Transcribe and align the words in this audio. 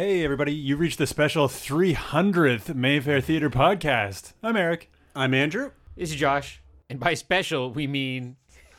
Hey, 0.00 0.24
everybody, 0.24 0.54
you 0.54 0.78
reached 0.78 0.96
the 0.96 1.06
special 1.06 1.46
300th 1.46 2.74
Mayfair 2.74 3.20
Theater 3.20 3.50
podcast. 3.50 4.32
I'm 4.42 4.56
Eric. 4.56 4.90
I'm 5.14 5.34
Andrew. 5.34 5.72
This 5.94 6.08
is 6.08 6.16
Josh. 6.16 6.62
And 6.88 6.98
by 6.98 7.12
special, 7.12 7.70
we 7.70 7.86
mean 7.86 8.36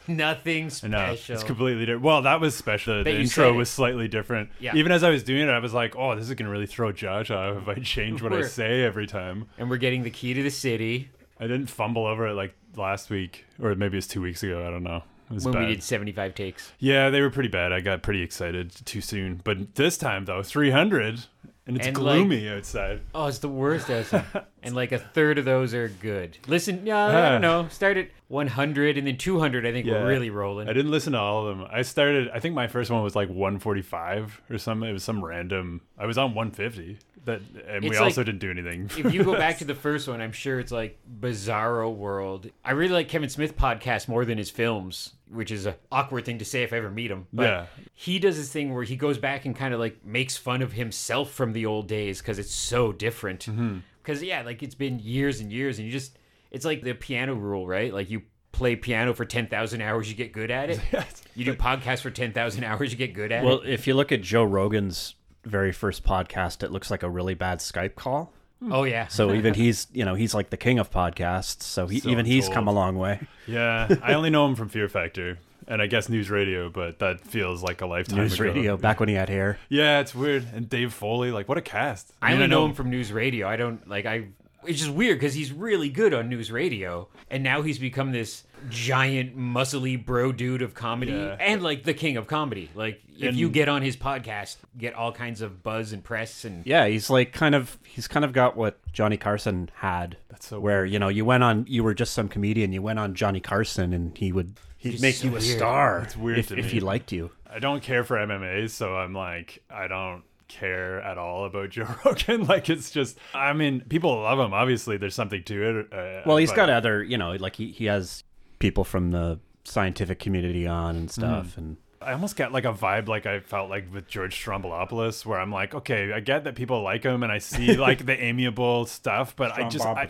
nothing 0.07 0.71
I 0.83 0.87
know, 0.87 1.13
special. 1.13 1.35
it's 1.35 1.43
completely 1.43 1.85
different. 1.85 2.01
Well, 2.01 2.23
that 2.23 2.41
was 2.41 2.55
special. 2.55 3.03
The 3.03 3.11
you 3.11 3.19
intro 3.19 3.53
was 3.53 3.69
slightly 3.69 4.07
different. 4.07 4.49
Yeah. 4.59 4.73
Even 4.73 4.91
as 4.91 5.03
I 5.03 5.11
was 5.11 5.21
doing 5.21 5.47
it, 5.47 5.51
I 5.51 5.59
was 5.59 5.75
like, 5.75 5.95
oh, 5.95 6.15
this 6.15 6.27
is 6.27 6.33
going 6.33 6.47
to 6.47 6.51
really 6.51 6.65
throw 6.65 6.91
Josh 6.91 7.29
off 7.29 7.55
if 7.55 7.67
I 7.67 7.75
change 7.75 8.23
what 8.23 8.33
I 8.33 8.41
say 8.41 8.81
every 8.81 9.05
time. 9.05 9.47
and 9.59 9.69
we're 9.69 9.77
getting 9.77 10.01
the 10.01 10.09
key 10.09 10.33
to 10.33 10.41
the 10.41 10.49
city 10.49 11.11
I 11.41 11.47
didn't 11.47 11.67
fumble 11.67 12.05
over 12.05 12.27
it 12.27 12.33
like 12.33 12.55
last 12.75 13.09
week, 13.09 13.45
or 13.59 13.73
maybe 13.73 13.97
it's 13.97 14.05
two 14.05 14.21
weeks 14.21 14.43
ago. 14.43 14.65
I 14.65 14.69
don't 14.69 14.83
know. 14.83 15.03
When 15.39 15.53
bad. 15.53 15.67
we 15.67 15.75
did 15.75 15.83
75 15.83 16.35
takes. 16.35 16.71
Yeah, 16.79 17.09
they 17.09 17.21
were 17.21 17.29
pretty 17.29 17.49
bad. 17.49 17.71
I 17.71 17.79
got 17.79 18.01
pretty 18.03 18.21
excited 18.21 18.71
too 18.85 19.01
soon. 19.01 19.41
But 19.43 19.75
this 19.75 19.97
time, 19.97 20.25
though, 20.25 20.43
300, 20.43 21.21
and 21.67 21.77
it's 21.77 21.87
And, 21.87 21.95
gloomy 21.95 22.49
outside. 22.49 23.01
Oh, 23.15 23.27
it's 23.27 23.39
the 23.39 23.49
worst 23.49 23.89
outside. 23.89 24.25
and 24.63 24.75
like 24.75 24.91
a 24.91 24.99
third 24.99 25.37
of 25.37 25.45
those 25.45 25.73
are 25.73 25.87
good. 25.89 26.37
Listen, 26.47 26.85
yeah, 26.85 27.05
I 27.07 27.29
don't 27.29 27.41
know. 27.41 27.67
Start 27.69 27.97
at 27.97 28.09
100 28.27 28.97
and 28.97 29.07
then 29.07 29.17
200. 29.17 29.65
I 29.65 29.71
think 29.71 29.85
Yeah. 29.87 29.93
we're 30.03 30.07
really 30.07 30.29
rolling. 30.29 30.69
I 30.69 30.73
didn't 30.73 30.91
listen 30.91 31.13
to 31.13 31.19
all 31.19 31.47
of 31.47 31.57
them. 31.57 31.67
I 31.71 31.81
started. 31.81 32.29
I 32.33 32.39
think 32.39 32.55
my 32.55 32.67
first 32.67 32.89
one 32.91 33.03
was 33.03 33.15
like 33.15 33.29
145 33.29 34.41
or 34.49 34.57
something. 34.57 34.89
It 34.89 34.93
was 34.93 35.03
some 35.03 35.23
random. 35.23 35.81
I 35.97 36.05
was 36.05 36.17
on 36.17 36.33
150. 36.33 36.97
That 37.25 37.41
and 37.67 37.83
we 37.83 37.91
It's 37.91 37.99
also 37.99 38.23
didn't 38.23 38.39
do 38.39 38.49
anything. 38.49 38.89
if 38.97 39.13
you 39.13 39.23
go 39.23 39.33
back 39.35 39.59
to 39.59 39.65
the 39.65 39.75
first 39.87 40.07
one, 40.07 40.21
I'm 40.21 40.31
sure 40.31 40.59
it's 40.59 40.71
like 40.71 40.97
Bizarro 41.19 41.93
World. 41.95 42.49
I 42.65 42.71
really 42.71 42.93
like 42.93 43.09
Kevin 43.09 43.29
Smith 43.29 43.55
podcast 43.55 44.07
more 44.07 44.25
than 44.25 44.39
his 44.39 44.49
films, 44.49 45.13
which 45.29 45.51
is 45.51 45.67
an 45.67 45.75
awkward 45.91 46.25
thing 46.25 46.39
to 46.39 46.45
say 46.45 46.63
if 46.63 46.73
I 46.73 46.77
ever 46.77 46.89
meet 46.89 47.11
him. 47.11 47.27
But 47.31 47.43
Yeah. 47.43 47.65
he 47.93 48.17
does 48.17 48.37
this 48.37 48.51
thing 48.51 48.73
where 48.73 48.83
he 48.83 48.95
goes 48.95 49.19
back 49.19 49.45
and 49.45 49.55
kind 49.55 49.71
of 49.71 49.79
like 49.79 50.03
makes 50.03 50.35
fun 50.35 50.63
of 50.63 50.73
himself 50.73 51.31
from 51.31 51.53
the 51.53 51.63
old 51.67 51.87
days 51.87 52.21
because 52.21 52.39
it's 52.39 52.55
so 52.55 52.91
different. 52.91 53.41
Mm-hmm. 53.45 53.77
Because 54.03 54.23
yeah, 54.23 54.41
like 54.43 54.63
it's 54.63 54.75
been 54.75 54.99
years 54.99 55.39
and 55.39 55.51
years, 55.51 55.77
and 55.77 55.85
you 55.85 55.91
just 55.91 56.17
it's 56.51 56.65
like 56.65 56.81
the 56.81 56.93
piano 56.93 57.33
rule, 57.35 57.67
right? 57.67 57.93
Like 57.93 58.09
you 58.09 58.23
play 58.51 58.75
piano 58.75 59.13
for 59.13 59.25
ten 59.25 59.47
thousand 59.47 59.81
hours, 59.81 60.09
you 60.09 60.15
get 60.15 60.31
good 60.31 60.51
at 60.51 60.69
it. 60.69 60.79
You 61.33 61.45
do 61.45 61.53
podcasts 61.55 62.01
for 62.01 62.11
ten 62.11 62.33
thousand 62.33 62.65
hours, 62.65 62.91
you 62.91 62.97
get 62.97 63.13
good 63.13 63.31
at 63.31 63.45
Well, 63.45 63.59
it. 63.59 63.61
Well, 63.63 63.73
if 63.73 63.87
you 63.87 63.93
look 63.93 64.11
at 64.11 64.21
Joe 64.21 64.43
Rogan's 64.43 65.15
very 65.45 65.71
first 65.71 66.03
podcast, 66.03 66.61
it 66.61 66.71
looks 66.71 66.91
like 66.91 67.03
a 67.03 67.09
really 67.09 67.35
bad 67.35 67.59
Skype 67.59 67.95
call. 67.95 68.33
Hmm. 68.61 68.73
Oh 68.73 68.83
yeah. 68.83 69.07
So 69.07 69.33
even 69.33 69.53
he's, 69.63 69.87
you 69.93 70.03
know, 70.03 70.13
he's 70.13 70.33
like 70.33 70.49
the 70.49 70.57
king 70.57 70.77
of 70.77 70.91
podcasts. 70.91 71.63
So, 71.63 71.87
he, 71.87 72.01
So 72.01 72.09
even 72.09 72.25
he's 72.25 72.49
come 72.49 72.67
a 72.67 72.73
long 72.73 72.97
way. 72.97 73.21
Yeah, 73.47 73.95
I 74.03 74.13
only 74.13 74.29
know 74.29 74.45
him 74.45 74.55
from 74.55 74.67
Fear 74.67 74.89
Factor, 74.89 75.39
and 75.71 75.81
I 75.81 75.87
guess 75.87 76.09
News 76.09 76.29
Radio, 76.29 76.69
but 76.69 76.99
that 76.99 77.21
feels 77.21 77.63
like 77.63 77.81
a 77.81 77.85
lifetime 77.85 78.19
News 78.19 78.33
ago. 78.33 78.43
radio, 78.43 78.77
back 78.77 78.99
when 78.99 79.09
he 79.09 79.15
had 79.15 79.29
hair. 79.29 79.57
Yeah, 79.69 79.99
it's 80.01 80.13
weird. 80.13 80.45
And 80.53 80.69
Dave 80.69 80.93
Foley, 80.93 81.31
like, 81.31 81.47
what 81.49 81.57
a 81.57 81.61
cast. 81.61 82.11
I 82.21 82.27
mean, 82.31 82.35
only 82.37 82.47
know 82.47 82.65
him 82.65 82.73
from 82.73 82.89
news 82.89 83.11
radio. 83.11 83.47
I 83.47 83.55
don't 83.55 83.87
like 83.87 84.05
I. 84.05 84.27
It's 84.63 84.77
just 84.77 84.91
weird 84.91 85.17
because 85.19 85.33
he's 85.33 85.51
really 85.51 85.89
good 85.89 86.13
on 86.13 86.29
news 86.29 86.51
radio, 86.51 87.07
and 87.31 87.41
now 87.43 87.63
he's 87.63 87.79
become 87.79 88.11
this 88.11 88.43
giant, 88.69 89.35
muscly 89.35 90.03
bro 90.05 90.31
dude 90.31 90.61
of 90.61 90.75
comedy, 90.75 91.13
Yeah. 91.13 91.35
and 91.39 91.63
like 91.63 91.81
the 91.83 91.95
king 91.95 92.15
of 92.15 92.27
comedy. 92.27 92.69
Like 92.75 93.01
if 93.17 93.29
And- 93.29 93.37
you 93.37 93.49
get 93.49 93.69
on 93.69 93.81
his 93.81 93.97
podcast, 93.97 94.57
get 94.77 94.93
all 94.93 95.11
kinds 95.11 95.41
of 95.41 95.63
buzz 95.63 95.93
and 95.93 96.03
press, 96.03 96.45
and 96.45 96.63
Yeah, 96.63 96.85
he's 96.85 97.09
like 97.09 97.33
kind 97.33 97.55
of 97.55 97.79
he's 97.87 98.07
kind 98.07 98.23
of 98.23 98.33
got 98.33 98.55
what 98.55 98.77
Johnny 98.93 99.17
Carson 99.17 99.71
had. 99.77 100.17
That's 100.29 100.45
so 100.47 100.59
where 100.59 100.85
you 100.85 100.99
know 100.99 101.07
you 101.07 101.25
went 101.25 101.41
on 101.43 101.65
you 101.67 101.83
were 101.83 101.95
just 101.95 102.13
some 102.13 102.27
comedian, 102.29 102.71
you 102.71 102.83
went 102.83 102.99
on 102.99 103.15
Johnny 103.15 103.39
Carson, 103.39 103.93
and 103.93 104.15
he 104.15 104.31
would 104.31 104.53
he'd 104.81 104.91
Just 104.91 105.01
make 105.01 105.15
so 105.15 105.25
you 105.25 105.29
a 105.31 105.39
weird. 105.39 105.43
star. 105.57 105.99
It's 106.01 106.17
weird 106.17 106.39
if, 106.39 106.47
to 106.49 106.57
if 106.57 106.71
he 106.71 106.79
liked 106.79 107.11
you. 107.11 107.31
I 107.49 107.59
don't 107.59 107.81
care 107.83 108.03
for 108.03 108.17
MMA, 108.17 108.69
so 108.69 108.95
I'm 108.95 109.13
like, 109.13 109.63
I 109.69 109.87
don't 109.87 110.23
care 110.47 110.99
at 111.01 111.17
all 111.17 111.45
about 111.45 111.69
Joe 111.75 111.87
Rogan. 112.03 112.45
like, 112.45 112.69
it's 112.69 112.91
just, 112.91 113.17
I 113.33 113.53
mean, 113.53 113.81
people 113.87 114.21
love 114.21 114.39
him. 114.39 114.53
Obviously, 114.53 114.97
there's 114.97 115.15
something 115.15 115.43
to 115.43 115.79
it. 115.79 115.93
Uh, 115.93 116.21
Well, 116.25 116.37
he's 116.37 116.49
but- 116.49 116.55
got 116.57 116.69
other, 116.69 117.03
you 117.03 117.17
know, 117.17 117.33
like 117.33 117.55
he, 117.55 117.71
he 117.71 117.85
has 117.85 118.23
people 118.59 118.83
from 118.83 119.11
the 119.11 119.39
scientific 119.63 120.19
community 120.19 120.65
on 120.67 120.95
and 120.95 121.11
stuff, 121.11 121.57
and 121.57 121.77
I 122.01 122.13
almost 122.13 122.35
get 122.35 122.51
like 122.51 122.65
a 122.65 122.73
vibe 122.73 123.07
like 123.07 123.27
I 123.27 123.41
felt 123.41 123.69
like 123.69 123.93
with 123.93 124.07
George 124.07 124.35
Stroumboulopoulos, 124.43 125.23
where 125.25 125.39
I'm 125.39 125.51
like, 125.51 125.75
okay, 125.75 126.11
I 126.11 126.19
get 126.19 126.45
that 126.45 126.55
people 126.55 126.81
like 126.81 127.03
him, 127.03 127.21
and 127.21 127.31
I 127.31 127.37
see 127.37 127.75
like 127.77 128.05
the 128.07 128.19
amiable 128.19 128.85
stuff, 128.87 129.35
but 129.35 129.51
I 129.51 129.69
just, 129.69 129.85
I, 129.85 130.07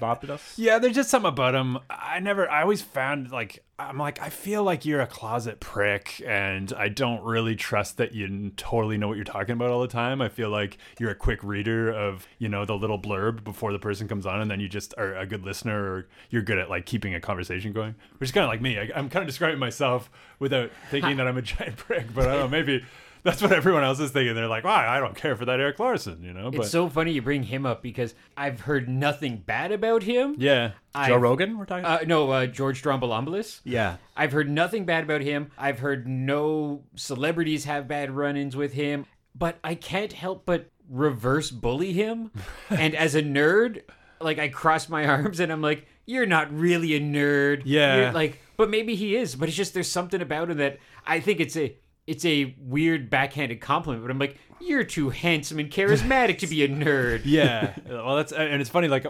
yeah, 0.55 0.79
there's 0.79 0.95
just 0.95 1.09
something 1.09 1.27
about 1.29 1.53
him. 1.53 1.79
I 1.89 2.19
never, 2.19 2.49
I 2.49 2.61
always 2.61 2.81
found 2.81 3.31
like, 3.31 3.63
I'm 3.89 3.97
like, 3.97 4.21
I 4.21 4.29
feel 4.29 4.63
like 4.63 4.85
you're 4.85 5.01
a 5.01 5.07
closet 5.07 5.59
prick, 5.59 6.21
and 6.25 6.71
I 6.73 6.89
don't 6.89 7.23
really 7.23 7.55
trust 7.55 7.97
that 7.97 8.13
you 8.13 8.51
totally 8.55 8.97
know 8.97 9.07
what 9.07 9.15
you're 9.15 9.23
talking 9.23 9.53
about 9.53 9.69
all 9.71 9.81
the 9.81 9.87
time. 9.87 10.21
I 10.21 10.29
feel 10.29 10.49
like 10.49 10.77
you're 10.99 11.09
a 11.09 11.15
quick 11.15 11.43
reader 11.43 11.91
of, 11.91 12.27
you 12.37 12.47
know, 12.47 12.65
the 12.65 12.75
little 12.75 12.99
blurb 12.99 13.43
before 13.43 13.71
the 13.71 13.79
person 13.79 14.07
comes 14.07 14.25
on, 14.25 14.41
and 14.41 14.49
then 14.51 14.59
you 14.59 14.69
just 14.69 14.93
are 14.97 15.15
a 15.15 15.25
good 15.25 15.43
listener, 15.43 15.83
or 15.83 16.07
you're 16.29 16.41
good 16.41 16.59
at 16.59 16.69
like 16.69 16.85
keeping 16.85 17.15
a 17.15 17.19
conversation 17.19 17.73
going, 17.73 17.95
which 18.19 18.29
is 18.29 18.31
kind 18.31 18.43
of 18.43 18.49
like 18.49 18.61
me. 18.61 18.77
I, 18.79 18.89
I'm 18.95 19.09
kind 19.09 19.23
of 19.23 19.27
describing 19.27 19.59
myself 19.59 20.09
without 20.39 20.71
thinking 20.89 21.17
that 21.17 21.27
I'm 21.27 21.37
a 21.37 21.41
giant 21.41 21.77
prick, 21.77 22.13
but 22.13 22.27
I 22.27 22.31
don't 22.33 22.39
know, 22.41 22.47
maybe. 22.47 22.83
That's 23.23 23.41
what 23.41 23.51
everyone 23.51 23.83
else 23.83 23.99
is 23.99 24.11
thinking. 24.11 24.33
They're 24.35 24.47
like, 24.47 24.63
"Wow, 24.63 24.89
I 24.89 24.99
don't 24.99 25.15
care 25.15 25.35
for 25.35 25.45
that 25.45 25.59
Eric 25.59 25.77
Larson," 25.79 26.23
you 26.23 26.33
know. 26.33 26.49
But 26.49 26.61
it's 26.61 26.71
so 26.71 26.89
funny 26.89 27.11
you 27.11 27.21
bring 27.21 27.43
him 27.43 27.65
up 27.65 27.83
because 27.83 28.15
I've 28.35 28.61
heard 28.61 28.89
nothing 28.89 29.37
bad 29.37 29.71
about 29.71 30.03
him. 30.03 30.35
yeah, 30.39 30.69
Joe 30.69 30.73
I've- 31.01 31.13
Rogan, 31.13 31.57
we're 31.57 31.65
talking. 31.65 31.85
Uh, 31.85 31.99
no, 32.07 32.29
uh, 32.31 32.45
George 32.47 32.81
Stroumboulopoulos. 32.81 33.61
yeah, 33.63 33.97
I've 34.17 34.31
heard 34.31 34.49
nothing 34.49 34.85
bad 34.85 35.03
about 35.03 35.21
him. 35.21 35.51
I've 35.57 35.79
heard 35.79 36.07
no 36.07 36.83
celebrities 36.95 37.65
have 37.65 37.87
bad 37.87 38.11
run-ins 38.11 38.55
with 38.55 38.73
him, 38.73 39.05
but 39.35 39.57
I 39.63 39.75
can't 39.75 40.13
help 40.13 40.45
but 40.45 40.69
reverse 40.89 41.51
bully 41.51 41.93
him. 41.93 42.31
and 42.69 42.95
as 42.95 43.13
a 43.15 43.21
nerd, 43.21 43.81
like 44.19 44.39
I 44.39 44.47
cross 44.49 44.89
my 44.89 45.05
arms 45.05 45.39
and 45.39 45.51
I'm 45.51 45.61
like, 45.61 45.85
"You're 46.05 46.25
not 46.25 46.51
really 46.51 46.95
a 46.95 46.99
nerd." 46.99 47.61
Yeah. 47.65 47.95
You're 47.97 48.11
like, 48.13 48.39
but 48.57 48.69
maybe 48.69 48.95
he 48.95 49.15
is. 49.15 49.35
But 49.35 49.47
it's 49.47 49.57
just 49.57 49.73
there's 49.73 49.87
something 49.89 50.21
about 50.21 50.49
him 50.49 50.57
that 50.57 50.79
I 51.05 51.19
think 51.19 51.39
it's 51.39 51.55
a 51.57 51.75
it's 52.11 52.25
a 52.25 52.53
weird 52.59 53.09
backhanded 53.09 53.61
compliment. 53.61 54.03
But 54.03 54.11
I'm 54.11 54.19
like, 54.19 54.37
"You're 54.61 54.83
too 54.83 55.09
handsome 55.09 55.59
and 55.59 55.69
charismatic 55.71 56.37
to 56.39 56.47
be 56.47 56.63
a 56.63 56.67
nerd." 56.69 57.21
yeah. 57.25 57.73
Well, 57.87 58.15
that's 58.15 58.31
and 58.31 58.61
it's 58.61 58.69
funny. 58.69 58.87
Like 58.87 59.05
uh, 59.05 59.09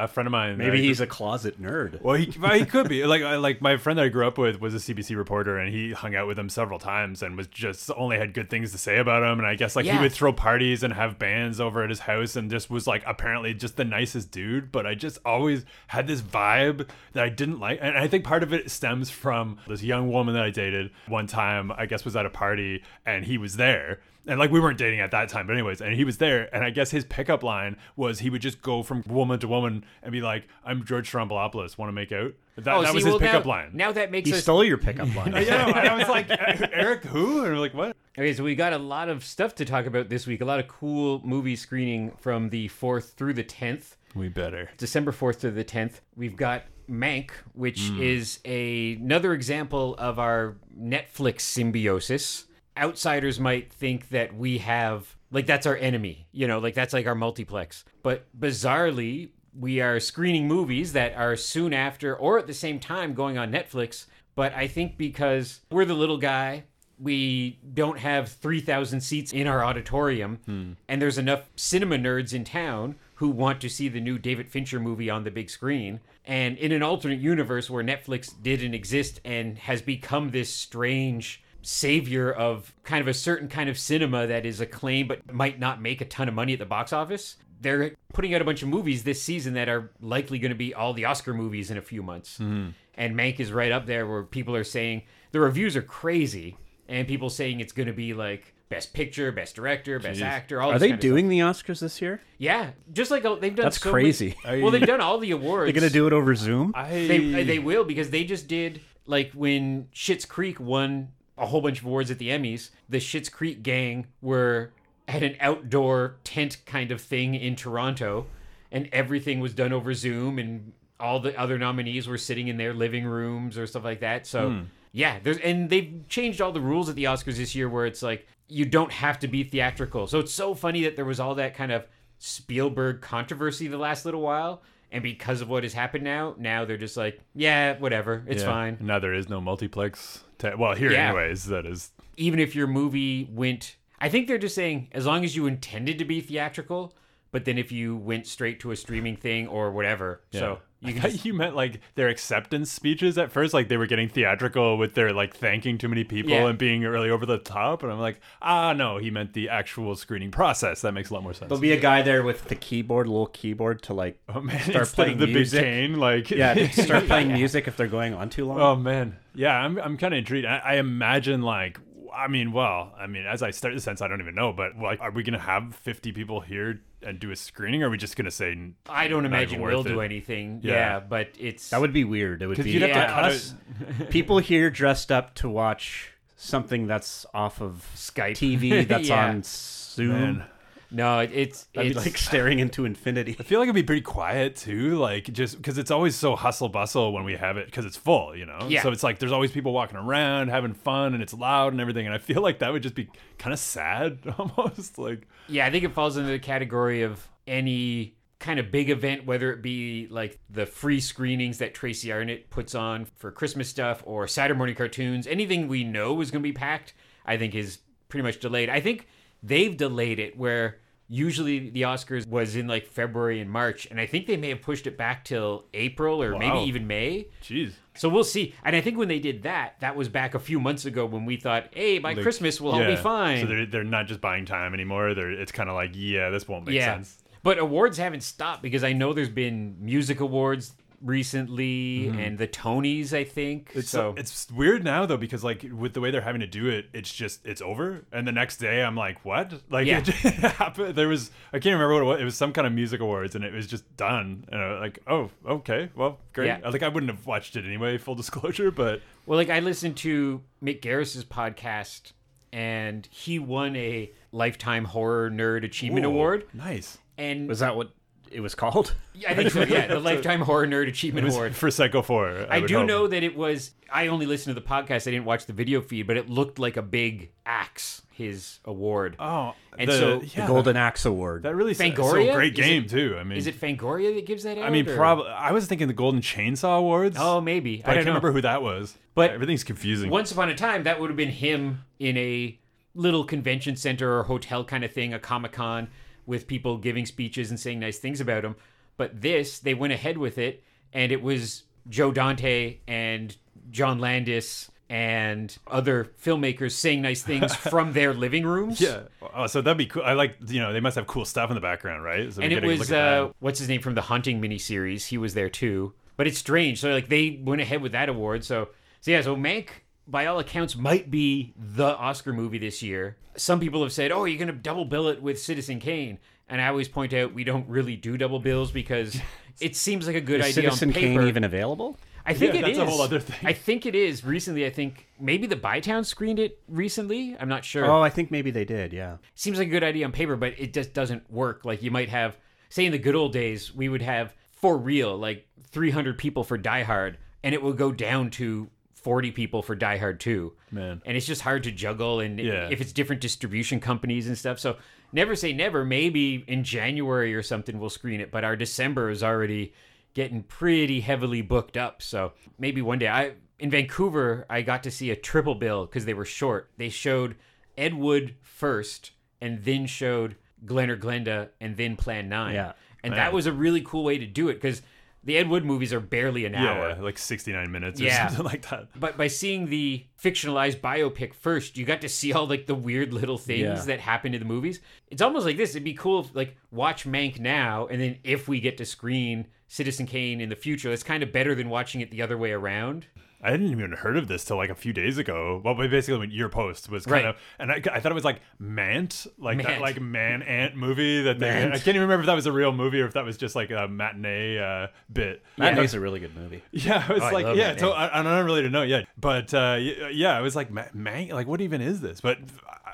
a 0.00 0.08
friend 0.08 0.26
of 0.26 0.30
mine, 0.32 0.58
maybe 0.58 0.78
uh, 0.78 0.82
he's 0.82 1.00
a 1.00 1.06
closet 1.06 1.60
nerd. 1.60 2.00
Well, 2.02 2.16
he, 2.16 2.38
well, 2.38 2.52
he 2.58 2.64
could 2.64 2.88
be 2.88 3.04
like 3.06 3.22
I- 3.22 3.36
like 3.36 3.60
my 3.60 3.76
friend 3.76 3.98
that 3.98 4.04
I 4.04 4.08
grew 4.08 4.26
up 4.26 4.38
with 4.38 4.60
was 4.60 4.74
a 4.74 4.78
CBC 4.78 5.16
reporter, 5.16 5.58
and 5.58 5.72
he 5.72 5.92
hung 5.92 6.14
out 6.14 6.26
with 6.26 6.38
him 6.38 6.48
several 6.48 6.78
times, 6.78 7.22
and 7.22 7.36
was 7.36 7.46
just 7.46 7.90
only 7.96 8.18
had 8.18 8.34
good 8.34 8.50
things 8.50 8.72
to 8.72 8.78
say 8.78 8.98
about 8.98 9.22
him. 9.22 9.38
And 9.38 9.46
I 9.46 9.54
guess 9.54 9.76
like 9.76 9.86
he 9.96 10.02
would 10.02 10.12
throw 10.12 10.32
parties 10.32 10.82
and 10.82 10.92
have 10.94 11.18
bands 11.18 11.60
over 11.60 11.82
at 11.82 11.90
his 11.90 12.00
house, 12.00 12.36
and 12.36 12.50
just 12.50 12.70
was 12.70 12.86
like 12.86 13.02
apparently 13.06 13.54
just 13.54 13.76
the 13.76 13.84
nicest 13.84 14.30
dude. 14.30 14.70
But 14.72 14.86
I 14.86 14.94
just 14.94 15.18
always 15.24 15.64
had 15.88 16.06
this 16.06 16.20
vibe 16.22 16.88
that 17.12 17.24
I 17.24 17.28
didn't 17.28 17.58
like, 17.60 17.78
and 17.82 17.96
I 17.98 18.06
think 18.08 18.24
part 18.24 18.42
of 18.42 18.52
it 18.52 18.70
stems 18.70 19.10
from 19.10 19.58
this 19.68 19.82
young 19.82 20.10
woman 20.10 20.34
that 20.34 20.42
I 20.44 20.50
dated 20.50 20.90
one 21.08 21.26
time. 21.26 21.72
I 21.72 21.86
guess 21.86 22.04
was 22.04 22.16
at 22.16 22.26
a 22.26 22.30
party, 22.30 22.82
and 23.06 23.24
he 23.24 23.38
was 23.38 23.56
there. 23.56 24.00
And 24.26 24.38
like 24.38 24.50
we 24.50 24.60
weren't 24.60 24.78
dating 24.78 25.00
at 25.00 25.10
that 25.12 25.28
time, 25.28 25.46
but 25.46 25.54
anyways, 25.54 25.80
and 25.80 25.94
he 25.94 26.04
was 26.04 26.18
there, 26.18 26.54
and 26.54 26.62
I 26.62 26.70
guess 26.70 26.90
his 26.90 27.04
pickup 27.04 27.42
line 27.42 27.76
was 27.96 28.18
he 28.18 28.28
would 28.30 28.42
just 28.42 28.60
go 28.60 28.82
from 28.82 29.02
woman 29.06 29.40
to 29.40 29.48
woman 29.48 29.84
and 30.02 30.12
be 30.12 30.20
like, 30.20 30.46
"I'm 30.64 30.84
George 30.84 31.10
Stroumboulopoulos, 31.10 31.78
want 31.78 31.88
to 31.88 31.92
make 31.92 32.12
out?" 32.12 32.34
That, 32.56 32.76
Oh, 32.76 32.82
that 32.82 32.88
see, 32.88 32.94
was 32.94 33.04
his 33.04 33.12
well, 33.12 33.20
pickup 33.20 33.44
now, 33.44 33.50
line. 33.50 33.70
Now 33.72 33.92
that 33.92 34.10
makes 34.10 34.28
He 34.28 34.34
us 34.34 34.42
stole 34.42 34.62
your 34.62 34.76
pickup 34.78 35.14
line. 35.16 35.32
yeah, 35.32 35.66
and 35.66 35.88
I 35.88 35.96
was 35.96 36.08
like, 36.08 36.26
Eric, 36.72 37.04
who? 37.04 37.44
And 37.44 37.54
we're 37.54 37.60
like, 37.60 37.74
what? 37.74 37.96
Okay, 38.18 38.34
so 38.34 38.44
we 38.44 38.54
got 38.54 38.72
a 38.72 38.78
lot 38.78 39.08
of 39.08 39.24
stuff 39.24 39.54
to 39.56 39.64
talk 39.64 39.86
about 39.86 40.08
this 40.08 40.26
week. 40.26 40.40
A 40.40 40.44
lot 40.44 40.60
of 40.60 40.68
cool 40.68 41.22
movie 41.24 41.56
screening 41.56 42.12
from 42.18 42.50
the 42.50 42.68
4th 42.68 43.14
through 43.14 43.34
the 43.34 43.44
10th. 43.44 43.96
We 44.14 44.28
better. 44.28 44.70
December 44.76 45.12
4th 45.12 45.40
to 45.40 45.50
the 45.50 45.64
10th. 45.64 46.00
We've 46.16 46.36
got 46.36 46.64
Mank, 46.90 47.30
which 47.54 47.82
mm. 47.82 48.00
is 48.00 48.40
a, 48.44 48.94
another 48.94 49.32
example 49.32 49.94
of 49.96 50.18
our 50.18 50.56
Netflix 50.78 51.42
symbiosis. 51.42 52.46
Outsiders 52.76 53.38
might 53.40 53.72
think 53.72 54.08
that 54.10 54.34
we 54.34 54.58
have, 54.58 55.16
like, 55.30 55.46
that's 55.46 55.66
our 55.66 55.76
enemy, 55.76 56.26
you 56.32 56.46
know, 56.46 56.58
like, 56.58 56.74
that's 56.74 56.92
like 56.92 57.06
our 57.06 57.14
multiplex. 57.14 57.84
But 58.02 58.26
bizarrely, 58.38 59.30
we 59.58 59.80
are 59.80 59.98
screening 60.00 60.46
movies 60.46 60.92
that 60.92 61.14
are 61.16 61.36
soon 61.36 61.74
after 61.74 62.16
or 62.16 62.38
at 62.38 62.46
the 62.46 62.54
same 62.54 62.78
time 62.78 63.14
going 63.14 63.36
on 63.36 63.50
Netflix. 63.50 64.06
But 64.34 64.54
I 64.54 64.68
think 64.68 64.96
because 64.96 65.60
we're 65.70 65.84
the 65.84 65.94
little 65.94 66.18
guy, 66.18 66.64
we 66.98 67.58
don't 67.74 67.98
have 67.98 68.28
3,000 68.28 69.00
seats 69.00 69.32
in 69.32 69.46
our 69.46 69.64
auditorium, 69.64 70.76
and 70.86 71.02
there's 71.02 71.16
enough 71.18 71.50
cinema 71.56 71.96
nerds 71.96 72.34
in 72.34 72.44
town 72.44 72.96
who 73.14 73.30
want 73.30 73.60
to 73.62 73.70
see 73.70 73.88
the 73.88 74.00
new 74.00 74.18
David 74.18 74.50
Fincher 74.50 74.78
movie 74.78 75.08
on 75.10 75.24
the 75.24 75.30
big 75.30 75.48
screen. 75.50 76.00
And 76.26 76.58
in 76.58 76.72
an 76.72 76.82
alternate 76.82 77.18
universe 77.18 77.70
where 77.70 77.82
Netflix 77.82 78.30
didn't 78.42 78.74
exist 78.74 79.20
and 79.24 79.58
has 79.58 79.80
become 79.82 80.30
this 80.30 80.54
strange 80.54 81.42
savior 81.62 82.32
of 82.32 82.74
kind 82.84 83.00
of 83.00 83.08
a 83.08 83.14
certain 83.14 83.48
kind 83.48 83.68
of 83.68 83.78
cinema 83.78 84.26
that 84.26 84.46
is 84.46 84.60
acclaimed 84.60 85.08
but 85.08 85.32
might 85.32 85.58
not 85.58 85.80
make 85.80 86.00
a 86.00 86.04
ton 86.04 86.28
of 86.28 86.34
money 86.34 86.52
at 86.52 86.58
the 86.58 86.66
box 86.66 86.92
office, 86.92 87.36
they're 87.60 87.92
putting 88.12 88.34
out 88.34 88.40
a 88.40 88.44
bunch 88.44 88.62
of 88.62 88.68
movies 88.68 89.04
this 89.04 89.20
season 89.22 89.54
that 89.54 89.68
are 89.68 89.90
likely 90.00 90.38
going 90.38 90.50
to 90.50 90.56
be 90.56 90.74
all 90.74 90.92
the 90.94 91.04
Oscar 91.04 91.34
movies 91.34 91.70
in 91.70 91.76
a 91.76 91.82
few 91.82 92.02
months. 92.02 92.38
Mm-hmm. 92.38 92.70
And 92.94 93.14
Mank 93.14 93.40
is 93.40 93.52
right 93.52 93.72
up 93.72 93.86
there 93.86 94.06
where 94.06 94.22
people 94.22 94.56
are 94.56 94.64
saying 94.64 95.02
the 95.32 95.40
reviews 95.40 95.76
are 95.76 95.82
crazy. 95.82 96.56
and 96.88 97.06
people 97.06 97.30
saying 97.30 97.60
it's 97.60 97.72
going 97.72 97.86
to 97.86 97.92
be 97.92 98.14
like 98.14 98.54
best 98.68 98.94
picture, 98.94 99.30
best 99.32 99.54
director, 99.54 99.98
best 99.98 100.20
Jeez. 100.20 100.24
actor. 100.24 100.62
All 100.62 100.72
are 100.72 100.78
they 100.78 100.92
doing 100.92 101.28
the 101.28 101.40
Oscars 101.40 101.80
this 101.80 102.00
year? 102.00 102.20
Yeah, 102.38 102.70
just 102.92 103.10
like 103.10 103.24
oh, 103.24 103.36
they've 103.36 103.54
done. 103.54 103.66
That's 103.66 103.80
so 103.80 103.90
crazy. 103.90 104.36
Many, 104.44 104.62
well, 104.62 104.70
they've 104.70 104.86
done 104.86 105.00
all 105.00 105.18
the 105.18 105.32
awards. 105.32 105.72
They're 105.72 105.80
gonna 105.80 105.92
do 105.92 106.06
it 106.06 106.12
over 106.12 106.34
Zoom. 106.34 106.72
I... 106.74 106.90
They 106.90 107.44
they 107.44 107.58
will 107.58 107.84
because 107.84 108.10
they 108.10 108.24
just 108.24 108.48
did 108.48 108.80
like 109.06 109.32
when 109.32 109.88
Schitt's 109.94 110.24
Creek 110.24 110.58
won 110.58 111.12
a 111.40 111.46
whole 111.46 111.60
bunch 111.60 111.80
of 111.80 111.86
awards 111.86 112.10
at 112.10 112.18
the 112.18 112.28
Emmys. 112.28 112.70
The 112.88 112.98
Schitt's 112.98 113.28
Creek 113.28 113.62
gang 113.62 114.06
were 114.20 114.72
at 115.08 115.22
an 115.22 115.36
outdoor 115.40 116.16
tent 116.22 116.58
kind 116.66 116.92
of 116.92 117.00
thing 117.00 117.34
in 117.34 117.56
Toronto, 117.56 118.26
and 118.70 118.88
everything 118.92 119.40
was 119.40 119.54
done 119.54 119.72
over 119.72 119.94
Zoom, 119.94 120.38
and 120.38 120.72
all 121.00 121.18
the 121.18 121.36
other 121.38 121.58
nominees 121.58 122.06
were 122.06 122.18
sitting 122.18 122.48
in 122.48 122.58
their 122.58 122.74
living 122.74 123.04
rooms 123.04 123.58
or 123.58 123.66
stuff 123.66 123.84
like 123.84 124.00
that. 124.00 124.26
So. 124.26 124.50
Mm. 124.50 124.66
Yeah, 124.92 125.20
there's 125.22 125.38
and 125.38 125.70
they've 125.70 126.02
changed 126.08 126.40
all 126.40 126.50
the 126.50 126.60
rules 126.60 126.88
at 126.88 126.96
the 126.96 127.04
Oscars 127.04 127.36
this 127.36 127.54
year 127.54 127.68
where 127.68 127.86
it's 127.86 128.02
like 128.02 128.26
you 128.48 128.66
don't 128.66 128.90
have 128.90 129.20
to 129.20 129.28
be 129.28 129.44
theatrical. 129.44 130.08
So 130.08 130.18
it's 130.18 130.34
so 130.34 130.52
funny 130.52 130.82
that 130.82 130.96
there 130.96 131.04
was 131.04 131.20
all 131.20 131.36
that 131.36 131.54
kind 131.54 131.70
of 131.70 131.86
Spielberg 132.18 133.00
controversy 133.00 133.68
the 133.68 133.78
last 133.78 134.04
little 134.04 134.20
while. 134.20 134.62
And 134.92 135.02
because 135.02 135.40
of 135.40 135.48
what 135.48 135.62
has 135.62 135.72
happened 135.72 136.04
now, 136.04 136.34
now 136.38 136.64
they're 136.64 136.76
just 136.76 136.96
like, 136.96 137.20
yeah, 137.34 137.78
whatever, 137.78 138.24
it's 138.26 138.42
yeah. 138.42 138.48
fine. 138.48 138.78
Now 138.80 138.98
there 138.98 139.14
is 139.14 139.28
no 139.28 139.40
multiplex. 139.40 140.24
Te- 140.38 140.54
well, 140.56 140.74
here, 140.74 140.90
yeah. 140.90 141.08
anyways, 141.08 141.46
that 141.46 141.66
is. 141.66 141.92
Even 142.16 142.40
if 142.40 142.54
your 142.54 142.66
movie 142.66 143.28
went, 143.32 143.76
I 144.00 144.08
think 144.08 144.26
they're 144.26 144.38
just 144.38 144.54
saying 144.54 144.88
as 144.92 145.06
long 145.06 145.24
as 145.24 145.36
you 145.36 145.46
intended 145.46 145.98
to 145.98 146.04
be 146.04 146.20
theatrical, 146.20 146.94
but 147.32 147.44
then 147.44 147.58
if 147.58 147.72
you 147.72 147.96
went 147.96 148.26
straight 148.26 148.60
to 148.60 148.70
a 148.70 148.76
streaming 148.76 149.16
thing 149.16 149.46
or 149.46 149.70
whatever, 149.70 150.20
yeah. 150.32 150.40
so 150.40 150.58
you, 150.80 150.98
just... 150.98 151.24
you 151.24 151.34
meant 151.34 151.54
like 151.54 151.80
their 151.94 152.08
acceptance 152.08 152.72
speeches 152.72 153.18
at 153.18 153.30
first, 153.30 153.52
like 153.52 153.68
they 153.68 153.76
were 153.76 153.86
getting 153.86 154.08
theatrical 154.08 154.78
with 154.78 154.94
their 154.94 155.12
like 155.12 155.36
thanking 155.36 155.76
too 155.76 155.88
many 155.88 156.04
people 156.04 156.32
yeah. 156.32 156.48
and 156.48 156.58
being 156.58 156.82
really 156.82 157.10
over 157.10 157.26
the 157.26 157.38
top. 157.38 157.82
And 157.82 157.92
I'm 157.92 158.00
like, 158.00 158.20
ah, 158.40 158.72
no, 158.72 158.96
he 158.96 159.10
meant 159.10 159.34
the 159.34 159.50
actual 159.50 159.94
screening 159.94 160.30
process. 160.30 160.80
That 160.80 160.92
makes 160.92 161.10
a 161.10 161.14
lot 161.14 161.22
more 161.22 161.34
sense. 161.34 161.50
There'll 161.50 161.60
be 161.60 161.72
a 161.72 161.80
guy 161.80 162.02
there 162.02 162.22
with 162.22 162.48
the 162.48 162.54
keyboard, 162.54 163.06
a 163.06 163.10
little 163.10 163.26
keyboard 163.26 163.82
to 163.82 163.94
like 163.94 164.18
oh, 164.34 164.40
man, 164.40 164.60
start 164.62 164.88
playing 164.94 165.18
the 165.18 165.26
music. 165.26 165.60
big 165.60 165.70
cane, 165.70 166.00
like 166.00 166.30
yeah, 166.30 166.70
start 166.70 167.06
playing 167.06 167.32
music 167.32 167.68
if 167.68 167.76
they're 167.76 167.86
going 167.86 168.14
on 168.14 168.30
too 168.30 168.46
long. 168.46 168.60
Oh 168.60 168.76
man, 168.76 169.18
yeah, 169.34 169.54
I'm 169.54 169.78
I'm 169.78 169.98
kind 169.98 170.14
of 170.14 170.18
intrigued. 170.18 170.46
I, 170.46 170.58
I 170.58 170.74
imagine 170.76 171.42
like 171.42 171.78
I 172.14 172.28
mean, 172.28 172.52
well, 172.52 172.92
I 172.98 173.06
mean, 173.06 173.26
as 173.26 173.42
I 173.42 173.50
start 173.50 173.74
the 173.74 173.80
sense, 173.80 174.00
I 174.00 174.08
don't 174.08 174.20
even 174.20 174.34
know, 174.34 174.52
but 174.52 174.76
like, 174.78 175.00
are 175.00 175.10
we 175.10 175.22
going 175.22 175.34
to 175.34 175.38
have 175.38 175.74
50 175.76 176.12
people 176.12 176.40
here 176.40 176.80
and 177.02 177.18
do 177.18 177.30
a 177.30 177.36
screening? 177.36 177.82
Or 177.82 177.88
are 177.88 177.90
we 177.90 177.98
just 177.98 178.16
going 178.16 178.24
to 178.26 178.30
say? 178.30 178.56
I 178.88 179.08
don't 179.08 179.26
imagine 179.26 179.60
we'll 179.60 179.80
it? 179.80 179.88
do 179.88 180.00
anything. 180.00 180.60
Yeah. 180.62 180.72
yeah. 180.72 181.00
but 181.00 181.28
it's 181.38 181.70
that 181.70 181.80
would 181.80 181.92
be 181.92 182.04
weird. 182.04 182.42
It 182.42 182.46
would 182.46 182.62
be 182.62 182.70
you 182.70 182.80
have 182.80 182.90
yeah. 182.90 183.20
us, 183.20 183.54
people 184.10 184.38
here 184.38 184.70
dressed 184.70 185.10
up 185.10 185.34
to 185.36 185.48
watch 185.48 186.12
something 186.36 186.86
that's 186.86 187.26
off 187.34 187.60
of 187.60 187.86
Skype 187.94 188.32
TV 188.32 188.86
that's 188.88 189.08
yeah. 189.08 189.28
on 189.28 189.42
Zoom. 189.44 190.12
Man. 190.12 190.44
No, 190.92 191.20
it's 191.20 191.68
I'd 191.76 191.86
it's 191.86 192.04
like 192.04 192.18
staring 192.18 192.58
into 192.58 192.84
infinity. 192.84 193.36
I 193.38 193.42
feel 193.42 193.60
like 193.60 193.66
it'd 193.66 193.74
be 193.74 193.82
pretty 193.82 194.02
quiet 194.02 194.56
too, 194.56 194.96
like 194.96 195.24
just 195.32 195.56
because 195.56 195.78
it's 195.78 195.90
always 195.90 196.16
so 196.16 196.34
hustle 196.34 196.68
bustle 196.68 197.12
when 197.12 197.24
we 197.24 197.36
have 197.36 197.56
it 197.56 197.66
because 197.66 197.84
it's 197.84 197.96
full, 197.96 198.36
you 198.36 198.44
know. 198.44 198.66
Yeah. 198.68 198.82
So 198.82 198.90
it's 198.90 199.02
like 199.02 199.18
there's 199.18 199.32
always 199.32 199.52
people 199.52 199.72
walking 199.72 199.96
around 199.96 200.48
having 200.48 200.74
fun 200.74 201.14
and 201.14 201.22
it's 201.22 201.32
loud 201.34 201.72
and 201.72 201.80
everything, 201.80 202.06
and 202.06 202.14
I 202.14 202.18
feel 202.18 202.42
like 202.42 202.58
that 202.58 202.72
would 202.72 202.82
just 202.82 202.94
be 202.94 203.08
kind 203.38 203.52
of 203.52 203.58
sad 203.58 204.18
almost. 204.38 204.98
Like 204.98 205.28
yeah, 205.48 205.66
I 205.66 205.70
think 205.70 205.84
it 205.84 205.92
falls 205.92 206.16
into 206.16 206.30
the 206.30 206.38
category 206.38 207.02
of 207.02 207.26
any 207.46 208.16
kind 208.40 208.58
of 208.58 208.72
big 208.72 208.90
event, 208.90 209.26
whether 209.26 209.52
it 209.52 209.62
be 209.62 210.08
like 210.10 210.40
the 210.48 210.66
free 210.66 210.98
screenings 210.98 211.58
that 211.58 211.74
Tracy 211.74 212.10
Arnott 212.10 212.50
puts 212.50 212.74
on 212.74 213.04
for 213.16 213.30
Christmas 213.30 213.68
stuff 213.68 214.02
or 214.06 214.26
Saturday 214.26 214.56
morning 214.56 214.74
cartoons, 214.74 215.26
anything 215.26 215.68
we 215.68 215.84
know 215.84 216.20
is 216.20 216.30
going 216.30 216.42
to 216.42 216.48
be 216.48 216.52
packed, 216.52 216.94
I 217.24 217.36
think 217.36 217.54
is 217.54 217.78
pretty 218.08 218.22
much 218.22 218.40
delayed. 218.40 218.70
I 218.70 218.80
think 218.80 219.06
they've 219.42 219.76
delayed 219.76 220.18
it 220.18 220.36
where 220.36 220.78
usually 221.08 221.70
the 221.70 221.82
Oscars 221.82 222.26
was 222.26 222.54
in 222.54 222.68
like 222.68 222.86
February 222.86 223.40
and 223.40 223.50
March, 223.50 223.86
and 223.90 224.00
I 224.00 224.06
think 224.06 224.26
they 224.26 224.36
may 224.36 224.50
have 224.50 224.62
pushed 224.62 224.86
it 224.86 224.96
back 224.96 225.24
till 225.24 225.64
April 225.74 226.22
or 226.22 226.32
wow. 226.32 226.38
maybe 226.38 226.60
even 226.60 226.86
May. 226.86 227.26
Jeez. 227.42 227.72
So 227.96 228.08
we'll 228.08 228.24
see. 228.24 228.54
And 228.64 228.76
I 228.76 228.80
think 228.80 228.96
when 228.96 229.08
they 229.08 229.18
did 229.18 229.42
that, 229.42 229.74
that 229.80 229.96
was 229.96 230.08
back 230.08 230.34
a 230.34 230.38
few 230.38 230.60
months 230.60 230.86
ago 230.86 231.04
when 231.04 231.26
we 231.26 231.36
thought, 231.36 231.66
hey, 231.72 231.98
by 231.98 232.12
like, 232.12 232.22
Christmas 232.22 232.60
we'll 232.60 232.76
yeah. 232.76 232.84
all 232.84 232.90
be 232.90 232.96
fine. 232.96 233.40
So 233.40 233.46
they're, 233.46 233.66
they're 233.66 233.84
not 233.84 234.06
just 234.06 234.20
buying 234.20 234.46
time 234.46 234.72
anymore. 234.72 235.14
They're 235.14 235.32
it's 235.32 235.52
kind 235.52 235.68
of 235.68 235.74
like, 235.74 235.90
yeah, 235.94 236.30
this 236.30 236.46
won't 236.46 236.64
make 236.64 236.76
yeah. 236.76 236.94
sense. 236.94 237.18
But 237.42 237.58
awards 237.58 237.98
haven't 237.98 238.22
stopped 238.22 238.62
because 238.62 238.84
I 238.84 238.92
know 238.92 239.12
there's 239.12 239.28
been 239.28 239.76
music 239.80 240.20
awards 240.20 240.74
recently 241.02 242.06
mm-hmm. 242.06 242.18
and 242.18 242.38
the 242.38 242.46
Tonys, 242.46 243.12
I 243.12 243.24
think. 243.24 243.72
It's 243.74 243.90
so 243.90 244.14
it's 244.16 244.50
weird 244.50 244.84
now 244.84 245.06
though 245.06 245.16
because 245.16 245.42
like 245.42 245.64
with 245.72 245.94
the 245.94 246.00
way 246.00 246.10
they're 246.10 246.20
having 246.20 246.40
to 246.40 246.46
do 246.46 246.68
it, 246.68 246.86
it's 246.92 247.12
just 247.12 247.44
it's 247.46 247.62
over. 247.62 248.04
And 248.12 248.26
the 248.26 248.32
next 248.32 248.58
day, 248.58 248.82
I'm 248.82 248.96
like, 248.96 249.24
what? 249.24 249.54
Like 249.70 249.86
yeah. 249.86 249.98
it 250.00 250.06
happened. 250.08 250.94
There 250.94 251.08
was 251.08 251.30
I 251.52 251.58
can't 251.58 251.74
remember 251.74 251.94
what 251.94 252.02
it 252.02 252.06
was. 252.06 252.20
It 252.20 252.24
was 252.24 252.36
some 252.36 252.52
kind 252.52 252.66
of 252.66 252.72
music 252.72 253.00
awards, 253.00 253.34
and 253.34 253.44
it 253.44 253.52
was 253.52 253.66
just 253.66 253.96
done. 253.96 254.44
And 254.50 254.60
I 254.60 254.72
was 254.72 254.80
like, 254.80 254.98
oh, 255.06 255.30
okay, 255.46 255.90
well, 255.94 256.18
great. 256.32 256.46
Yeah. 256.46 256.68
Like 256.68 256.82
I 256.82 256.88
wouldn't 256.88 257.10
have 257.10 257.26
watched 257.26 257.56
it 257.56 257.64
anyway. 257.64 257.98
Full 257.98 258.14
disclosure, 258.20 258.70
but 258.70 259.00
well, 259.26 259.36
like 259.36 259.50
I 259.50 259.60
listened 259.60 259.96
to 259.98 260.42
Mick 260.62 260.80
Garris's 260.80 261.24
podcast, 261.24 262.12
and 262.52 263.08
he 263.10 263.38
won 263.38 263.76
a 263.76 264.10
lifetime 264.32 264.84
horror 264.84 265.30
nerd 265.30 265.64
achievement 265.64 266.04
Ooh, 266.04 266.10
award. 266.10 266.46
Nice. 266.52 266.98
And 267.16 267.48
was 267.48 267.58
that 267.58 267.76
what 267.76 267.90
it 268.30 268.40
was 268.40 268.54
called? 268.54 268.94
Yeah, 269.12 269.32
I 269.32 269.34
think 269.34 269.50
so. 269.50 269.62
Yeah, 269.62 269.86
the 269.86 270.00
Lifetime 270.00 270.40
Horror 270.40 270.66
Nerd 270.66 270.88
Achievement 270.88 271.28
Award 271.28 271.54
for 271.54 271.70
Psycho 271.70 272.02
Four. 272.02 272.46
I, 272.48 272.56
I 272.56 272.60
do 272.60 272.78
hope. 272.78 272.86
know 272.86 273.06
that 273.06 273.22
it 273.22 273.36
was. 273.36 273.72
I 273.92 274.06
only 274.06 274.26
listened 274.26 274.54
to 274.54 274.60
the 274.60 274.66
podcast. 274.66 275.06
I 275.06 275.10
didn't 275.10 275.24
watch 275.24 275.46
the 275.46 275.52
video 275.52 275.80
feed, 275.80 276.06
but 276.06 276.16
it 276.16 276.30
looked 276.30 276.58
like 276.58 276.76
a 276.76 276.82
big 276.82 277.32
axe. 277.44 278.02
His 278.12 278.58
award. 278.66 279.16
Oh, 279.18 279.54
and 279.78 279.90
the, 279.90 279.98
so 279.98 280.20
yeah, 280.22 280.42
the 280.42 280.52
Golden 280.52 280.76
Axe 280.76 281.06
Award. 281.06 281.44
That 281.44 281.56
really 281.56 281.74
Fangoria. 281.74 282.26
So 282.26 282.34
great 282.34 282.54
game 282.54 282.84
it, 282.84 282.90
too. 282.90 283.16
I 283.18 283.24
mean, 283.24 283.38
is 283.38 283.46
it 283.46 283.58
Fangoria 283.58 284.14
that 284.14 284.26
gives 284.26 284.42
that 284.42 284.58
out? 284.58 284.64
I 284.64 284.70
mean, 284.70 284.84
probably. 284.84 285.30
I 285.30 285.52
was 285.52 285.66
thinking 285.66 285.86
the 285.86 285.94
Golden 285.94 286.20
Chainsaw 286.20 286.78
Awards. 286.78 287.16
Oh, 287.18 287.40
maybe. 287.40 287.82
I, 287.82 287.92
I, 287.92 287.94
can't 287.94 288.04
know. 288.04 288.10
remember 288.10 288.32
who 288.32 288.42
that 288.42 288.62
was. 288.62 288.94
But 289.14 289.30
everything's 289.30 289.64
confusing. 289.64 290.10
Once 290.10 290.30
upon 290.32 290.50
a 290.50 290.54
time, 290.54 290.82
that 290.82 291.00
would 291.00 291.08
have 291.08 291.16
been 291.16 291.30
him 291.30 291.84
in 291.98 292.18
a 292.18 292.58
little 292.94 293.24
convention 293.24 293.74
center 293.76 294.18
or 294.18 294.24
hotel 294.24 294.64
kind 294.64 294.84
of 294.84 294.92
thing, 294.92 295.14
a 295.14 295.18
Comic 295.18 295.52
Con 295.52 295.88
with 296.30 296.46
people 296.46 296.78
giving 296.78 297.04
speeches 297.04 297.50
and 297.50 297.58
saying 297.58 297.80
nice 297.80 297.98
things 297.98 298.20
about 298.20 298.44
him. 298.44 298.54
But 298.96 299.20
this, 299.20 299.58
they 299.58 299.74
went 299.74 299.92
ahead 299.92 300.16
with 300.16 300.38
it, 300.38 300.62
and 300.92 301.10
it 301.10 301.20
was 301.20 301.64
Joe 301.88 302.12
Dante 302.12 302.78
and 302.86 303.36
John 303.72 303.98
Landis 303.98 304.70
and 304.88 305.56
other 305.66 306.12
filmmakers 306.22 306.72
saying 306.72 307.02
nice 307.02 307.22
things 307.22 307.54
from 307.72 307.94
their 307.94 308.14
living 308.14 308.46
rooms. 308.46 308.80
Yeah. 308.80 309.02
Oh, 309.34 309.48
so 309.48 309.60
that'd 309.60 309.76
be 309.76 309.86
cool. 309.86 310.04
I 310.04 310.12
like, 310.12 310.36
you 310.46 310.60
know, 310.60 310.72
they 310.72 310.78
must 310.78 310.94
have 310.94 311.08
cool 311.08 311.24
stuff 311.24 311.50
in 311.50 311.56
the 311.56 311.60
background, 311.60 312.04
right? 312.04 312.32
So 312.32 312.42
and 312.42 312.52
it 312.52 312.62
was, 312.62 312.92
uh, 312.92 313.30
what's 313.40 313.58
his 313.58 313.68
name 313.68 313.80
from 313.80 313.96
the 313.96 314.02
Hunting 314.02 314.40
miniseries? 314.40 315.08
He 315.08 315.18
was 315.18 315.34
there 315.34 315.50
too. 315.50 315.94
But 316.16 316.28
it's 316.28 316.38
strange. 316.38 316.80
So, 316.80 316.90
like, 316.90 317.08
they 317.08 317.40
went 317.42 317.60
ahead 317.60 317.82
with 317.82 317.92
that 317.92 318.08
award. 318.08 318.44
So, 318.44 318.68
so 319.00 319.10
yeah, 319.10 319.22
so 319.22 319.34
Mank, 319.34 319.68
by 320.10 320.26
all 320.26 320.38
accounts, 320.38 320.76
might 320.76 321.10
be 321.10 321.54
the 321.56 321.96
Oscar 321.96 322.32
movie 322.32 322.58
this 322.58 322.82
year. 322.82 323.16
Some 323.36 323.60
people 323.60 323.82
have 323.82 323.92
said, 323.92 324.10
oh, 324.10 324.24
you're 324.24 324.38
going 324.38 324.48
to 324.48 324.54
double 324.54 324.84
bill 324.84 325.08
it 325.08 325.22
with 325.22 325.40
Citizen 325.40 325.80
Kane. 325.80 326.18
And 326.48 326.60
I 326.60 326.66
always 326.68 326.88
point 326.88 327.14
out 327.14 327.32
we 327.32 327.44
don't 327.44 327.68
really 327.68 327.96
do 327.96 328.16
double 328.16 328.40
bills 328.40 328.72
because 328.72 329.20
it 329.60 329.76
seems 329.76 330.06
like 330.06 330.16
a 330.16 330.20
good 330.20 330.40
is 330.40 330.46
idea 330.46 330.70
Citizen 330.70 330.88
on 330.88 330.94
paper. 330.94 331.20
Kane 331.20 331.28
even 331.28 331.44
available? 331.44 331.96
I 332.26 332.34
think 332.34 332.54
yeah, 332.54 332.60
it 332.60 332.62
that's 332.62 332.78
is. 332.78 332.78
a 332.78 332.86
whole 332.86 333.00
other 333.00 333.20
thing. 333.20 333.48
I 333.48 333.52
think 333.52 333.86
it 333.86 333.94
is. 333.94 334.24
Recently, 334.24 334.66
I 334.66 334.70
think 334.70 335.06
maybe 335.18 335.46
the 335.46 335.56
Bytown 335.56 336.04
screened 336.04 336.38
it 336.38 336.60
recently. 336.68 337.36
I'm 337.38 337.48
not 337.48 337.64
sure. 337.64 337.86
Oh, 337.86 338.02
I 338.02 338.10
think 338.10 338.30
maybe 338.30 338.50
they 338.50 338.64
did. 338.64 338.92
Yeah. 338.92 339.16
Seems 339.34 339.58
like 339.58 339.68
a 339.68 339.70
good 339.70 339.84
idea 339.84 340.04
on 340.04 340.12
paper, 340.12 340.36
but 340.36 340.54
it 340.58 340.74
just 340.74 340.92
doesn't 340.92 341.30
work. 341.30 341.64
Like 341.64 341.82
you 341.82 341.90
might 341.90 342.08
have, 342.08 342.36
say, 342.68 342.84
in 342.84 342.92
the 342.92 342.98
good 342.98 343.14
old 343.14 343.32
days, 343.32 343.74
we 343.74 343.88
would 343.88 344.02
have 344.02 344.34
for 344.52 344.76
real 344.76 345.16
like 345.16 345.48
300 345.70 346.18
people 346.18 346.44
for 346.44 346.58
Die 346.58 346.82
Hard, 346.82 347.16
and 347.42 347.54
it 347.54 347.62
would 347.62 347.78
go 347.78 347.90
down 347.90 348.30
to 348.32 348.68
40 349.02 349.30
people 349.32 349.62
for 349.62 349.74
Die 349.74 349.96
Hard 349.96 350.20
2. 350.20 350.52
Man. 350.70 351.02
And 351.04 351.16
it's 351.16 351.26
just 351.26 351.42
hard 351.42 351.64
to 351.64 351.70
juggle 351.70 352.20
and 352.20 352.38
yeah. 352.38 352.68
if 352.70 352.80
it's 352.80 352.92
different 352.92 353.20
distribution 353.20 353.80
companies 353.80 354.26
and 354.26 354.36
stuff. 354.36 354.58
So 354.58 354.76
never 355.12 355.34
say 355.34 355.52
never. 355.52 355.84
Maybe 355.84 356.44
in 356.46 356.64
January 356.64 357.34
or 357.34 357.42
something 357.42 357.78
we'll 357.78 357.90
screen 357.90 358.20
it, 358.20 358.30
but 358.30 358.44
our 358.44 358.56
December 358.56 359.10
is 359.10 359.22
already 359.22 359.72
getting 360.14 360.42
pretty 360.42 361.00
heavily 361.00 361.42
booked 361.42 361.76
up. 361.76 362.02
So 362.02 362.32
maybe 362.58 362.82
one 362.82 362.98
day 362.98 363.08
I 363.08 363.32
in 363.58 363.70
Vancouver 363.70 364.46
I 364.50 364.62
got 364.62 364.82
to 364.84 364.90
see 364.90 365.10
a 365.10 365.16
triple 365.16 365.54
bill 365.54 365.86
because 365.86 366.04
they 366.04 366.14
were 366.14 366.24
short. 366.24 366.70
They 366.76 366.88
showed 366.88 367.36
Ed 367.78 367.94
Wood 367.94 368.36
first 368.42 369.12
and 369.40 369.64
then 369.64 369.86
showed 369.86 370.36
Glen 370.64 370.90
or 370.90 370.96
Glenda 370.96 371.48
and 371.60 371.76
then 371.76 371.96
Plan 371.96 372.28
9. 372.28 372.54
Yeah. 372.54 372.72
And 373.02 373.12
Man. 373.12 373.18
that 373.18 373.32
was 373.32 373.46
a 373.46 373.52
really 373.52 373.80
cool 373.80 374.04
way 374.04 374.18
to 374.18 374.26
do 374.26 374.48
it 374.48 374.54
because 374.54 374.82
the 375.22 375.36
Ed 375.36 375.48
Wood 375.48 375.64
movies 375.64 375.92
are 375.92 376.00
barely 376.00 376.46
an 376.46 376.54
hour. 376.54 376.90
Yeah, 376.90 377.02
like 377.02 377.18
69 377.18 377.70
minutes 377.70 378.00
or 378.00 378.04
yeah. 378.04 378.28
something 378.28 378.44
like 378.52 378.68
that. 378.70 378.88
But 378.98 379.16
by 379.16 379.26
seeing 379.26 379.68
the 379.68 380.06
fictionalized 380.22 380.80
biopic 380.80 381.34
first, 381.34 381.76
you 381.76 381.84
got 381.84 382.00
to 382.00 382.08
see 382.08 382.32
all 382.32 382.46
like 382.46 382.66
the 382.66 382.74
weird 382.74 383.12
little 383.12 383.38
things 383.38 383.60
yeah. 383.62 383.82
that 383.82 384.00
happen 384.00 384.32
in 384.32 384.40
the 384.40 384.46
movies. 384.46 384.80
It's 385.08 385.20
almost 385.20 385.44
like 385.44 385.56
this. 385.56 385.70
It'd 385.70 385.84
be 385.84 385.94
cool 385.94 386.20
if 386.20 386.34
like 386.34 386.56
watch 386.70 387.06
Mank 387.06 387.38
now 387.38 387.86
and 387.86 388.00
then 388.00 388.18
if 388.24 388.48
we 388.48 388.60
get 388.60 388.78
to 388.78 388.86
screen 388.86 389.46
Citizen 389.70 390.04
Kane 390.04 390.40
in 390.40 390.48
the 390.48 390.56
future, 390.56 390.90
it's 390.90 391.04
kind 391.04 391.22
of 391.22 391.30
better 391.32 391.54
than 391.54 391.70
watching 391.70 392.00
it 392.00 392.10
the 392.10 392.22
other 392.22 392.36
way 392.36 392.50
around. 392.50 393.06
I 393.40 393.52
hadn't 393.52 393.68
even 393.68 393.92
heard 393.92 394.16
of 394.16 394.26
this 394.26 394.44
till 394.44 394.56
like 394.56 394.68
a 394.68 394.74
few 394.74 394.92
days 394.92 395.16
ago. 395.16 395.62
Well, 395.64 395.74
basically, 395.74 396.18
when 396.18 396.32
your 396.32 396.48
post 396.48 396.90
was 396.90 397.06
kind 397.06 397.24
right. 397.24 397.34
of, 397.36 397.36
and 397.58 397.70
I, 397.70 397.80
I, 397.92 398.00
thought 398.00 398.10
it 398.10 398.16
was 398.16 398.24
like 398.24 398.40
Mant, 398.58 399.28
like 399.38 399.58
Mant. 399.58 399.68
that 399.68 399.80
like 399.80 400.00
man 400.00 400.42
ant 400.42 400.74
movie 400.74 401.22
that 401.22 401.38
they. 401.38 401.66
I 401.66 401.70
can't 401.70 401.88
even 401.88 402.02
remember 402.02 402.22
if 402.22 402.26
that 402.26 402.34
was 402.34 402.46
a 402.46 402.52
real 402.52 402.72
movie 402.72 403.00
or 403.00 403.06
if 403.06 403.14
that 403.14 403.24
was 403.24 403.36
just 403.38 403.54
like 403.54 403.70
a 403.70 403.86
matinee 403.88 404.58
uh, 404.58 404.88
bit. 405.10 405.42
Matinee's 405.56 405.94
yeah. 405.94 406.00
a 406.00 406.02
really 406.02 406.18
good 406.18 406.36
movie. 406.36 406.62
Yeah, 406.72 407.04
it 407.08 407.14
was 407.14 407.22
oh, 407.22 407.30
like 407.30 407.56
yeah. 407.56 407.76
So 407.76 407.92
I, 407.92 408.20
I 408.20 408.22
don't 408.22 408.44
really 408.44 408.68
know 408.68 408.82
yet, 408.82 409.06
but 409.18 409.54
uh, 409.54 409.78
yeah, 409.78 410.38
it 410.38 410.42
was 410.42 410.56
like 410.56 410.70
man, 410.70 411.28
like 411.28 411.46
what 411.46 411.60
even 411.60 411.80
is 411.80 412.00
this? 412.00 412.20
But 412.20 412.38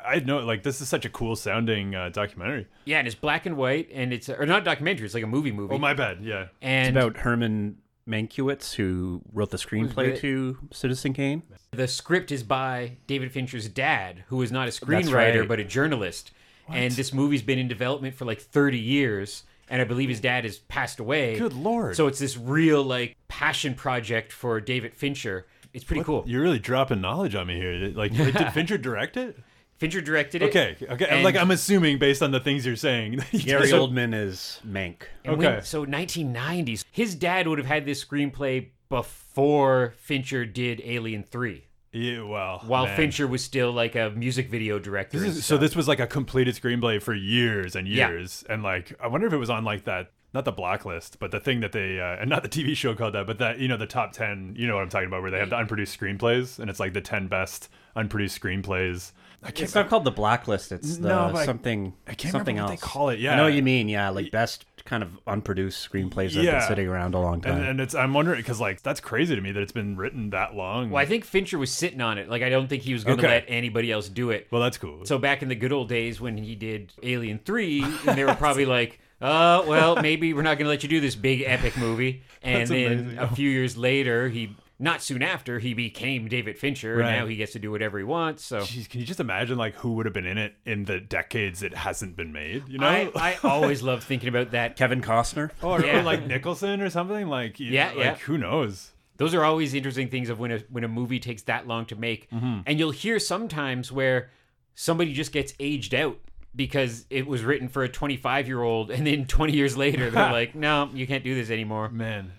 I 0.07 0.21
know 0.21 0.39
like 0.39 0.63
this 0.63 0.81
is 0.81 0.89
such 0.89 1.05
a 1.05 1.09
cool 1.09 1.37
sounding 1.37 1.95
uh, 1.95 2.11
documentary. 2.11 2.67
Yeah, 2.85 2.99
and 2.99 3.07
it's 3.07 3.15
black 3.15 3.47
and 3.47 3.57
white, 3.57 3.89
and 3.93 4.13
it's 4.13 4.29
or 4.29 4.47
not 4.47 4.65
documentary. 4.65 5.05
It's 5.05 5.15
like 5.15 5.25
a 5.25 5.29
movie 5.29 5.53
movie. 5.53 5.75
Oh 5.75 5.79
my 5.79 5.95
bad. 5.95 6.23
Yeah, 6.23 6.47
and 6.63 6.89
it's 6.89 6.97
about 6.97 7.17
Herman 7.19 7.79
Mankiewicz, 8.09 8.75
who 8.75 9.23
wrote 9.33 9.51
the 9.51 9.57
screenplay 9.57 10.19
to 10.19 10.59
Citizen 10.73 11.13
Kane. 11.13 11.43
The 11.73 11.89
script 11.89 12.31
is 12.31 12.43
by 12.43 12.97
David 13.07 13.33
Fincher's 13.33 13.69
dad, 13.69 14.25
who 14.29 14.41
is 14.43 14.53
not 14.53 14.69
a 14.69 14.71
screenwriter 14.71 15.41
right. 15.41 15.49
but 15.49 15.61
a 15.61 15.65
journalist. 15.65 16.31
What? 16.67 16.79
And 16.79 16.93
this 16.93 17.13
movie's 17.13 17.43
been 17.43 17.59
in 17.59 17.69
development 17.69 18.15
for 18.15 18.25
like 18.25 18.41
30 18.41 18.79
years. 18.79 19.45
And 19.69 19.83
I 19.83 19.85
believe 19.85 20.09
his 20.09 20.21
dad 20.21 20.45
has 20.45 20.59
passed 20.59 21.01
away. 21.01 21.37
Good 21.37 21.53
lord! 21.53 21.97
So 21.97 22.07
it's 22.07 22.21
this 22.21 22.37
real 22.37 22.85
like 22.85 23.17
passion 23.27 23.75
project 23.75 24.33
for 24.33 24.61
David 24.61 24.95
Fincher. 24.95 25.49
It's 25.73 25.83
pretty 25.83 26.01
what? 26.01 26.07
cool. 26.07 26.25
You're 26.25 26.43
really 26.43 26.61
dropping 26.61 27.01
knowledge 27.01 27.35
on 27.35 27.49
me 27.49 27.57
here. 27.57 27.91
Like, 27.93 28.13
did 28.17 28.53
Fincher 28.53 28.79
direct 28.79 29.17
it? 29.17 29.37
Fincher 29.79 30.01
directed 30.01 30.43
it. 30.43 30.49
Okay, 30.49 30.77
okay. 30.89 31.07
And 31.07 31.23
like 31.23 31.37
I'm 31.37 31.51
assuming 31.51 31.99
based 31.99 32.23
on 32.23 32.31
the 32.31 32.41
things 32.41 32.65
you're 32.65 32.77
saying. 32.77 33.21
Gary 33.33 33.71
Oldman 33.71 34.15
is 34.15 34.61
Mank. 34.67 35.03
okay. 35.27 35.37
When, 35.37 35.63
so 35.63 35.85
1990s. 35.85 36.85
His 36.91 37.15
dad 37.15 37.47
would 37.47 37.59
have 37.59 37.67
had 37.67 37.85
this 37.85 38.03
screenplay 38.03 38.71
before 38.89 39.95
Fincher 39.99 40.47
did 40.47 40.81
Alien 40.85 41.23
3. 41.23 41.65
Yeah, 41.93 42.23
well, 42.23 42.63
while 42.67 42.87
man. 42.87 42.97
Fincher 42.97 43.27
was 43.27 43.43
still 43.43 43.73
like 43.73 43.95
a 43.95 44.11
music 44.11 44.51
video 44.51 44.79
director. 44.79 45.19
This 45.19 45.39
is, 45.39 45.47
so 45.47 45.57
this 45.57 45.75
was 45.75 45.89
like 45.89 46.01
a 46.01 46.07
completed 46.07 46.55
screenplay 46.55 47.01
for 47.01 47.15
years 47.15 47.75
and 47.75 47.89
years, 47.89 48.45
yeah. 48.47 48.55
and 48.55 48.63
like 48.63 48.93
I 49.01 49.07
wonder 49.07 49.27
if 49.27 49.33
it 49.33 49.39
was 49.39 49.49
on 49.49 49.65
like 49.65 49.85
that 49.85 50.11
not 50.35 50.45
the 50.45 50.53
blacklist, 50.53 51.19
but 51.19 51.31
the 51.31 51.41
thing 51.41 51.61
that 51.61 51.73
they 51.73 51.99
uh, 51.99 52.21
and 52.21 52.29
not 52.29 52.43
the 52.43 52.49
TV 52.51 52.77
show 52.77 52.95
called 52.95 53.15
that, 53.15 53.27
but 53.27 53.39
that 53.39 53.59
you 53.59 53.69
know 53.69 53.79
the 53.79 53.87
top 53.87 54.13
ten. 54.13 54.55
You 54.59 54.67
know 54.67 54.75
what 54.75 54.83
I'm 54.83 54.91
talking 54.91 55.09
about, 55.09 55.23
where 55.23 55.31
they 55.31 55.39
have 55.39 55.49
the 55.49 55.57
unproduced 55.57 55.99
screenplays, 55.99 56.59
and 56.59 56.69
it's 56.69 56.79
like 56.79 56.93
the 56.93 57.01
ten 57.01 57.29
best 57.29 57.71
unproduced 57.95 58.41
screenplays 58.41 59.13
it's 59.49 59.75
not 59.75 59.89
called 59.89 60.05
the 60.05 60.11
blacklist. 60.11 60.73
It's 60.73 60.99
the 60.99 61.09
no, 61.09 61.43
something 61.45 61.95
I, 62.07 62.13
I 62.13 62.15
can't 62.15 62.33
something 62.33 62.59
else. 62.59 62.71
they 62.71 62.77
call 62.77 63.11
it. 63.11 63.19
Yeah, 63.19 63.33
I 63.33 63.37
know 63.37 63.45
what 63.45 63.55
you 63.55 63.63
mean. 63.63 63.89
Yeah, 63.89 64.09
like 64.11 64.31
best 64.31 64.65
kind 64.87 65.03
of 65.03 65.19
unproduced 65.27 65.91
screenplays 65.91 66.33
that 66.35 66.43
yeah. 66.43 66.53
have 66.53 66.61
been 66.61 66.69
sitting 66.69 66.89
around 66.89 67.15
a 67.15 67.21
long 67.21 67.41
time. 67.41 67.59
And, 67.59 67.67
and 67.67 67.81
it's 67.81 67.95
I'm 67.95 68.15
wondering 68.15 68.39
because 68.39 68.61
like 68.61 68.83
that's 68.83 69.01
crazy 69.01 69.35
to 69.35 69.41
me 69.41 69.53
that 69.53 69.63
it's 69.63 69.73
been 69.73 69.97
written 69.97 70.31
that 70.31 70.55
long. 70.55 70.91
Well, 70.91 71.03
I 71.03 71.07
think 71.07 71.25
Fincher 71.25 71.59
was 71.59 71.71
sitting 71.71 72.01
on 72.01 72.19
it. 72.19 72.29
Like 72.29 72.43
I 72.43 72.49
don't 72.49 72.69
think 72.69 72.83
he 72.83 72.93
was 72.93 73.05
going 73.05 73.19
to 73.19 73.27
okay. 73.27 73.35
let 73.35 73.45
anybody 73.49 73.93
else 73.93 74.09
do 74.09 74.31
it. 74.31 74.47
Well, 74.51 74.63
that's 74.63 74.79
cool. 74.79 75.05
So 75.05 75.19
back 75.19 75.43
in 75.43 75.49
the 75.49 75.55
good 75.55 75.73
old 75.73 75.89
days 75.89 76.21
when 76.21 76.39
he 76.39 76.55
did 76.55 76.93
Alien 77.03 77.41
Three, 77.45 77.83
and 77.83 78.17
they 78.17 78.25
were 78.25 78.35
probably 78.35 78.67
like. 78.67 79.01
Uh, 79.19 79.65
well, 79.67 79.97
maybe 79.97 80.35
we're 80.35 80.43
not 80.43 80.59
going 80.59 80.67
to 80.67 80.69
let 80.69 80.83
you 80.83 80.91
do 80.91 81.01
this 81.01 81.15
big 81.15 81.43
epic 81.47 81.77
movie. 81.79 82.23
And 82.43 82.69
then 82.69 82.93
amazing. 82.93 83.19
a 83.19 83.35
few 83.35 83.51
years 83.51 83.77
later, 83.77 84.29
he 84.29 84.55
not 84.79 85.03
soon 85.03 85.23
after 85.23 85.59
he 85.59 85.73
became 85.73 86.29
David 86.29 86.59
Fincher, 86.59 86.97
right. 86.97 87.09
and 87.09 87.19
now 87.19 87.27
he 87.27 87.37
gets 87.37 87.53
to 87.53 87.59
do 87.59 87.71
whatever 87.71 87.97
he 87.99 88.05
wants. 88.05 88.45
So, 88.45 88.61
Jeez, 88.61 88.89
can 88.89 89.01
you 89.01 89.07
just 89.07 89.21
imagine 89.21 89.57
like 89.57 89.75
who 89.77 89.95
would 89.95 90.07
have 90.07 90.13
been 90.13 90.27
in 90.27 90.37
it 90.37 90.55
in 90.67 90.85
the 90.85 91.01
decades 91.01 91.63
it 91.63 91.75
hasn't 91.75 92.17
been 92.17 92.33
made? 92.33 92.69
You 92.69 92.79
know, 92.79 92.87
I, 92.87 93.11
I 93.15 93.39
always 93.45 93.83
love 93.83 94.05
thinking 94.05 94.29
about 94.29 94.51
that. 94.51 94.77
Kevin 94.77 95.01
Costner, 95.01 95.51
or, 95.63 95.85
yeah. 95.85 96.01
or 96.01 96.03
like 96.03 96.27
Nicholson 96.27 96.83
or 96.83 96.91
something. 96.91 97.29
Like, 97.29 97.59
yeah, 97.59 97.93
know, 97.93 97.99
yeah. 97.99 98.11
Like, 98.11 98.21
who 98.21 98.37
knows? 98.37 98.93
Those 99.17 99.33
are 99.33 99.45
always 99.45 99.73
interesting 99.73 100.09
things 100.09 100.29
of 100.29 100.39
when 100.39 100.53
a 100.53 100.59
when 100.69 100.85
a 100.85 100.89
movie 100.89 101.21
takes 101.21 101.43
that 101.45 101.67
long 101.67 101.87
to 101.87 101.97
make, 101.97 102.31
mm-hmm. 102.31 102.61
and 102.67 102.79
you'll 102.79 102.91
hear 102.91 103.19
sometimes 103.19 103.91
where 103.91 104.31
somebody 104.75 105.15
just 105.15 105.33
gets 105.33 105.55
aged 105.59 105.95
out 105.95 106.19
because 106.55 107.07
it 107.11 107.27
was 107.27 107.45
written 107.45 107.69
for 107.69 107.83
a 107.83 107.89
25 107.89 108.47
year 108.47 108.63
old 108.63 108.91
and 108.91 109.07
then 109.07 109.27
20 109.27 109.53
years 109.53 109.77
later 109.77 110.11
they're 110.11 110.33
like 110.33 110.55
no 110.55 110.89
you 110.95 111.07
can't 111.07 111.23
do 111.23 111.35
this 111.35 111.51
anymore 111.51 111.89
man 111.91 112.33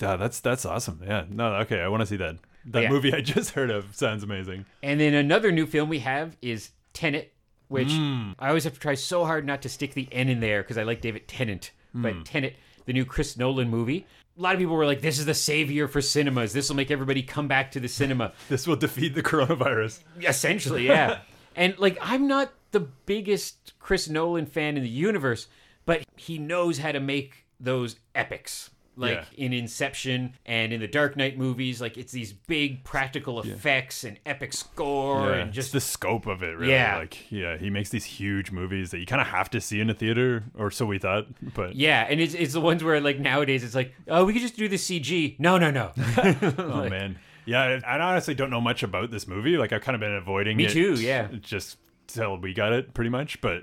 yeah, 0.00 0.16
that's 0.16 0.40
that's 0.40 0.64
awesome. 0.64 1.02
Yeah, 1.04 1.24
no, 1.28 1.54
okay, 1.56 1.80
I 1.80 1.88
want 1.88 2.02
to 2.02 2.06
see 2.06 2.16
that. 2.16 2.36
That 2.66 2.84
yeah. 2.84 2.88
movie 2.90 3.12
I 3.14 3.20
just 3.20 3.50
heard 3.50 3.70
of 3.70 3.94
sounds 3.94 4.22
amazing. 4.22 4.66
And 4.82 5.00
then 5.00 5.14
another 5.14 5.50
new 5.50 5.66
film 5.66 5.88
we 5.88 6.00
have 6.00 6.36
is 6.42 6.70
Tenet, 6.92 7.32
which 7.68 7.88
mm. 7.88 8.34
I 8.38 8.48
always 8.48 8.64
have 8.64 8.74
to 8.74 8.80
try 8.80 8.94
so 8.94 9.24
hard 9.24 9.46
not 9.46 9.62
to 9.62 9.68
stick 9.68 9.94
the 9.94 10.08
N 10.12 10.28
in 10.28 10.40
there 10.40 10.62
because 10.62 10.78
I 10.78 10.84
like 10.84 11.00
David 11.00 11.26
Tennant. 11.28 11.72
Mm. 11.94 12.02
But 12.02 12.24
Tenet, 12.24 12.56
the 12.86 12.92
new 12.92 13.04
Chris 13.04 13.36
Nolan 13.36 13.68
movie. 13.68 14.06
A 14.36 14.40
lot 14.40 14.54
of 14.54 14.60
people 14.60 14.76
were 14.76 14.86
like, 14.86 15.00
"This 15.00 15.18
is 15.18 15.26
the 15.26 15.34
savior 15.34 15.88
for 15.88 16.00
cinemas. 16.00 16.52
This 16.52 16.68
will 16.68 16.76
make 16.76 16.92
everybody 16.92 17.22
come 17.22 17.48
back 17.48 17.72
to 17.72 17.80
the 17.80 17.88
cinema. 17.88 18.32
this 18.48 18.66
will 18.66 18.76
defeat 18.76 19.14
the 19.14 19.22
coronavirus." 19.22 20.00
Essentially, 20.20 20.86
yeah. 20.86 21.20
and 21.56 21.76
like, 21.78 21.98
I'm 22.00 22.28
not 22.28 22.52
the 22.70 22.80
biggest 22.80 23.72
Chris 23.80 24.08
Nolan 24.08 24.46
fan 24.46 24.76
in 24.76 24.84
the 24.84 24.88
universe, 24.88 25.48
but 25.86 26.04
he 26.16 26.38
knows 26.38 26.78
how 26.78 26.92
to 26.92 27.00
make 27.00 27.46
those 27.58 27.96
epics 28.14 28.70
like 28.98 29.24
yeah. 29.32 29.44
in 29.44 29.52
Inception 29.52 30.34
and 30.44 30.72
in 30.72 30.80
the 30.80 30.88
Dark 30.88 31.16
Knight 31.16 31.38
movies. 31.38 31.80
Like 31.80 31.96
it's 31.96 32.12
these 32.12 32.32
big 32.32 32.84
practical 32.84 33.40
effects 33.40 34.04
yeah. 34.04 34.08
and 34.08 34.18
epic 34.26 34.52
score 34.52 35.30
yeah. 35.30 35.36
and 35.36 35.52
just 35.52 35.68
it's 35.74 35.84
the 35.84 35.92
scope 35.92 36.26
of 36.26 36.42
it. 36.42 36.56
Really. 36.56 36.72
Yeah, 36.72 36.98
like 36.98 37.30
yeah, 37.30 37.56
he 37.56 37.70
makes 37.70 37.90
these 37.90 38.04
huge 38.04 38.50
movies 38.50 38.90
that 38.90 38.98
you 38.98 39.06
kind 39.06 39.22
of 39.22 39.28
have 39.28 39.48
to 39.50 39.60
see 39.60 39.80
in 39.80 39.88
a 39.88 39.94
theater, 39.94 40.44
or 40.56 40.70
so 40.70 40.86
we 40.86 40.98
thought. 40.98 41.26
But 41.54 41.76
yeah, 41.76 42.06
and 42.08 42.20
it's 42.20 42.34
it's 42.34 42.52
the 42.52 42.60
ones 42.60 42.82
where 42.82 43.00
like 43.00 43.18
nowadays 43.18 43.64
it's 43.64 43.74
like 43.74 43.94
oh 44.08 44.24
we 44.24 44.32
could 44.32 44.42
just 44.42 44.56
do 44.56 44.68
the 44.68 44.76
CG. 44.76 45.38
No, 45.38 45.58
no, 45.58 45.70
no. 45.70 45.92
oh 46.58 46.88
man. 46.90 47.18
Yeah, 47.46 47.80
I 47.86 47.98
honestly 47.98 48.34
don't 48.34 48.50
know 48.50 48.60
much 48.60 48.82
about 48.82 49.10
this 49.10 49.26
movie. 49.26 49.56
Like 49.56 49.72
I've 49.72 49.80
kind 49.80 49.94
of 49.94 50.00
been 50.00 50.12
avoiding 50.12 50.58
Me 50.58 50.64
it. 50.64 50.66
Me 50.68 50.72
too. 50.74 50.94
Yeah. 51.00 51.28
Just 51.40 51.78
till 52.08 52.36
we 52.38 52.52
got 52.52 52.72
it, 52.72 52.94
pretty 52.94 53.10
much. 53.10 53.40
But 53.40 53.62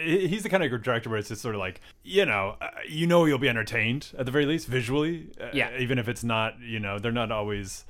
he's 0.00 0.42
the 0.42 0.48
kind 0.48 0.62
of 0.62 0.82
director 0.82 1.08
where 1.08 1.18
it's 1.18 1.28
just 1.28 1.42
sort 1.42 1.54
of 1.54 1.58
like 1.58 1.80
you 2.02 2.26
know 2.26 2.56
uh, 2.60 2.68
you 2.88 3.06
know 3.06 3.24
you'll 3.24 3.38
be 3.38 3.48
entertained 3.48 4.12
at 4.18 4.26
the 4.26 4.32
very 4.32 4.46
least 4.46 4.66
visually 4.66 5.30
uh, 5.40 5.48
yeah 5.52 5.70
even 5.78 5.98
if 5.98 6.08
it's 6.08 6.24
not 6.24 6.58
you 6.60 6.78
know 6.78 6.98
they're 6.98 7.12
not 7.12 7.32
always 7.32 7.84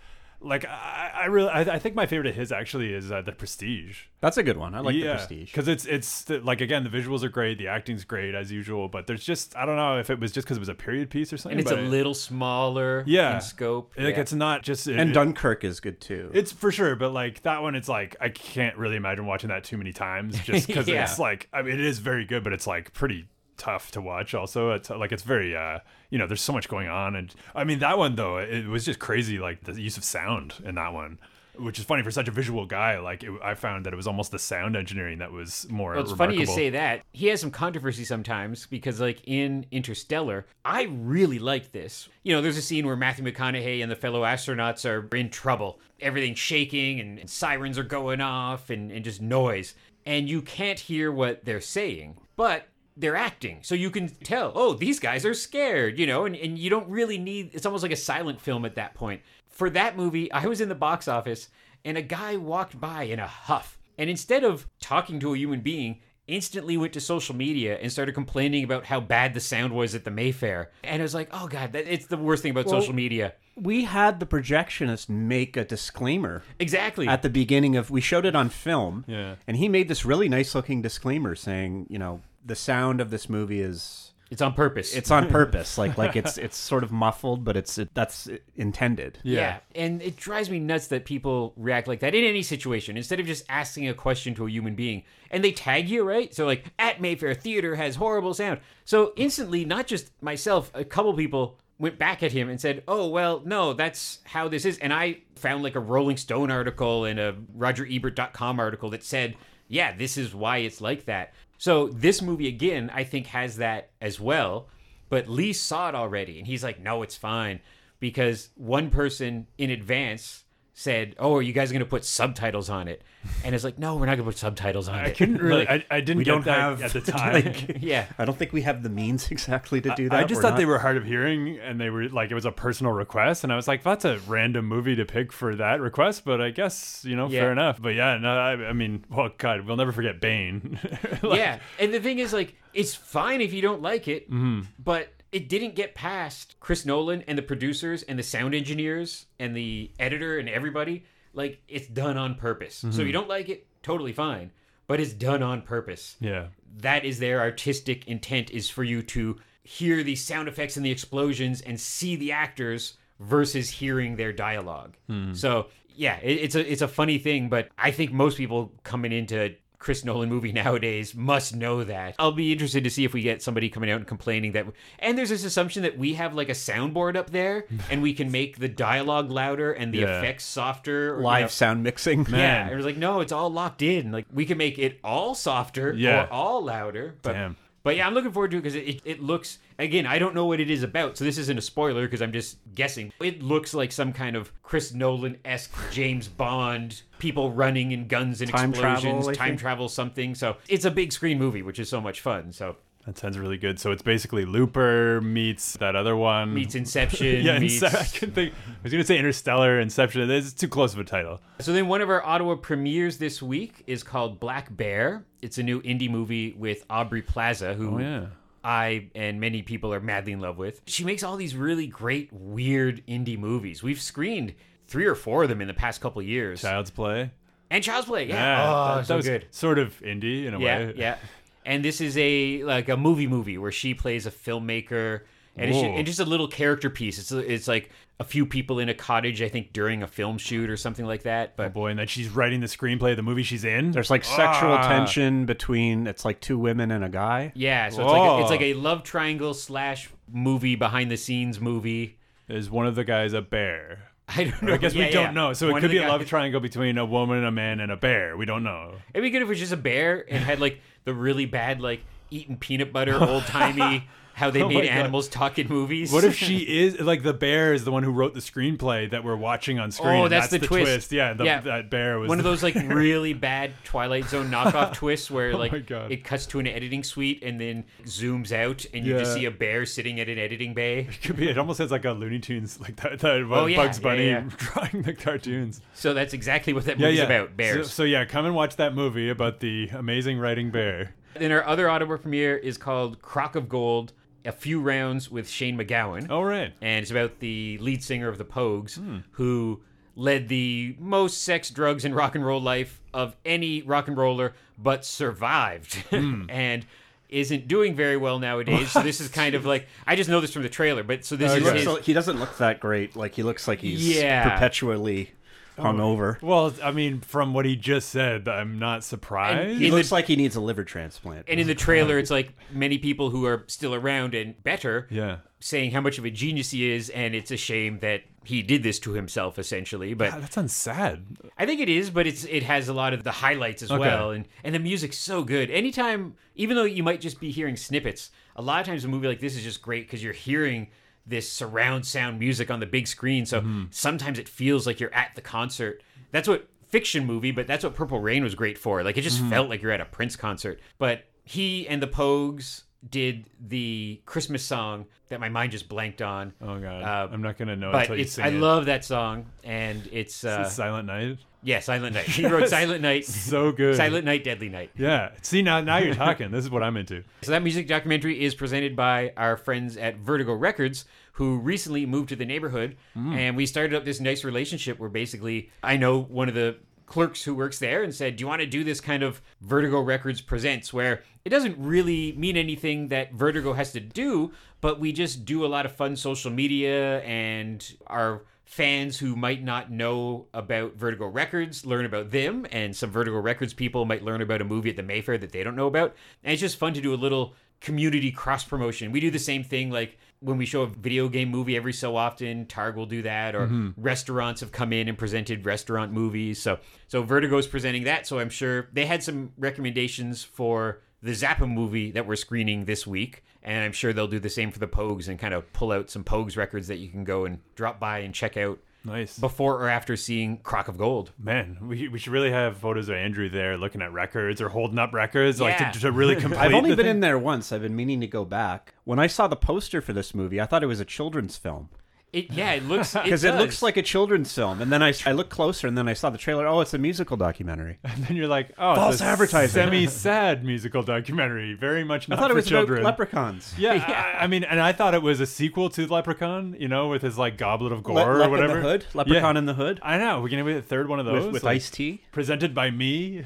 like 0.44 0.64
I, 0.64 1.12
I 1.14 1.24
really 1.26 1.48
I, 1.48 1.60
I, 1.60 1.78
think 1.78 1.94
my 1.94 2.06
favorite 2.06 2.28
of 2.28 2.34
his 2.34 2.52
actually 2.52 2.92
is 2.92 3.10
uh, 3.10 3.22
the 3.22 3.32
Prestige. 3.32 4.04
That's 4.20 4.36
a 4.36 4.42
good 4.42 4.56
one. 4.56 4.74
I 4.74 4.80
like 4.80 4.94
yeah, 4.94 5.04
the 5.04 5.10
Prestige 5.14 5.50
because 5.50 5.68
it's 5.68 5.84
it's 5.84 6.24
the, 6.24 6.40
like 6.40 6.60
again 6.60 6.84
the 6.84 6.90
visuals 6.90 7.22
are 7.22 7.28
great, 7.28 7.58
the 7.58 7.68
acting's 7.68 8.04
great 8.04 8.34
as 8.34 8.50
usual, 8.50 8.88
but 8.88 9.06
there's 9.06 9.24
just 9.24 9.56
I 9.56 9.64
don't 9.64 9.76
know 9.76 9.98
if 9.98 10.10
it 10.10 10.20
was 10.20 10.32
just 10.32 10.46
because 10.46 10.56
it 10.56 10.60
was 10.60 10.68
a 10.68 10.74
period 10.74 11.10
piece 11.10 11.32
or 11.32 11.36
something. 11.36 11.58
And 11.58 11.66
it's 11.66 11.76
a 11.76 11.80
little 11.80 12.14
smaller, 12.14 13.04
yeah, 13.06 13.36
in 13.36 13.40
scope. 13.40 13.94
Like 13.96 14.14
yeah. 14.14 14.20
it's 14.20 14.32
not 14.32 14.62
just 14.62 14.86
and 14.86 15.14
Dunkirk 15.14 15.64
is 15.64 15.80
good 15.80 16.00
too. 16.00 16.30
It's 16.34 16.52
for 16.52 16.72
sure, 16.72 16.96
but 16.96 17.12
like 17.12 17.42
that 17.42 17.62
one, 17.62 17.74
it's 17.74 17.88
like 17.88 18.16
I 18.20 18.28
can't 18.28 18.76
really 18.76 18.96
imagine 18.96 19.26
watching 19.26 19.50
that 19.50 19.64
too 19.64 19.78
many 19.78 19.92
times 19.92 20.38
just 20.40 20.66
because 20.66 20.88
yeah. 20.88 21.04
it's 21.04 21.18
like 21.18 21.48
I 21.52 21.62
mean 21.62 21.74
it 21.74 21.80
is 21.80 21.98
very 21.98 22.24
good, 22.24 22.44
but 22.44 22.52
it's 22.52 22.66
like 22.66 22.92
pretty 22.92 23.26
tough 23.56 23.90
to 23.90 24.00
watch 24.00 24.34
also 24.34 24.72
it's 24.72 24.90
like 24.90 25.12
it's 25.12 25.22
very 25.22 25.56
uh 25.56 25.78
you 26.10 26.18
know 26.18 26.26
there's 26.26 26.40
so 26.40 26.52
much 26.52 26.68
going 26.68 26.88
on 26.88 27.14
and 27.14 27.34
i 27.54 27.64
mean 27.64 27.78
that 27.78 27.98
one 27.98 28.14
though 28.16 28.38
it 28.38 28.66
was 28.66 28.84
just 28.84 28.98
crazy 28.98 29.38
like 29.38 29.62
the 29.64 29.80
use 29.80 29.96
of 29.96 30.04
sound 30.04 30.54
in 30.64 30.74
that 30.74 30.92
one 30.92 31.18
which 31.56 31.78
is 31.78 31.84
funny 31.84 32.02
for 32.02 32.10
such 32.10 32.28
a 32.28 32.30
visual 32.30 32.64
guy. 32.64 32.98
Like 32.98 33.22
it, 33.22 33.30
I 33.42 33.54
found 33.54 33.84
that 33.86 33.92
it 33.92 33.96
was 33.96 34.06
almost 34.06 34.30
the 34.30 34.38
sound 34.38 34.76
engineering 34.76 35.18
that 35.18 35.32
was 35.32 35.66
more. 35.70 35.92
Well, 35.92 36.00
it's 36.00 36.12
remarkable. 36.12 36.44
funny 36.44 36.50
you 36.50 36.54
say 36.54 36.70
that. 36.70 37.02
He 37.12 37.26
has 37.28 37.40
some 37.40 37.50
controversy 37.50 38.04
sometimes 38.04 38.66
because, 38.66 39.00
like 39.00 39.20
in 39.26 39.66
Interstellar, 39.70 40.46
I 40.64 40.84
really 40.84 41.38
like 41.38 41.72
this. 41.72 42.08
You 42.22 42.34
know, 42.34 42.42
there's 42.42 42.56
a 42.56 42.62
scene 42.62 42.86
where 42.86 42.96
Matthew 42.96 43.24
McConaughey 43.24 43.82
and 43.82 43.90
the 43.90 43.96
fellow 43.96 44.22
astronauts 44.22 44.88
are 44.88 45.14
in 45.16 45.30
trouble. 45.30 45.80
Everything's 46.00 46.38
shaking 46.38 47.00
and, 47.00 47.18
and 47.18 47.28
sirens 47.28 47.78
are 47.78 47.84
going 47.84 48.20
off 48.20 48.70
and, 48.70 48.90
and 48.90 49.04
just 49.04 49.20
noise, 49.20 49.74
and 50.06 50.28
you 50.28 50.42
can't 50.42 50.78
hear 50.78 51.12
what 51.12 51.44
they're 51.44 51.60
saying. 51.60 52.16
But 52.34 52.66
they're 52.96 53.16
acting. 53.16 53.60
So 53.62 53.74
you 53.74 53.90
can 53.90 54.08
tell, 54.08 54.52
oh, 54.54 54.74
these 54.74 55.00
guys 55.00 55.24
are 55.24 55.34
scared, 55.34 55.98
you 55.98 56.06
know, 56.06 56.24
and, 56.24 56.36
and 56.36 56.58
you 56.58 56.70
don't 56.70 56.88
really 56.88 57.18
need 57.18 57.50
it's 57.54 57.66
almost 57.66 57.82
like 57.82 57.92
a 57.92 57.96
silent 57.96 58.40
film 58.40 58.64
at 58.64 58.74
that 58.76 58.94
point. 58.94 59.22
For 59.48 59.70
that 59.70 59.96
movie, 59.96 60.30
I 60.32 60.46
was 60.46 60.60
in 60.60 60.68
the 60.68 60.74
box 60.74 61.08
office 61.08 61.48
and 61.84 61.96
a 61.96 62.02
guy 62.02 62.36
walked 62.36 62.80
by 62.80 63.04
in 63.04 63.18
a 63.18 63.26
huff. 63.26 63.78
And 63.98 64.08
instead 64.08 64.44
of 64.44 64.66
talking 64.80 65.20
to 65.20 65.34
a 65.34 65.38
human 65.38 65.60
being, 65.60 66.00
instantly 66.26 66.76
went 66.76 66.92
to 66.92 67.00
social 67.00 67.34
media 67.34 67.78
and 67.78 67.90
started 67.90 68.14
complaining 68.14 68.64
about 68.64 68.86
how 68.86 69.00
bad 69.00 69.34
the 69.34 69.40
sound 69.40 69.74
was 69.74 69.94
at 69.94 70.04
the 70.04 70.10
Mayfair. 70.10 70.70
And 70.84 71.02
I 71.02 71.04
was 71.04 71.14
like, 71.14 71.28
oh 71.32 71.48
God, 71.48 71.72
that, 71.72 71.92
it's 71.92 72.06
the 72.06 72.16
worst 72.16 72.42
thing 72.42 72.52
about 72.52 72.66
well, 72.66 72.80
social 72.80 72.94
media. 72.94 73.34
We 73.56 73.84
had 73.84 74.20
the 74.20 74.26
projectionist 74.26 75.08
make 75.08 75.56
a 75.56 75.64
disclaimer. 75.64 76.42
Exactly. 76.58 77.06
At 77.06 77.22
the 77.22 77.28
beginning 77.28 77.76
of, 77.76 77.90
we 77.90 78.00
showed 78.00 78.24
it 78.24 78.34
on 78.34 78.48
film. 78.48 79.04
Yeah. 79.06 79.34
And 79.46 79.56
he 79.56 79.68
made 79.68 79.88
this 79.88 80.04
really 80.04 80.28
nice 80.28 80.54
looking 80.54 80.80
disclaimer 80.80 81.34
saying, 81.34 81.86
you 81.90 81.98
know, 81.98 82.22
the 82.44 82.56
sound 82.56 83.00
of 83.00 83.10
this 83.10 83.28
movie 83.28 83.60
is 83.60 84.12
it's 84.32 84.40
on 84.40 84.54
purpose. 84.54 84.94
It's 84.94 85.10
on 85.10 85.28
purpose. 85.30 85.76
like 85.76 85.98
like 85.98 86.16
it's 86.16 86.38
it's 86.38 86.56
sort 86.56 86.84
of 86.84 86.90
muffled, 86.90 87.44
but 87.44 87.54
it's 87.54 87.76
it, 87.76 87.90
that's 87.92 88.30
intended. 88.56 89.18
Yeah. 89.22 89.40
yeah. 89.40 89.58
And 89.82 90.00
it 90.00 90.16
drives 90.16 90.48
me 90.48 90.58
nuts 90.58 90.86
that 90.86 91.04
people 91.04 91.52
react 91.54 91.86
like 91.86 92.00
that 92.00 92.14
in 92.14 92.24
any 92.24 92.42
situation 92.42 92.96
instead 92.96 93.20
of 93.20 93.26
just 93.26 93.44
asking 93.50 93.88
a 93.88 93.94
question 93.94 94.34
to 94.36 94.46
a 94.46 94.50
human 94.50 94.74
being. 94.74 95.02
And 95.30 95.44
they 95.44 95.52
tag 95.52 95.90
you, 95.90 96.02
right? 96.02 96.34
So 96.34 96.46
like 96.46 96.64
at 96.78 96.98
Mayfair 96.98 97.34
Theater 97.34 97.76
has 97.76 97.96
horrible 97.96 98.32
sound. 98.32 98.60
So 98.86 99.12
instantly 99.16 99.66
not 99.66 99.86
just 99.86 100.10
myself, 100.22 100.70
a 100.72 100.82
couple 100.82 101.12
people 101.12 101.58
went 101.78 101.98
back 101.98 102.22
at 102.22 102.32
him 102.32 102.48
and 102.48 102.58
said, 102.58 102.84
"Oh 102.88 103.08
well, 103.08 103.42
no, 103.44 103.74
that's 103.74 104.20
how 104.24 104.48
this 104.48 104.64
is." 104.64 104.78
And 104.78 104.94
I 104.94 105.18
found 105.34 105.62
like 105.62 105.74
a 105.74 105.80
Rolling 105.80 106.16
Stone 106.16 106.50
article 106.50 107.04
and 107.04 107.20
a 107.20 107.34
RogerEbert.com 107.58 108.58
article 108.58 108.88
that 108.90 109.04
said, 109.04 109.36
"Yeah, 109.72 109.96
this 109.96 110.18
is 110.18 110.34
why 110.34 110.58
it's 110.58 110.82
like 110.82 111.06
that." 111.06 111.32
So 111.56 111.88
this 111.88 112.20
movie 112.20 112.46
again, 112.46 112.90
I 112.92 113.04
think, 113.04 113.28
has 113.28 113.56
that 113.56 113.90
as 114.02 114.20
well. 114.20 114.68
But 115.08 115.28
Lee 115.28 115.54
saw 115.54 115.88
it 115.88 115.94
already, 115.94 116.38
and 116.38 116.46
he's 116.46 116.62
like, 116.62 116.78
"No, 116.78 117.02
it's 117.02 117.16
fine," 117.16 117.60
because 117.98 118.50
one 118.54 118.90
person 118.90 119.46
in 119.56 119.70
advance 119.70 120.44
said, 120.82 121.14
"Oh, 121.18 121.36
are 121.36 121.42
you 121.42 121.52
guys 121.52 121.70
going 121.72 121.80
to 121.80 121.86
put 121.88 122.04
subtitles 122.04 122.68
on 122.68 122.88
it?" 122.88 123.02
And 123.44 123.54
it's 123.54 123.62
like, 123.64 123.78
"No, 123.78 123.94
we're 123.96 124.06
not 124.06 124.16
going 124.16 124.24
to 124.26 124.32
put 124.32 124.36
subtitles 124.38 124.88
on 124.88 124.96
I 124.96 125.04
it." 125.04 125.08
I 125.08 125.10
couldn't 125.12 125.38
really. 125.40 125.64
like, 125.64 125.86
I, 125.90 125.96
I 125.96 126.00
didn't. 126.00 126.18
We 126.18 126.24
don't 126.24 126.44
have 126.44 126.82
at 126.82 126.92
the 126.92 127.00
time. 127.12 127.34
like, 127.44 127.76
yeah, 127.80 128.06
I 128.18 128.24
don't 128.24 128.36
think 128.36 128.52
we 128.52 128.62
have 128.62 128.82
the 128.82 128.88
means 128.88 129.30
exactly 129.30 129.80
to 129.80 129.94
do 129.94 130.08
that. 130.08 130.18
I 130.18 130.24
just 130.24 130.36
We're 130.38 130.42
thought 130.42 130.50
not- 130.50 130.56
they 130.58 130.66
were 130.66 130.78
hard 130.78 130.96
of 130.96 131.04
hearing, 131.04 131.58
and 131.58 131.80
they 131.80 131.88
were 131.90 132.08
like 132.08 132.30
it 132.30 132.34
was 132.34 132.44
a 132.46 132.52
personal 132.52 132.92
request, 132.92 133.44
and 133.44 133.52
I 133.52 133.56
was 133.56 133.68
like, 133.68 133.82
that's 133.82 134.04
a 134.04 134.18
random 134.26 134.66
movie 134.66 134.96
to 134.96 135.04
pick 135.04 135.32
for 135.32 135.54
that 135.56 135.80
request, 135.80 136.24
but 136.24 136.40
I 136.40 136.50
guess 136.50 137.04
you 137.06 137.14
know, 137.16 137.28
Yeah. 137.28 137.40
fair 137.42 137.52
enough. 137.52 137.80
But 137.80 137.94
yeah, 137.94 138.18
no, 138.18 138.36
I, 138.36 138.52
I 138.68 138.72
mean, 138.72 139.04
well, 139.08 139.30
God, 139.38 139.66
we'll 139.66 139.76
never 139.76 139.92
forget 139.92 140.20
Bane. 140.20 140.80
Like, 141.22 141.38
yeah. 141.38 141.58
And 141.78 141.94
the 141.94 142.00
thing 142.00 142.18
is, 142.18 142.32
like, 142.32 142.54
it's 142.74 142.94
fine 142.94 143.40
if 143.40 143.52
you 143.52 143.62
don't 143.62 143.82
like 143.82 144.08
it, 144.08 144.28
Mm-hmm. 144.30 144.62
but 144.82 145.08
it 145.32 145.48
didn't 145.48 145.74
get 145.74 145.94
past 145.94 146.56
Chris 146.60 146.84
Nolan 146.86 147.22
and 147.26 147.36
the 147.36 147.42
producers 147.42 148.02
and 148.02 148.18
the 148.18 148.22
sound 148.22 148.54
engineers 148.54 149.26
and 149.38 149.56
the 149.56 149.90
editor 149.98 150.38
and 150.38 150.48
everybody. 150.48 151.04
Like, 151.34 151.62
it's 151.66 151.88
done 151.88 152.18
on 152.18 152.34
purpose. 152.34 152.78
Mm-hmm. 152.82 152.92
So 152.92 153.02
you 153.02 153.12
don't 153.12 153.28
like 153.28 153.48
it, 153.48 153.66
totally 153.82 154.12
fine, 154.12 154.52
but 154.86 155.00
it's 155.00 155.14
done 155.14 155.42
on 155.42 155.62
purpose. 155.62 156.16
yeah. 156.20 156.48
That 156.78 157.04
is 157.04 157.18
their 157.18 157.40
artistic 157.40 158.08
intent 158.08 158.50
is 158.50 158.70
for 158.70 158.82
you 158.82 159.02
to 159.02 159.38
hear 159.62 160.02
the 160.02 160.16
sound 160.16 160.48
effects 160.48 160.76
and 160.76 160.86
the 160.86 160.90
explosions 160.90 161.60
and 161.60 161.78
see 161.78 162.16
the 162.16 162.32
actors 162.32 162.94
versus 163.20 163.68
hearing 163.68 164.16
their 164.16 164.32
dialogue. 164.32 164.96
Hmm. 165.06 165.34
So 165.34 165.66
yeah, 165.94 166.18
it, 166.22 166.32
it's 166.32 166.54
a 166.54 166.72
it's 166.72 166.82
a 166.82 166.88
funny 166.88 167.18
thing, 167.18 167.48
but 167.48 167.68
I 167.78 167.90
think 167.90 168.12
most 168.12 168.36
people 168.36 168.72
coming 168.82 169.12
into 169.12 169.54
Chris 169.82 170.04
Nolan 170.04 170.28
movie 170.28 170.52
nowadays 170.52 171.12
must 171.12 171.56
know 171.56 171.82
that. 171.82 172.14
I'll 172.16 172.30
be 172.30 172.52
interested 172.52 172.84
to 172.84 172.90
see 172.90 173.04
if 173.04 173.12
we 173.12 173.20
get 173.20 173.42
somebody 173.42 173.68
coming 173.68 173.90
out 173.90 173.96
and 173.96 174.06
complaining 174.06 174.52
that. 174.52 174.64
And 175.00 175.18
there's 175.18 175.30
this 175.30 175.44
assumption 175.44 175.82
that 175.82 175.98
we 175.98 176.14
have 176.14 176.34
like 176.34 176.48
a 176.48 176.52
soundboard 176.52 177.16
up 177.16 177.30
there 177.30 177.66
and 177.90 178.00
we 178.00 178.14
can 178.14 178.30
make 178.30 178.58
the 178.60 178.68
dialogue 178.68 179.32
louder 179.32 179.72
and 179.72 179.92
the 179.92 179.98
Yeah. 179.98 180.18
effects 180.20 180.44
softer. 180.44 181.14
Or, 181.14 181.18
you 181.18 181.24
live 181.24 181.40
know- 181.42 181.48
sound 181.48 181.82
mixing. 181.82 182.24
yeah, 182.26 182.30
Man. 182.30 182.72
it 182.72 182.76
was 182.76 182.84
like 182.84 182.96
no, 182.96 183.18
it's 183.22 183.32
all 183.32 183.50
locked 183.50 183.82
in. 183.82 184.12
Like 184.12 184.26
we 184.32 184.46
can 184.46 184.56
make 184.56 184.78
it 184.78 185.00
all 185.02 185.34
softer 185.34 185.92
Yeah. 185.92 186.26
or 186.26 186.32
all 186.32 186.62
louder. 186.64 187.16
But 187.22 187.32
Damn. 187.32 187.56
But 187.82 187.96
yeah, 187.96 188.06
I'm 188.06 188.14
looking 188.14 188.32
forward 188.32 188.50
to 188.52 188.58
it 188.58 188.60
because 188.60 188.74
it, 188.74 188.86
it, 188.88 189.00
it 189.04 189.20
looks 189.20 189.58
again. 189.78 190.06
I 190.06 190.18
don't 190.18 190.34
know 190.34 190.46
what 190.46 190.60
it 190.60 190.70
is 190.70 190.82
about, 190.82 191.16
so 191.16 191.24
this 191.24 191.38
isn't 191.38 191.58
a 191.58 191.62
spoiler 191.62 192.06
because 192.06 192.22
I'm 192.22 192.32
just 192.32 192.58
guessing. 192.74 193.12
It 193.20 193.42
looks 193.42 193.74
like 193.74 193.92
some 193.92 194.12
kind 194.12 194.36
of 194.36 194.52
Chris 194.62 194.92
Nolan 194.92 195.38
esque 195.44 195.74
James 195.90 196.28
Bond, 196.28 197.02
people 197.18 197.52
running 197.52 197.92
and 197.92 198.08
guns 198.08 198.40
and 198.40 198.50
Time 198.50 198.70
explosions, 198.70 199.28
I 199.28 199.34
time 199.34 199.48
think. 199.50 199.60
travel 199.60 199.88
something. 199.88 200.34
So 200.34 200.56
it's 200.68 200.84
a 200.84 200.90
big 200.90 201.12
screen 201.12 201.38
movie, 201.38 201.62
which 201.62 201.78
is 201.78 201.88
so 201.88 202.00
much 202.00 202.20
fun. 202.20 202.52
So 202.52 202.76
That 203.06 203.18
sounds 203.18 203.36
really 203.36 203.58
good. 203.58 203.80
So 203.80 203.90
it's 203.90 204.02
basically 204.02 204.44
Looper 204.44 205.20
meets 205.22 205.72
that 205.78 205.96
other 205.96 206.16
one. 206.16 206.54
meets 206.54 206.74
Inception. 206.76 207.44
yeah, 207.44 207.58
meets... 207.58 207.82
Ince- 207.82 207.94
I 207.94 208.04
couldn't 208.18 208.34
think. 208.34 208.54
I 208.54 208.82
was 208.84 208.92
gonna 208.92 209.02
say 209.04 209.18
Interstellar, 209.18 209.80
Inception. 209.80 210.30
It's 210.30 210.52
too 210.52 210.68
close 210.68 210.92
of 210.94 211.00
a 211.00 211.04
title. 211.04 211.40
So 211.58 211.72
then 211.72 211.88
one 211.88 212.00
of 212.00 212.08
our 212.10 212.24
Ottawa 212.24 212.54
premieres 212.54 213.18
this 213.18 213.42
week 213.42 213.82
is 213.88 214.02
called 214.04 214.38
Black 214.38 214.74
Bear. 214.76 215.24
It's 215.42 215.58
a 215.58 215.62
new 215.64 215.82
indie 215.82 216.08
movie 216.08 216.52
with 216.52 216.84
Aubrey 216.88 217.22
Plaza, 217.22 217.74
who 217.74 217.96
Oh 217.96 217.98
yeah. 217.98 218.26
I 218.62 219.08
and 219.16 219.40
many 219.40 219.62
people 219.62 219.92
are 219.92 219.98
madly 219.98 220.30
in 220.30 220.38
love 220.40 220.56
with. 220.56 220.80
She 220.86 221.02
makes 221.02 221.24
all 221.24 221.36
these 221.36 221.56
really 221.56 221.88
great, 221.88 222.32
weird 222.32 223.04
indie 223.08 223.36
movies. 223.36 223.82
We've 223.82 224.00
screened 224.00 224.54
three 224.86 225.06
or 225.06 225.16
four 225.16 225.42
of 225.42 225.48
them 225.48 225.60
in 225.60 225.66
the 225.66 225.74
past 225.74 226.00
couple 226.00 226.22
years. 226.22 226.60
Child's 226.62 226.90
Play. 226.92 227.32
and 227.68 227.82
Child's 227.82 228.06
Play, 228.06 228.28
yeah, 228.28 228.62
oh, 228.62 228.96
that, 228.98 229.06
so 229.06 229.12
that 229.14 229.16
was 229.16 229.26
good. 229.26 229.46
Sort 229.50 229.80
of 229.80 229.98
indie 230.02 230.44
in 230.46 230.54
a 230.54 230.60
Yeah, 230.60 230.78
way. 230.78 230.94
yeah. 230.96 231.16
And 231.64 231.84
this 231.84 232.00
is 232.00 232.16
a 232.18 232.62
like 232.64 232.88
a 232.88 232.96
movie 232.96 233.26
movie 233.26 233.58
where 233.58 233.72
she 233.72 233.94
plays 233.94 234.26
a 234.26 234.30
filmmaker. 234.30 235.22
And 235.54 235.68
it's, 235.70 235.78
ju- 235.78 235.86
Whoa. 235.86 235.94
and 235.96 236.06
just 236.06 236.18
a 236.20 236.24
little 236.24 236.48
character 236.48 236.88
piece. 236.88 237.18
It's 237.18 237.30
it's 237.30 237.68
like 237.68 237.90
a 238.18 238.24
few 238.24 238.46
people 238.46 238.78
in 238.78 238.88
a 238.88 238.94
cottage, 238.94 239.42
I 239.42 239.48
think, 239.48 239.72
during 239.74 240.02
a 240.02 240.06
film 240.06 240.38
shoot 240.38 240.70
or 240.70 240.76
something 240.78 241.04
like 241.04 241.24
that. 241.24 241.50
Oh 241.50 241.52
But 241.56 241.74
boy, 241.74 241.88
and 241.88 241.98
then 241.98 242.06
she's 242.06 242.30
writing 242.30 242.60
the 242.60 242.66
screenplay 242.68 243.10
of 243.10 243.16
the 243.16 243.22
movie 243.22 243.42
she's 243.42 243.64
in. 243.64 243.90
There's 243.90 244.10
like 244.10 244.24
sexual 244.24 244.72
Ah. 244.72 244.88
tension 244.88 245.44
between 245.44 246.06
it's 246.06 246.24
like 246.24 246.40
two 246.40 246.58
women 246.58 246.90
and 246.90 247.04
a 247.04 247.08
guy. 247.10 247.52
yeah, 247.54 247.90
so 247.90 248.02
it's 248.02 248.10
like 248.12 248.30
a, 248.30 248.40
it's 248.42 248.50
like 248.50 248.60
a 248.62 248.74
love 248.74 249.02
triangle 249.02 249.52
slash 249.52 250.08
movie 250.32 250.74
behind 250.76 251.10
the 251.10 251.16
scenes 251.18 251.60
movie. 251.60 252.16
Is 252.48 252.70
one 252.70 252.86
of 252.86 252.94
the 252.94 253.04
guys 253.04 253.32
a 253.34 253.42
bear? 253.42 254.08
I 254.36 254.44
don't 254.44 254.62
know. 254.62 254.74
I 254.74 254.76
guess 254.76 254.94
Yeah, 254.94 255.06
we 255.06 255.12
don't 255.12 255.34
know. 255.34 255.52
So 255.52 255.68
One 255.68 255.78
it 255.78 255.80
could 255.80 255.90
be 255.90 255.98
a 255.98 256.08
love 256.08 256.24
triangle 256.26 256.60
between 256.60 256.98
a 256.98 257.04
woman, 257.04 257.44
a 257.44 257.50
man, 257.50 257.80
and 257.80 257.92
a 257.92 257.96
bear. 257.96 258.36
We 258.36 258.46
don't 258.46 258.62
know. 258.62 258.94
It'd 259.12 259.22
be 259.22 259.30
good 259.30 259.42
if 259.42 259.46
it 259.46 259.50
was 259.50 259.58
just 259.58 259.72
a 259.72 259.76
bear 259.76 260.24
and 260.28 260.42
had 260.44 260.60
like 260.60 260.80
the 261.04 261.14
really 261.14 261.46
bad 261.46 261.80
like 261.80 262.00
eating 262.30 262.56
peanut 262.56 262.92
butter, 262.92 263.22
old 263.24 263.44
timey, 263.44 264.08
how 264.34 264.50
they 264.50 264.62
Oh 264.62 264.68
made 264.68 264.86
animals 264.86 265.28
talk 265.28 265.58
in 265.58 265.68
movies. 265.68 266.12
What 266.12 266.24
if 266.24 266.34
she 266.36 266.58
is 266.82 267.00
like 267.00 267.22
the 267.22 267.32
bear 267.34 267.72
is 267.74 267.84
the 267.84 267.90
one 267.92 268.02
who 268.02 268.10
wrote 268.12 268.34
the 268.34 268.40
screenplay 268.40 269.10
that 269.10 269.24
we're 269.24 269.36
watching 269.36 269.78
on 269.78 269.90
screen? 269.90 270.08
Oh, 270.20 270.22
and 270.24 270.32
that's 270.32 270.48
the 270.48 270.58
twist. 270.58 271.12
Yeah, 271.12 271.32
the, 271.34 271.44
Yeah. 271.44 271.60
that 271.60 271.90
bear 271.90 272.18
was 272.18 272.28
one 272.28 272.38
of 272.38 272.44
those 272.44 272.62
like 272.62 272.74
really 272.86 273.32
bad 273.34 273.72
Twilight 273.84 274.26
Zone 274.26 274.50
knockoff 274.50 274.94
twists 274.94 275.30
where 275.30 275.52
Oh 275.52 275.58
like 275.58 275.86
God. 275.86 276.10
it 276.10 276.24
cuts 276.24 276.46
to 276.46 276.58
an 276.58 276.66
editing 276.66 277.02
suite 277.04 277.42
and 277.42 277.60
then 277.60 277.84
zooms 278.04 278.52
out 278.52 278.84
and 278.94 279.04
you 279.06 279.18
just 279.18 279.34
see 279.34 279.44
a 279.44 279.50
bear 279.50 279.84
sitting 279.86 280.20
at 280.20 280.28
an 280.28 280.38
editing 280.38 280.74
bay. 280.74 281.00
It 281.10 281.22
Could 281.22 281.36
be. 281.36 281.48
It 281.48 281.58
almost 281.58 281.78
has 281.78 281.90
like 281.90 282.04
a 282.04 282.12
Looney 282.12 282.38
Tunes, 282.38 282.80
like 282.80 282.96
that. 282.96 283.18
that 283.20 283.32
Oh, 283.50 283.62
uh, 283.62 283.66
yeah, 283.66 283.76
Bugs 283.76 283.98
Bunny 283.98 284.26
yeah. 284.28 284.44
drawing 284.56 285.02
the 285.02 285.14
cartoons. 285.14 285.80
So 285.94 286.14
that's 286.14 286.32
exactly 286.34 286.72
what 286.72 286.84
that 286.86 286.98
Yeah, 286.98 287.06
movie's 287.06 287.18
yeah. 287.20 287.24
about, 287.26 287.56
bears. 287.56 287.88
So, 287.88 287.92
so 287.92 288.02
yeah, 288.04 288.24
come 288.24 288.44
and 288.46 288.54
watch 288.54 288.76
that 288.76 288.94
movie 288.94 289.28
about 289.28 289.60
the 289.60 289.88
amazing 289.92 290.38
writing 290.38 290.70
bear. 290.70 291.14
Then 291.34 291.50
our 291.52 291.64
other 291.66 291.88
Ottawa 291.88 292.16
premiere 292.18 292.56
is 292.56 292.76
called 292.76 293.22
Crock 293.22 293.56
of 293.56 293.68
Gold: 293.68 294.12
A 294.44 294.52
Few 294.52 294.80
Rounds 294.80 295.30
with 295.30 295.48
Shane 295.48 295.78
MacGowan. 295.78 296.26
Oh 296.30 296.42
right. 296.42 296.72
and 296.80 297.02
it's 297.02 297.10
about 297.10 297.38
the 297.40 297.78
lead 297.78 298.02
singer 298.02 298.28
of 298.28 298.38
the 298.38 298.44
Pogues 298.44 298.96
Hmm. 298.96 299.18
who 299.32 299.80
led 300.16 300.48
the 300.48 300.94
most 300.98 301.42
sex, 301.42 301.70
drugs, 301.70 302.04
and 302.04 302.14
rock 302.14 302.34
and 302.34 302.44
roll 302.44 302.60
life 302.60 303.00
of 303.14 303.34
any 303.44 303.82
rock 303.82 304.08
and 304.08 304.16
roller, 304.16 304.52
but 304.78 305.04
survived 305.04 305.94
Hmm. 306.10 306.44
and 306.48 306.84
isn't 307.28 307.66
doing 307.66 307.94
very 307.94 308.18
well 308.18 308.38
nowadays. 308.38 308.90
So 308.90 309.00
this 309.00 309.18
is 309.20 309.28
kind 309.28 309.54
of 309.54 309.64
like 309.64 309.86
I 310.06 310.16
just 310.16 310.28
know 310.28 310.40
this 310.40 310.52
from 310.52 310.62
the 310.62 310.68
trailer, 310.68 311.02
but 311.02 311.24
so 311.24 311.34
this 311.36 311.50
Oh, 311.50 311.54
He, 311.54 311.60
is 311.60 311.86
looks, 311.86 311.98
his, 312.00 312.06
he 312.06 312.12
doesn't 312.12 312.38
look 312.38 312.58
that 312.58 312.78
great. 312.80 313.16
Like 313.16 313.34
he 313.34 313.42
looks 313.42 313.66
like 313.66 313.78
he's 313.80 314.06
Yeah. 314.18 314.50
perpetually. 314.50 315.30
Oh. 315.78 315.84
hungover. 315.84 316.40
Well, 316.42 316.72
I 316.82 316.90
mean, 316.92 317.20
from 317.20 317.54
what 317.54 317.64
he 317.64 317.76
just 317.76 318.10
said, 318.10 318.46
I'm 318.48 318.78
not 318.78 319.04
surprised. 319.04 319.78
He 319.78 319.86
In 319.86 319.90
the- 319.90 319.96
looks 319.96 320.12
like 320.12 320.26
he 320.26 320.36
needs 320.36 320.54
a 320.56 320.60
liver 320.60 320.84
transplant. 320.84 321.46
and 321.48 321.58
in 321.58 321.66
the 321.66 321.74
trailer, 321.74 322.18
it's 322.18 322.30
like 322.30 322.54
many 322.70 322.98
people 322.98 323.30
who 323.30 323.46
are 323.46 323.64
still 323.68 323.94
around 323.94 324.34
and 324.34 324.60
better 324.62 325.06
yeah. 325.10 325.38
saying 325.60 325.92
how 325.92 326.00
much 326.02 326.18
of 326.18 326.24
a 326.26 326.30
genius 326.30 326.70
he 326.72 326.90
is, 326.92 327.08
and 327.10 327.34
it's 327.34 327.50
a 327.50 327.56
shame 327.56 328.00
that 328.00 328.22
he 328.44 328.60
did 328.60 328.82
this 328.82 328.98
to 328.98 329.12
himself 329.12 329.58
essentially. 329.58 330.12
But 330.14 330.32
God, 330.32 330.42
that 330.42 330.52
sounds 330.52 330.72
sad. 330.74 331.24
I 331.56 331.64
think 331.64 331.80
it 331.80 331.88
is, 331.88 332.10
but 332.10 332.26
it's 332.26 332.44
it 332.44 332.64
has 332.64 332.88
a 332.88 332.92
lot 332.92 333.14
of 333.14 333.22
the 333.24 333.30
highlights 333.30 333.82
as 333.82 333.90
Okay. 333.90 334.00
well, 334.00 334.32
and 334.32 334.46
and 334.64 334.74
the 334.74 334.78
music's 334.80 335.16
so 335.16 335.42
good. 335.44 335.70
Anytime, 335.70 336.34
even 336.56 336.76
though 336.76 336.82
you 336.84 337.02
might 337.02 337.20
just 337.20 337.40
be 337.40 337.50
hearing 337.50 337.76
snippets, 337.76 338.30
a 338.56 338.62
lot 338.62 338.80
of 338.80 338.86
times 338.86 339.04
a 339.04 339.08
movie 339.08 339.28
like 339.28 339.40
this 339.40 339.56
is 339.56 339.62
just 339.62 339.80
great 339.80 340.06
because 340.06 340.22
you're 340.22 340.32
hearing 340.34 340.88
this 341.26 341.50
surround 341.50 342.04
sound 342.06 342.38
music 342.38 342.70
on 342.70 342.80
the 342.80 342.86
big 342.86 343.06
screen. 343.06 343.46
So 343.46 343.60
Mm-hmm. 343.60 343.84
sometimes 343.90 344.38
it 344.38 344.48
feels 344.48 344.86
like 344.86 344.98
you're 345.00 345.14
at 345.14 345.34
the 345.34 345.40
concert. 345.40 346.02
That's 346.30 346.48
what 346.48 346.68
fiction 346.88 347.24
movie, 347.26 347.52
but 347.52 347.66
that's 347.66 347.84
what 347.84 347.94
Purple 347.94 348.20
Rain 348.20 348.42
was 348.42 348.54
great 348.54 348.76
for. 348.78 349.02
Like 349.02 349.16
it 349.16 349.22
just 349.22 349.40
Mm-hmm. 349.40 349.50
felt 349.50 349.68
like 349.68 349.82
you're 349.82 349.92
at 349.92 350.00
a 350.00 350.04
Prince 350.06 350.36
concert. 350.36 350.80
But 350.98 351.24
he 351.44 351.86
and 351.88 352.02
the 352.02 352.06
Pogues 352.08 352.82
did 353.08 353.44
the 353.68 354.20
Christmas 354.26 354.62
song 354.64 355.06
that 355.28 355.40
my 355.40 355.48
mind 355.48 355.72
just 355.72 355.88
blanked 355.88 356.22
on. 356.22 356.52
Oh 356.60 356.78
god, 356.78 357.02
Uh, 357.02 357.28
I'm 357.32 357.42
not 357.42 357.58
gonna 357.58 357.76
know 357.76 357.90
But 357.92 358.02
until 358.02 358.18
you 358.18 358.24
sing 358.24 358.44
I 358.44 358.48
it. 358.48 358.54
love 358.54 358.86
that 358.86 359.04
song, 359.04 359.46
and 359.64 360.08
it's 360.12 360.44
uh, 360.44 360.64
Silent 360.68 361.06
Night. 361.06 361.38
yeah, 361.62 361.80
Silent 361.80 362.14
Night. 362.14 362.26
He 362.26 362.46
wrote 362.46 362.68
Silent 362.68 363.00
Night, 363.02 363.24
So 363.24 363.72
good. 363.72 363.96
Silent 363.96 364.24
Night, 364.24 364.44
Deadly 364.44 364.68
Night. 364.68 364.90
Yeah. 364.96 365.30
See 365.42 365.62
now, 365.62 365.80
now 365.80 365.98
you're 365.98 366.14
talking. 366.14 366.50
this 366.50 366.64
is 366.64 366.70
what 366.70 366.82
I'm 366.82 366.96
into. 366.96 367.24
So 367.42 367.50
that 367.52 367.62
music 367.62 367.88
documentary 367.88 368.42
is 368.44 368.54
presented 368.54 368.94
by 368.94 369.32
our 369.36 369.56
friends 369.56 369.96
at 369.96 370.18
Vertigo 370.18 370.54
Records, 370.54 371.04
who 371.32 371.58
recently 371.58 372.04
moved 372.06 372.28
to 372.28 372.36
the 372.36 372.44
neighborhood, 372.44 372.96
and 373.14 373.56
we 373.56 373.66
started 373.66 373.94
up 373.96 374.04
this 374.04 374.20
nice 374.20 374.44
relationship 374.44 374.98
where 374.98 375.08
basically 375.08 375.70
I 375.82 375.96
know 375.96 376.20
one 376.20 376.48
of 376.48 376.54
the 376.54 376.76
clerks 377.06 377.42
who 377.44 377.54
works 377.54 377.78
there 377.78 378.02
and 378.02 378.14
said, 378.14 378.36
"Do 378.36 378.42
you 378.42 378.48
want 378.48 378.60
to 378.60 378.66
do 378.66 378.84
this 378.84 379.00
kind 379.00 379.22
of 379.22 379.40
Vertigo 379.60 380.00
Records 380.00 380.40
presents 380.40 380.92
where 380.94 381.22
it 381.44 381.50
doesn't 381.50 381.76
really 381.78 382.32
mean 382.32 382.56
anything 382.56 383.08
that 383.08 383.32
Vertigo 383.32 383.72
has 383.72 383.92
to 383.92 384.00
do, 384.00 384.52
but 384.80 385.00
we 385.00 385.12
just 385.12 385.44
do 385.44 385.64
a 385.64 385.68
lot 385.68 385.86
of 385.86 385.96
fun 385.96 386.16
social 386.16 386.50
media 386.50 387.20
and 387.22 387.96
our 388.06 388.42
fans 388.64 389.18
who 389.18 389.36
might 389.36 389.62
not 389.62 389.90
know 389.90 390.46
about 390.54 390.94
Vertigo 390.94 391.26
Records 391.26 391.84
learn 391.84 392.06
about 392.06 392.30
them, 392.30 392.66
and 392.72 392.96
some 392.96 393.10
Vertigo 393.10 393.38
Records 393.38 393.74
people 393.74 394.04
might 394.06 394.24
learn 394.24 394.40
about 394.40 394.62
a 394.62 394.64
movie 394.64 394.88
at 394.88 394.96
the 394.96 395.02
Mayfair 395.02 395.36
that 395.38 395.52
they 395.52 395.62
don't 395.62 395.76
know 395.76 395.88
about. 395.88 396.14
And 396.42 396.52
it's 396.52 396.60
just 396.60 396.78
fun 396.78 396.94
to 396.94 397.00
do 397.00 397.12
a 397.12 397.16
little 397.16 397.54
community 397.80 398.30
cross 398.30 398.64
promotion. 398.64 399.12
We 399.12 399.20
do 399.20 399.30
the 399.30 399.38
same 399.38 399.64
thing 399.64 399.90
like 399.90 400.16
when 400.38 400.56
we 400.56 400.64
show 400.64 400.82
a 400.82 400.86
video 400.86 401.28
game 401.28 401.50
movie 401.50 401.76
every 401.76 401.92
so 401.92 402.16
often, 402.16 402.64
Targ 402.66 402.94
will 402.94 403.06
do 403.06 403.22
that, 403.22 403.54
or 403.54 403.66
mm-hmm. 403.66 403.90
restaurants 403.96 404.60
have 404.60 404.72
come 404.72 404.92
in 404.92 405.08
and 405.08 405.18
presented 405.18 405.66
restaurant 405.66 406.12
movies. 406.12 406.60
So, 406.62 406.78
so 407.08 407.22
Vertigo's 407.22 407.66
presenting 407.66 408.04
that. 408.04 408.26
So 408.26 408.38
I'm 408.38 408.50
sure 408.50 408.88
they 408.92 409.06
had 409.06 409.22
some 409.22 409.52
recommendations 409.58 410.42
for 410.42 411.02
the 411.22 411.32
Zappa 411.32 411.70
movie 411.70 412.10
that 412.12 412.26
we're 412.26 412.36
screening 412.36 412.84
this 412.84 413.06
week, 413.06 413.44
and 413.62 413.84
I'm 413.84 413.92
sure 413.92 414.12
they'll 414.12 414.26
do 414.26 414.40
the 414.40 414.50
same 414.50 414.70
for 414.70 414.78
the 414.78 414.88
Pogues 414.88 415.28
and 415.28 415.38
kind 415.38 415.54
of 415.54 415.72
pull 415.72 415.92
out 415.92 416.10
some 416.10 416.24
Pogues 416.24 416.56
records 416.56 416.88
that 416.88 416.98
you 416.98 417.08
can 417.08 417.24
go 417.24 417.44
and 417.44 417.60
drop 417.74 418.00
by 418.00 418.18
and 418.20 418.34
check 418.34 418.56
out 418.56 418.78
Nice. 419.04 419.36
Before 419.36 419.82
or 419.82 419.88
after 419.88 420.16
seeing 420.16 420.58
Crock 420.58 420.88
of 420.88 420.96
Gold. 420.96 421.32
Man, 421.38 421.76
we, 421.82 422.08
we 422.08 422.18
should 422.18 422.32
really 422.32 422.52
have 422.52 422.76
photos 422.76 423.08
of 423.08 423.16
Andrew 423.16 423.48
there 423.48 423.76
looking 423.76 424.00
at 424.00 424.12
records 424.12 424.60
or 424.60 424.68
holding 424.68 424.98
up 424.98 425.12
records, 425.12 425.58
yeah. 425.58 425.66
like 425.66 425.92
to, 425.92 426.00
to 426.00 426.12
really 426.12 426.36
complete. 426.40 426.60
I've 426.60 426.74
only 426.74 426.90
been 426.90 426.98
thing. 426.98 427.06
in 427.06 427.20
there 427.20 427.38
once. 427.38 427.72
I've 427.72 427.82
been 427.82 427.96
meaning 427.96 428.20
to 428.20 428.28
go 428.28 428.44
back. 428.44 428.94
When 429.04 429.18
I 429.18 429.26
saw 429.26 429.48
the 429.48 429.56
poster 429.56 430.00
for 430.00 430.12
this 430.12 430.34
movie, 430.34 430.60
I 430.60 430.66
thought 430.66 430.84
it 430.84 430.86
was 430.86 431.00
a 431.00 431.04
children's 431.04 431.56
film. 431.56 431.88
It, 432.32 432.50
yeah, 432.50 432.72
it 432.72 432.84
looks 432.88 433.12
because 433.12 433.44
it, 433.44 433.54
it, 433.54 433.58
looks 433.58 433.82
like 433.82 433.98
a 433.98 434.02
children's 434.02 434.54
film, 434.54 434.80
and 434.80 434.90
then 434.90 435.02
I, 435.02 435.12
I 435.26 435.32
looked 435.32 435.50
closer, 435.50 435.86
and 435.86 435.98
then 435.98 436.08
I 436.08 436.14
saw 436.14 436.30
the 436.30 436.38
trailer. 436.38 436.66
Oh, 436.66 436.80
it's 436.80 436.94
a 436.94 436.98
musical 436.98 437.36
documentary. 437.36 437.98
And 438.12 438.24
then 438.24 438.36
you're 438.36 438.48
like, 438.48 438.72
oh, 438.76 438.94
false 438.94 439.22
advertising, 439.22 439.72
semi-sad 439.72 440.64
musical 440.64 441.02
documentary, 441.02 441.72
very 441.72 442.04
much 442.04 442.28
not 442.28 442.38
I 442.38 442.42
thought 442.42 442.50
for 442.50 442.52
it 442.52 442.56
was 442.56 442.66
children. 442.66 443.00
About 443.00 443.12
leprechauns. 443.12 443.74
Yeah, 443.78 443.94
yeah. 444.08 444.34
I, 444.38 444.44
I, 444.44 444.46
mean, 444.46 444.64
and 444.64 444.80
I 444.80 444.92
thought 444.92 445.14
it 445.14 445.22
was 445.22 445.40
a 445.40 445.46
sequel 445.46 445.88
to 445.90 446.06
Leprechaun, 446.06 446.76
you 446.78 446.88
know, 446.88 447.08
with 447.08 447.22
his 447.22 447.38
like 447.38 447.56
goblet 447.56 447.92
of 447.92 448.02
gore 448.02 448.16
Le- 448.16 448.46
or 448.46 448.50
whatever. 448.50 448.76
In 448.76 448.82
the 448.82 448.88
hood, 448.88 449.06
Leprechaun 449.14 449.54
yeah. 449.54 449.58
in 449.58 449.66
the 449.66 449.74
Hood. 449.74 450.00
I 450.02 450.18
know. 450.18 450.40
We're 450.40 450.50
gonna 450.50 450.64
be 450.64 450.74
the 450.74 450.82
third 450.82 451.08
one 451.08 451.20
of 451.20 451.26
those 451.26 451.44
with, 451.44 451.54
with 451.54 451.64
like, 451.64 451.76
Ice-T, 451.76 452.22
presented 452.32 452.74
by 452.74 452.90
me. 452.90 453.44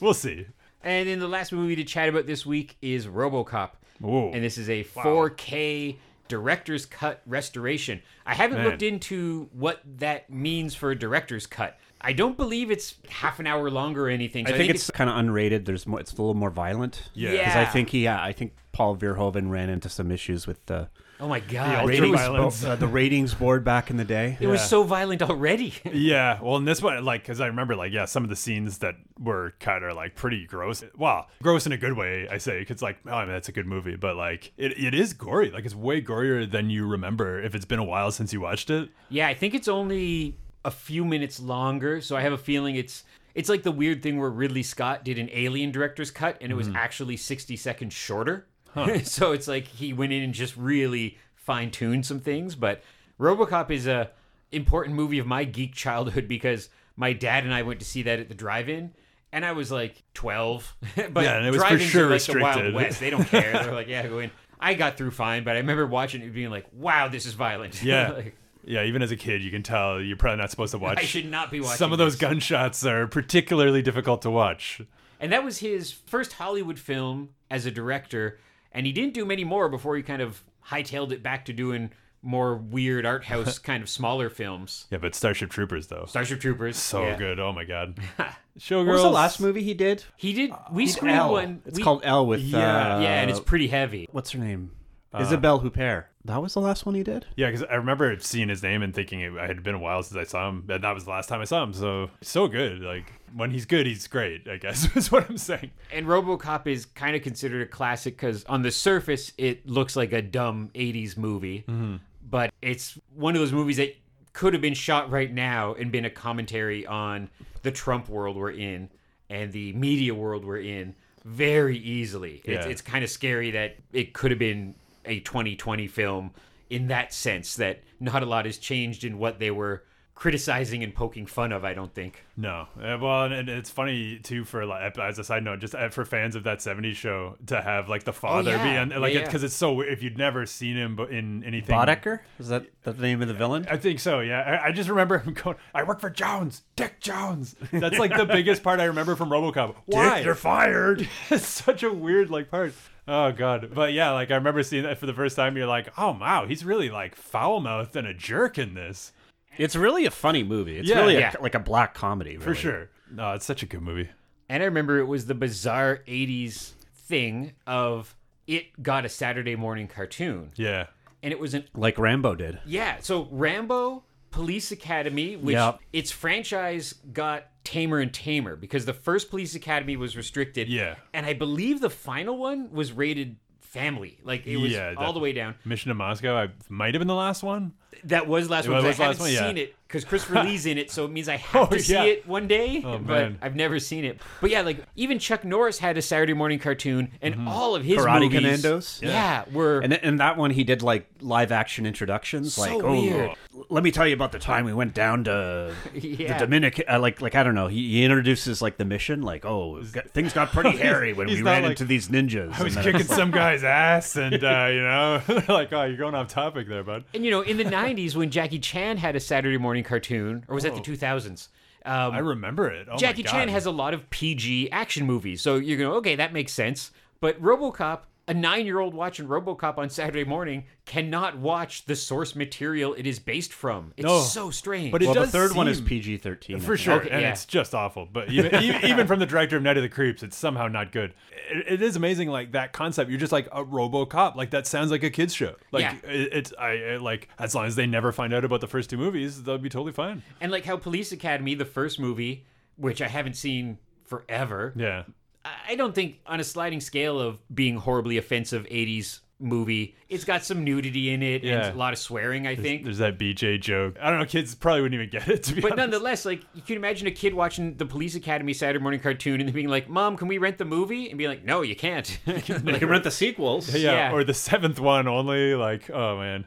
we'll 0.00 0.14
see. 0.14 0.46
And 0.82 1.08
then 1.08 1.20
the 1.20 1.28
last 1.28 1.52
movie 1.52 1.76
to 1.76 1.84
chat 1.84 2.08
about 2.08 2.26
this 2.26 2.44
week 2.44 2.76
is 2.82 3.06
RoboCop. 3.06 3.70
Ooh. 4.04 4.30
And 4.30 4.42
this 4.42 4.58
is 4.58 4.68
a 4.68 4.84
4K 4.84 5.96
director's 6.28 6.86
cut 6.86 7.22
restoration. 7.26 8.02
I 8.24 8.34
haven't 8.34 8.58
Man. 8.58 8.66
looked 8.66 8.82
into 8.82 9.48
what 9.52 9.80
that 9.98 10.30
means 10.30 10.74
for 10.74 10.90
a 10.90 10.98
director's 10.98 11.46
cut. 11.46 11.78
I 12.00 12.12
don't 12.12 12.36
believe 12.36 12.70
it's 12.70 12.96
half 13.08 13.38
an 13.38 13.46
hour 13.46 13.70
longer 13.70 14.06
or 14.06 14.10
anything. 14.10 14.46
So 14.46 14.54
I, 14.54 14.56
think 14.56 14.64
I, 14.64 14.66
think 14.66 14.74
it's, 14.74 14.88
it's 14.88 14.96
kind 14.96 15.08
of 15.08 15.16
unrated. 15.16 15.64
There's 15.66 15.86
more. 15.86 16.00
It's 16.00 16.12
a 16.12 16.16
little 16.16 16.34
more 16.34 16.50
violent. 16.50 17.10
Yeah, 17.14 17.30
because 17.30 17.54
yeah. 17.54 17.60
I 17.60 17.64
think 17.66 17.90
he. 17.90 18.04
Yeah, 18.04 18.22
I 18.22 18.32
think 18.32 18.54
Paul 18.72 18.96
Verhoeven 18.96 19.50
ran 19.50 19.68
into 19.68 19.88
some 19.88 20.10
issues 20.10 20.46
with 20.46 20.64
the 20.66 20.88
Oh 21.22 21.28
my 21.28 21.38
god! 21.38 21.84
The 21.84 21.86
ratings, 21.86 22.64
uh, 22.64 22.74
the 22.74 22.88
ratings 22.88 23.32
board 23.32 23.64
back 23.64 23.90
in 23.90 23.96
the 23.96 24.04
day. 24.04 24.36
It 24.40 24.44
yeah. 24.44 24.50
was 24.50 24.68
so 24.68 24.82
violent 24.82 25.22
already. 25.22 25.72
yeah, 25.92 26.40
well, 26.42 26.56
in 26.56 26.64
this 26.64 26.82
one, 26.82 27.04
like, 27.04 27.22
because 27.22 27.40
I 27.40 27.46
remember, 27.46 27.76
like, 27.76 27.92
yeah, 27.92 28.06
some 28.06 28.24
of 28.24 28.28
the 28.28 28.34
scenes 28.34 28.78
that 28.78 28.96
were 29.20 29.54
cut 29.60 29.84
are 29.84 29.94
like 29.94 30.16
pretty 30.16 30.46
gross. 30.46 30.82
Well, 30.98 31.28
gross 31.40 31.64
in 31.64 31.70
a 31.70 31.76
good 31.76 31.96
way, 31.96 32.26
I 32.28 32.38
say, 32.38 32.58
because 32.58 32.82
like, 32.82 32.98
oh, 33.06 33.12
I 33.12 33.24
mean, 33.24 33.34
that's 33.34 33.48
a 33.48 33.52
good 33.52 33.66
movie, 33.66 33.94
but 33.94 34.16
like, 34.16 34.52
it, 34.56 34.76
it 34.76 34.94
is 34.94 35.12
gory. 35.12 35.52
Like, 35.52 35.64
it's 35.64 35.76
way 35.76 36.02
gorier 36.02 36.50
than 36.50 36.70
you 36.70 36.88
remember 36.88 37.40
if 37.40 37.54
it's 37.54 37.66
been 37.66 37.78
a 37.78 37.84
while 37.84 38.10
since 38.10 38.32
you 38.32 38.40
watched 38.40 38.68
it. 38.68 38.88
Yeah, 39.08 39.28
I 39.28 39.34
think 39.34 39.54
it's 39.54 39.68
only 39.68 40.36
a 40.64 40.72
few 40.72 41.04
minutes 41.04 41.38
longer, 41.38 42.00
so 42.00 42.16
I 42.16 42.22
have 42.22 42.32
a 42.32 42.38
feeling 42.38 42.74
it's 42.74 43.04
it's 43.36 43.48
like 43.48 43.62
the 43.62 43.70
weird 43.70 44.02
thing 44.02 44.18
where 44.18 44.28
Ridley 44.28 44.64
Scott 44.64 45.04
did 45.04 45.18
an 45.18 45.30
Alien 45.32 45.70
director's 45.70 46.10
cut, 46.10 46.36
and 46.40 46.50
it 46.50 46.56
was 46.56 46.68
mm. 46.68 46.74
actually 46.74 47.16
sixty 47.16 47.56
seconds 47.56 47.94
shorter. 47.94 48.46
Huh. 48.74 49.00
so 49.04 49.32
it's 49.32 49.48
like 49.48 49.66
he 49.66 49.92
went 49.92 50.12
in 50.12 50.22
and 50.22 50.34
just 50.34 50.56
really 50.56 51.18
fine 51.34 51.70
tuned 51.70 52.06
some 52.06 52.20
things. 52.20 52.54
But 52.54 52.82
RoboCop 53.18 53.70
is 53.70 53.86
a 53.86 54.10
important 54.50 54.96
movie 54.96 55.18
of 55.18 55.26
my 55.26 55.44
geek 55.44 55.74
childhood 55.74 56.28
because 56.28 56.68
my 56.96 57.12
dad 57.12 57.44
and 57.44 57.54
I 57.54 57.62
went 57.62 57.80
to 57.80 57.86
see 57.86 58.02
that 58.02 58.18
at 58.20 58.28
the 58.28 58.34
drive-in. 58.34 58.92
And 59.34 59.46
I 59.46 59.52
was 59.52 59.72
like 59.72 60.02
12, 60.12 60.76
but 61.10 61.24
yeah, 61.24 61.38
and 61.38 61.46
it 61.46 61.52
was 61.52 61.64
for 61.64 61.78
sure 61.78 62.04
like 62.04 62.12
restricted. 62.12 62.42
the 62.42 62.62
Wild 62.62 62.74
West. 62.74 63.00
They 63.00 63.08
don't 63.08 63.24
care. 63.24 63.52
They're 63.62 63.72
like, 63.72 63.88
yeah, 63.88 64.06
go 64.06 64.18
in. 64.18 64.30
I 64.60 64.74
got 64.74 64.98
through 64.98 65.12
fine, 65.12 65.42
but 65.42 65.56
I 65.56 65.60
remember 65.60 65.86
watching 65.86 66.20
it 66.20 66.34
being 66.34 66.50
like, 66.50 66.66
wow, 66.70 67.08
this 67.08 67.24
is 67.24 67.32
violent. 67.32 67.82
Yeah. 67.82 68.12
like, 68.12 68.36
yeah, 68.64 68.84
even 68.84 69.02
as 69.02 69.10
a 69.10 69.16
kid, 69.16 69.42
you 69.42 69.50
can 69.50 69.62
tell 69.62 70.00
you're 70.00 70.18
probably 70.18 70.36
not 70.36 70.50
supposed 70.50 70.72
to 70.72 70.78
watch. 70.78 70.98
I 70.98 71.04
should 71.04 71.30
not 71.30 71.50
be 71.50 71.60
watching. 71.60 71.78
Some 71.78 71.92
of 71.92 71.98
those 71.98 72.12
this. 72.12 72.20
gunshots 72.20 72.84
are 72.84 73.06
particularly 73.06 73.80
difficult 73.80 74.22
to 74.22 74.30
watch. 74.30 74.82
And 75.18 75.32
that 75.32 75.42
was 75.44 75.58
his 75.58 75.90
first 75.90 76.34
Hollywood 76.34 76.78
film 76.78 77.30
as 77.50 77.64
a 77.64 77.70
director 77.70 78.38
and 78.72 78.86
he 78.86 78.92
didn't 78.92 79.14
do 79.14 79.24
many 79.24 79.44
more 79.44 79.68
before 79.68 79.96
he 79.96 80.02
kind 80.02 80.22
of 80.22 80.42
hightailed 80.68 81.12
it 81.12 81.22
back 81.22 81.44
to 81.46 81.52
doing 81.52 81.90
more 82.22 82.56
weird 82.56 83.04
art 83.04 83.24
house 83.24 83.58
kind 83.58 83.82
of 83.82 83.88
smaller 83.88 84.30
films. 84.30 84.86
Yeah, 84.90 84.98
but 84.98 85.14
Starship 85.14 85.50
Troopers 85.50 85.88
though. 85.88 86.04
Starship 86.08 86.40
Troopers, 86.40 86.76
so 86.76 87.02
yeah. 87.02 87.16
good. 87.16 87.40
Oh 87.40 87.52
my 87.52 87.64
god. 87.64 87.98
Showgirls. 88.58 88.86
What 88.86 88.92
was 88.92 89.02
the 89.02 89.10
last 89.10 89.40
movie 89.40 89.62
he 89.62 89.74
did? 89.74 90.04
He 90.16 90.32
did. 90.32 90.52
We 90.70 90.86
screened 90.86 91.16
Elle. 91.16 91.32
one. 91.32 91.62
It's 91.64 91.78
we, 91.78 91.82
called 91.82 92.02
Elle 92.04 92.26
with. 92.26 92.40
Yeah, 92.40 92.96
uh, 92.96 93.00
yeah, 93.00 93.20
and 93.20 93.30
it's 93.30 93.40
pretty 93.40 93.68
heavy. 93.68 94.08
What's 94.12 94.30
her 94.32 94.38
name? 94.38 94.72
Uh, 95.14 95.20
Isabelle 95.20 95.60
Huppert. 95.60 96.06
That 96.24 96.40
was 96.40 96.54
the 96.54 96.60
last 96.60 96.86
one 96.86 96.94
he 96.94 97.02
did. 97.02 97.26
Yeah, 97.36 97.50
because 97.50 97.64
I 97.64 97.74
remember 97.74 98.16
seeing 98.20 98.48
his 98.48 98.62
name 98.62 98.82
and 98.82 98.94
thinking 98.94 99.20
it 99.20 99.32
had 99.32 99.62
been 99.62 99.74
a 99.74 99.78
while 99.78 100.02
since 100.02 100.16
I 100.16 100.24
saw 100.24 100.48
him, 100.48 100.64
and 100.68 100.84
that 100.84 100.94
was 100.94 101.04
the 101.04 101.10
last 101.10 101.28
time 101.28 101.40
I 101.40 101.44
saw 101.44 101.62
him. 101.62 101.72
So 101.72 102.10
so 102.20 102.46
good. 102.48 102.80
Like 102.80 103.12
when 103.34 103.50
he's 103.50 103.66
good, 103.66 103.86
he's 103.86 104.06
great. 104.06 104.48
I 104.48 104.56
guess 104.56 104.88
is 104.96 105.10
what 105.10 105.28
I'm 105.28 105.38
saying. 105.38 105.72
And 105.92 106.06
RoboCop 106.06 106.66
is 106.66 106.86
kind 106.86 107.16
of 107.16 107.22
considered 107.22 107.62
a 107.62 107.66
classic 107.66 108.16
because 108.16 108.44
on 108.44 108.62
the 108.62 108.70
surface 108.70 109.32
it 109.36 109.68
looks 109.68 109.96
like 109.96 110.12
a 110.12 110.22
dumb 110.22 110.70
'80s 110.74 111.16
movie, 111.16 111.64
mm-hmm. 111.68 111.96
but 112.28 112.52
it's 112.62 112.98
one 113.14 113.34
of 113.34 113.40
those 113.40 113.52
movies 113.52 113.78
that 113.78 113.96
could 114.32 114.52
have 114.52 114.62
been 114.62 114.74
shot 114.74 115.10
right 115.10 115.32
now 115.32 115.74
and 115.74 115.92
been 115.92 116.04
a 116.04 116.10
commentary 116.10 116.86
on 116.86 117.28
the 117.62 117.70
Trump 117.70 118.08
world 118.08 118.36
we're 118.36 118.50
in 118.50 118.88
and 119.28 119.52
the 119.52 119.72
media 119.72 120.14
world 120.14 120.44
we're 120.44 120.60
in 120.60 120.94
very 121.24 121.78
easily. 121.78 122.42
Yeah. 122.44 122.56
It's, 122.56 122.66
it's 122.66 122.82
kind 122.82 123.04
of 123.04 123.10
scary 123.10 123.50
that 123.52 123.76
it 123.92 124.12
could 124.12 124.30
have 124.30 124.38
been 124.38 124.74
a 125.04 125.20
2020 125.20 125.86
film 125.88 126.32
in 126.70 126.88
that 126.88 127.12
sense 127.12 127.56
that 127.56 127.82
not 128.00 128.22
a 128.22 128.26
lot 128.26 128.46
has 128.46 128.58
changed 128.58 129.04
in 129.04 129.18
what 129.18 129.38
they 129.38 129.50
were 129.50 129.84
criticizing 130.22 130.84
and 130.84 130.94
poking 130.94 131.26
fun 131.26 131.50
of. 131.50 131.64
I 131.64 131.74
don't 131.74 131.92
think. 131.92 132.24
No, 132.36 132.68
uh, 132.80 132.96
well, 133.00 133.24
and 133.24 133.48
it's 133.48 133.70
funny 133.70 134.20
too 134.20 134.44
for 134.44 134.64
like 134.64 134.96
as 134.96 135.18
a 135.18 135.24
side 135.24 135.42
note, 135.42 135.58
just 135.58 135.74
uh, 135.74 135.88
for 135.88 136.04
fans 136.04 136.36
of 136.36 136.44
that 136.44 136.58
'70s 136.58 136.94
show 136.94 137.36
to 137.46 137.60
have 137.60 137.88
like 137.88 138.04
the 138.04 138.12
father 138.12 138.52
oh, 138.52 138.54
yeah. 138.54 138.86
be 138.86 138.94
on, 138.94 139.00
like 139.00 139.14
because 139.14 139.32
yeah, 139.34 139.38
yeah. 139.40 139.44
it's 139.46 139.54
so 139.54 139.80
if 139.80 140.00
you'd 140.00 140.16
never 140.16 140.46
seen 140.46 140.76
him 140.76 140.98
in 141.10 141.42
anything. 141.42 141.76
Boddicker 141.76 142.20
is 142.38 142.48
that 142.48 142.66
the 142.84 142.92
name 142.92 143.20
of 143.20 143.28
the 143.28 143.34
villain? 143.34 143.66
I 143.68 143.76
think 143.76 143.98
so. 143.98 144.20
Yeah, 144.20 144.60
I, 144.62 144.68
I 144.68 144.72
just 144.72 144.88
remember 144.88 145.18
him 145.18 145.34
going. 145.34 145.56
I 145.74 145.82
work 145.82 146.00
for 146.00 146.10
Jones, 146.10 146.62
Dick 146.76 147.00
Jones. 147.00 147.56
That's 147.72 147.98
like 147.98 148.16
the 148.16 148.26
biggest 148.26 148.62
part 148.62 148.78
I 148.78 148.84
remember 148.84 149.16
from 149.16 149.28
RoboCop. 149.28 149.74
Why 149.86 150.16
Dick, 150.16 150.24
you're 150.24 150.34
fired? 150.36 151.08
it's 151.30 151.46
such 151.46 151.82
a 151.82 151.92
weird 151.92 152.30
like 152.30 152.48
part. 152.48 152.74
Oh 153.08 153.32
god, 153.32 153.70
but 153.74 153.92
yeah, 153.92 154.12
like 154.12 154.30
I 154.30 154.36
remember 154.36 154.62
seeing 154.62 154.84
that 154.84 154.98
for 154.98 155.06
the 155.06 155.14
first 155.14 155.34
time. 155.34 155.56
You're 155.56 155.66
like, 155.66 155.92
oh 155.98 156.16
wow, 156.18 156.46
he's 156.46 156.64
really 156.64 156.88
like 156.88 157.16
foul 157.16 157.60
mouthed 157.60 157.96
and 157.96 158.06
a 158.06 158.14
jerk 158.14 158.58
in 158.58 158.74
this. 158.74 159.12
It's 159.58 159.76
really 159.76 160.06
a 160.06 160.10
funny 160.10 160.44
movie. 160.44 160.78
It's 160.78 160.88
yeah, 160.88 161.00
really 161.00 161.18
yeah. 161.18 161.34
A, 161.38 161.42
like 161.42 161.54
a 161.54 161.60
black 161.60 161.94
comedy, 161.94 162.32
really. 162.32 162.44
for 162.44 162.54
sure. 162.54 162.90
No, 163.10 163.32
it's 163.32 163.44
such 163.44 163.62
a 163.62 163.66
good 163.66 163.82
movie. 163.82 164.08
And 164.48 164.62
I 164.62 164.66
remember 164.66 164.98
it 164.98 165.06
was 165.06 165.26
the 165.26 165.34
bizarre 165.34 166.00
'80s 166.06 166.72
thing 166.94 167.52
of 167.66 168.14
it 168.46 168.82
got 168.82 169.04
a 169.04 169.08
Saturday 169.08 169.56
morning 169.56 169.88
cartoon. 169.88 170.52
Yeah, 170.54 170.86
and 171.22 171.32
it 171.32 171.40
was 171.40 171.54
an 171.54 171.64
like 171.74 171.98
Rambo 171.98 172.36
did. 172.36 172.60
Yeah, 172.64 172.98
so 173.00 173.28
Rambo 173.30 174.04
Police 174.32 174.72
Academy, 174.72 175.36
which 175.36 175.54
yep. 175.54 175.78
its 175.92 176.10
franchise 176.10 176.94
got 177.12 177.44
tamer 177.64 178.00
and 178.00 178.12
tamer 178.12 178.56
because 178.56 178.84
the 178.84 178.92
first 178.92 179.30
Police 179.30 179.54
Academy 179.54 179.96
was 179.96 180.16
restricted. 180.16 180.68
Yeah. 180.68 180.96
And 181.12 181.24
I 181.24 181.34
believe 181.34 181.80
the 181.80 181.90
final 181.90 182.36
one 182.36 182.72
was 182.72 182.92
rated 182.92 183.36
family. 183.60 184.18
Like 184.24 184.46
it 184.46 184.56
was 184.56 184.72
yeah, 184.72 184.94
all 184.96 185.12
the 185.12 185.20
way 185.20 185.32
down. 185.32 185.54
Mission 185.64 185.90
to 185.90 185.94
Moscow, 185.94 186.36
I 186.36 186.48
might 186.68 186.94
have 186.94 187.00
been 187.00 187.08
the 187.08 187.14
last 187.14 187.42
one. 187.42 187.74
That 188.04 188.26
was 188.26 188.50
last 188.50 188.66
it 188.66 188.70
one. 188.70 188.84
Was 188.84 188.98
I 188.98 189.04
haven't 189.04 189.20
one, 189.20 189.30
seen 189.30 189.56
yeah. 189.56 189.64
it 189.64 189.76
because 189.92 190.04
Christopher 190.04 190.42
Lee's 190.42 190.64
in 190.66 190.78
it, 190.78 190.90
so 190.90 191.04
it 191.04 191.10
means 191.10 191.28
I 191.28 191.36
have 191.36 191.68
oh, 191.70 191.74
to 191.74 191.78
see 191.78 191.92
yeah. 191.92 192.04
it 192.04 192.26
one 192.26 192.48
day. 192.48 192.82
Oh, 192.84 192.98
but 192.98 193.32
I've 193.42 193.54
never 193.54 193.78
seen 193.78 194.04
it. 194.04 194.20
But 194.40 194.50
yeah, 194.50 194.62
like 194.62 194.84
even 194.96 195.18
Chuck 195.18 195.44
Norris 195.44 195.78
had 195.78 195.98
a 195.98 196.02
Saturday 196.02 196.32
morning 196.32 196.58
cartoon, 196.58 197.12
and 197.20 197.34
mm-hmm. 197.34 197.48
all 197.48 197.76
of 197.76 197.84
his 197.84 197.98
Karate 197.98 198.22
movies, 198.22 198.38
Commandos. 198.38 199.00
Yeah. 199.02 199.10
yeah, 199.10 199.44
were 199.52 199.80
and 199.80 199.92
and 199.92 200.20
that 200.20 200.36
one 200.36 200.50
he 200.50 200.64
did 200.64 200.82
like 200.82 201.06
live 201.20 201.52
action 201.52 201.84
introductions. 201.84 202.54
So 202.54 202.62
like, 202.62 202.82
weird. 202.82 203.30
oh, 203.54 203.66
let 203.68 203.84
me 203.84 203.90
tell 203.90 204.06
you 204.06 204.14
about 204.14 204.32
the 204.32 204.38
time 204.38 204.64
we 204.64 204.72
went 204.72 204.94
down 204.94 205.24
to 205.24 205.74
yeah. 205.94 206.32
the 206.32 206.46
Dominican. 206.46 206.84
Uh, 206.88 206.98
like 206.98 207.20
like 207.20 207.34
I 207.34 207.42
don't 207.42 207.54
know. 207.54 207.68
He, 207.68 207.90
he, 207.90 208.04
introduces 208.04 208.62
like 208.62 208.78
the 208.78 208.84
mission. 208.84 209.22
Like 209.22 209.44
oh, 209.44 209.82
got, 209.92 210.10
things 210.10 210.32
got 210.32 210.50
pretty 210.50 210.76
hairy 210.78 211.12
when 211.12 211.26
we 211.26 211.42
ran 211.42 211.62
like, 211.62 211.72
into 211.72 211.84
these 211.84 212.08
ninjas. 212.08 212.58
I 212.58 212.62
was 212.62 212.76
kicking 212.76 213.04
some 213.04 213.30
guy's 213.30 213.62
ass, 213.62 214.16
and 214.16 214.42
uh, 214.42 214.68
you 214.70 214.80
know, 214.80 215.22
like 215.48 215.72
oh, 215.72 215.84
you're 215.84 215.98
going 215.98 216.14
off 216.14 216.28
topic 216.28 216.66
there, 216.66 216.82
bud. 216.82 217.04
And 217.12 217.24
you 217.24 217.30
know, 217.30 217.42
in 217.42 217.58
the 217.58 217.64
'90s 217.82 218.14
when 218.16 218.30
Jackie 218.30 218.58
Chan 218.58 218.96
had 218.98 219.16
a 219.16 219.20
Saturday 219.20 219.58
morning 219.58 219.84
cartoon, 219.84 220.44
or 220.48 220.54
was 220.54 220.64
that 220.64 220.74
the 220.74 220.80
2000s? 220.80 221.48
Um, 221.84 222.12
I 222.12 222.18
remember 222.18 222.70
it. 222.70 222.88
Oh 222.90 222.96
Jackie 222.96 223.24
Chan 223.24 223.48
has 223.48 223.66
a 223.66 223.70
lot 223.72 223.92
of 223.94 224.08
PG 224.10 224.70
action 224.70 225.06
movies, 225.06 225.42
so 225.42 225.56
you're 225.56 225.78
going, 225.78 225.96
okay, 225.98 226.14
that 226.16 226.32
makes 226.32 226.52
sense. 226.52 226.92
But 227.20 227.40
RoboCop 227.42 228.00
a 228.28 228.34
nine 228.34 228.66
year 228.66 228.78
old 228.78 228.94
watching 228.94 229.26
Robocop 229.26 229.78
on 229.78 229.90
Saturday 229.90 230.24
morning 230.24 230.64
cannot 230.84 231.38
watch 231.38 231.84
the 231.86 231.96
source 231.96 232.36
material 232.36 232.94
it 232.94 233.06
is 233.06 233.18
based 233.18 233.52
from. 233.52 233.92
It's 233.96 234.06
no, 234.06 234.20
so 234.20 234.50
strange. 234.50 234.92
But 234.92 235.02
it 235.02 235.06
well, 235.06 235.14
does 235.14 235.32
the 235.32 235.38
third 235.38 235.50
seem, 235.50 235.56
one 235.56 235.68
is 235.68 235.80
PG 235.80 236.18
13. 236.18 236.60
For 236.60 236.76
sure. 236.76 236.94
Okay, 236.94 237.10
and 237.10 237.22
yeah. 237.22 237.30
it's 237.30 237.44
just 237.44 237.74
awful. 237.74 238.08
But 238.10 238.30
even, 238.32 238.62
even 238.84 239.06
from 239.06 239.18
the 239.18 239.26
director 239.26 239.56
of 239.56 239.62
Night 239.62 239.76
of 239.76 239.82
the 239.82 239.88
Creeps, 239.88 240.22
it's 240.22 240.36
somehow 240.36 240.68
not 240.68 240.92
good. 240.92 241.14
It, 241.50 241.74
it 241.74 241.82
is 241.82 241.96
amazing, 241.96 242.28
like 242.28 242.52
that 242.52 242.72
concept. 242.72 243.10
You're 243.10 243.20
just 243.20 243.32
like 243.32 243.46
a 243.46 243.64
Robocop. 243.64 244.36
Like 244.36 244.50
that 244.50 244.66
sounds 244.66 244.90
like 244.90 245.02
a 245.02 245.10
kid's 245.10 245.34
show. 245.34 245.56
Like 245.72 245.82
yeah. 245.82 246.10
it, 246.10 246.32
it's, 246.32 246.52
I 246.58 246.70
it, 246.72 247.02
like, 247.02 247.28
as 247.38 247.54
long 247.54 247.66
as 247.66 247.76
they 247.76 247.86
never 247.86 248.12
find 248.12 248.32
out 248.32 248.44
about 248.44 248.60
the 248.60 248.68
first 248.68 248.90
two 248.90 248.98
movies, 248.98 249.42
they'll 249.42 249.58
be 249.58 249.68
totally 249.68 249.92
fine. 249.92 250.22
And 250.40 250.52
like 250.52 250.64
how 250.64 250.76
Police 250.76 251.10
Academy, 251.12 251.54
the 251.54 251.64
first 251.64 251.98
movie, 251.98 252.44
which 252.76 253.02
I 253.02 253.08
haven't 253.08 253.34
seen 253.34 253.78
forever. 254.04 254.72
Yeah. 254.76 255.04
I 255.44 255.74
don't 255.74 255.94
think 255.94 256.20
on 256.26 256.40
a 256.40 256.44
sliding 256.44 256.80
scale 256.80 257.20
of 257.20 257.38
being 257.52 257.76
horribly 257.76 258.16
offensive 258.18 258.64
80s 258.66 259.20
movie. 259.42 259.96
It's 260.08 260.24
got 260.24 260.44
some 260.44 260.64
nudity 260.64 261.12
in 261.12 261.22
it 261.22 261.42
yeah. 261.42 261.66
and 261.66 261.74
a 261.74 261.78
lot 261.78 261.92
of 261.92 261.98
swearing, 261.98 262.46
I 262.46 262.54
there's, 262.54 262.64
think. 262.64 262.84
There's 262.84 262.98
that 262.98 263.18
BJ 263.18 263.60
joke. 263.60 263.96
I 264.00 264.10
don't 264.10 264.20
know, 264.20 264.24
kids 264.24 264.54
probably 264.54 264.82
wouldn't 264.82 265.00
even 265.00 265.10
get 265.10 265.28
it, 265.28 265.42
to 265.44 265.54
be 265.54 265.60
But 265.60 265.72
honest. 265.72 265.90
nonetheless, 265.90 266.24
like, 266.24 266.42
you 266.54 266.62
can 266.62 266.76
imagine 266.76 267.06
a 267.08 267.10
kid 267.10 267.34
watching 267.34 267.76
the 267.76 267.86
Police 267.86 268.14
Academy 268.14 268.52
Saturday 268.52 268.80
morning 268.80 269.00
cartoon 269.00 269.40
and 269.40 269.52
being 269.52 269.68
like, 269.68 269.88
Mom, 269.88 270.16
can 270.16 270.28
we 270.28 270.38
rent 270.38 270.58
the 270.58 270.64
movie? 270.64 271.08
And 271.08 271.18
be 271.18 271.28
like, 271.28 271.44
No, 271.44 271.62
you 271.62 271.76
can't. 271.76 272.18
you 272.26 272.40
can 272.40 272.64
rent 272.88 273.04
the 273.04 273.10
sequels. 273.10 273.74
Yeah, 273.74 273.92
yeah, 273.92 274.12
or 274.12 274.24
the 274.24 274.34
seventh 274.34 274.78
one 274.78 275.08
only. 275.08 275.54
Like, 275.54 275.90
oh, 275.90 276.18
man. 276.18 276.46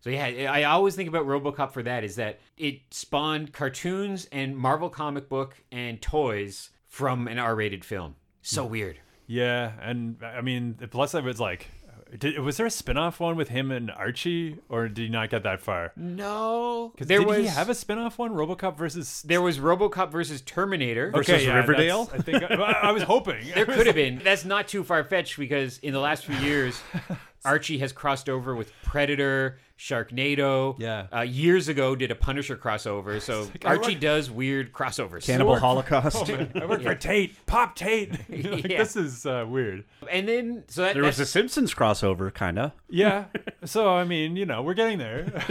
So 0.00 0.10
yeah, 0.10 0.52
I 0.52 0.64
always 0.64 0.94
think 0.94 1.08
about 1.08 1.24
RoboCop 1.24 1.72
for 1.72 1.82
that 1.82 2.04
is 2.04 2.16
that 2.16 2.38
it 2.58 2.80
spawned 2.90 3.54
cartoons 3.54 4.28
and 4.30 4.54
Marvel 4.54 4.90
comic 4.90 5.30
book 5.30 5.56
and 5.72 6.00
toys 6.02 6.68
from 6.88 7.26
an 7.26 7.38
R-rated 7.38 7.86
film. 7.86 8.16
So 8.44 8.64
weird. 8.64 8.98
Yeah, 9.26 9.72
and 9.80 10.16
I 10.22 10.42
mean, 10.42 10.76
the 10.78 10.86
plus 10.86 11.12
side 11.12 11.24
was 11.24 11.40
like, 11.40 11.68
did, 12.18 12.38
was 12.38 12.58
there 12.58 12.66
a 12.66 12.70
spin-off 12.70 13.18
one 13.18 13.36
with 13.36 13.48
him 13.48 13.70
and 13.70 13.90
Archie, 13.90 14.58
or 14.68 14.88
did 14.88 14.98
he 15.02 15.08
not 15.08 15.30
get 15.30 15.42
that 15.44 15.60
far? 15.60 15.92
No, 15.96 16.90
because 16.94 17.08
there 17.08 17.20
did 17.20 17.28
was, 17.28 17.38
he 17.38 17.46
have 17.46 17.70
a 17.70 17.74
spin-off 17.74 18.18
one, 18.18 18.32
RoboCop 18.32 18.76
versus? 18.76 19.22
There 19.22 19.40
was 19.40 19.58
RoboCop 19.58 20.10
versus 20.10 20.42
Terminator 20.42 21.10
versus 21.10 21.34
okay, 21.34 21.46
yeah, 21.46 21.56
Riverdale. 21.56 22.10
I 22.14 22.18
think 22.18 22.42
I, 22.42 22.54
I 22.54 22.92
was 22.92 23.02
hoping 23.02 23.46
there 23.54 23.64
could 23.66 23.86
have 23.86 23.96
been. 23.96 24.20
That's 24.22 24.44
not 24.44 24.68
too 24.68 24.84
far 24.84 25.02
fetched 25.04 25.38
because 25.38 25.78
in 25.78 25.92
the 25.92 26.00
last 26.00 26.26
few 26.26 26.36
years, 26.36 26.80
Archie 27.44 27.78
has 27.78 27.92
crossed 27.92 28.28
over 28.28 28.54
with 28.54 28.72
Predator, 28.82 29.58
Sharknado. 29.78 30.76
Yeah. 30.78 31.06
Uh, 31.14 31.20
years 31.20 31.68
ago, 31.68 31.94
did 31.96 32.10
a 32.10 32.14
Punisher 32.14 32.56
crossover. 32.56 33.14
So 33.24 33.42
like, 33.42 33.64
Archie 33.64 33.92
work... 33.92 34.00
does 34.00 34.30
weird 34.30 34.72
crossovers. 34.72 35.24
Cannibal 35.24 35.56
Holocaust. 35.56 36.28
Oh, 36.28 36.46
I 36.54 36.66
work 36.66 36.80
yeah. 36.82 36.90
for 36.90 36.94
Tate. 36.94 37.46
Pop 37.46 37.74
Tate. 37.74 38.10
like, 38.28 38.68
yeah. 38.68 38.78
This 38.78 38.96
is 38.96 39.24
uh, 39.24 39.46
weird. 39.48 39.84
And 40.10 40.28
then 40.28 40.64
so 40.68 40.82
that, 40.82 40.94
there 40.94 41.02
was 41.02 41.18
a 41.20 41.26
Simpsons 41.26 41.74
crossover, 41.74 42.32
kind 42.32 42.58
of. 42.58 42.72
Yeah. 42.90 43.26
so 43.64 43.94
I 43.94 44.04
mean, 44.04 44.36
you 44.36 44.44
know, 44.46 44.62
we're 44.62 44.74
getting 44.74 44.98
there. 44.98 45.42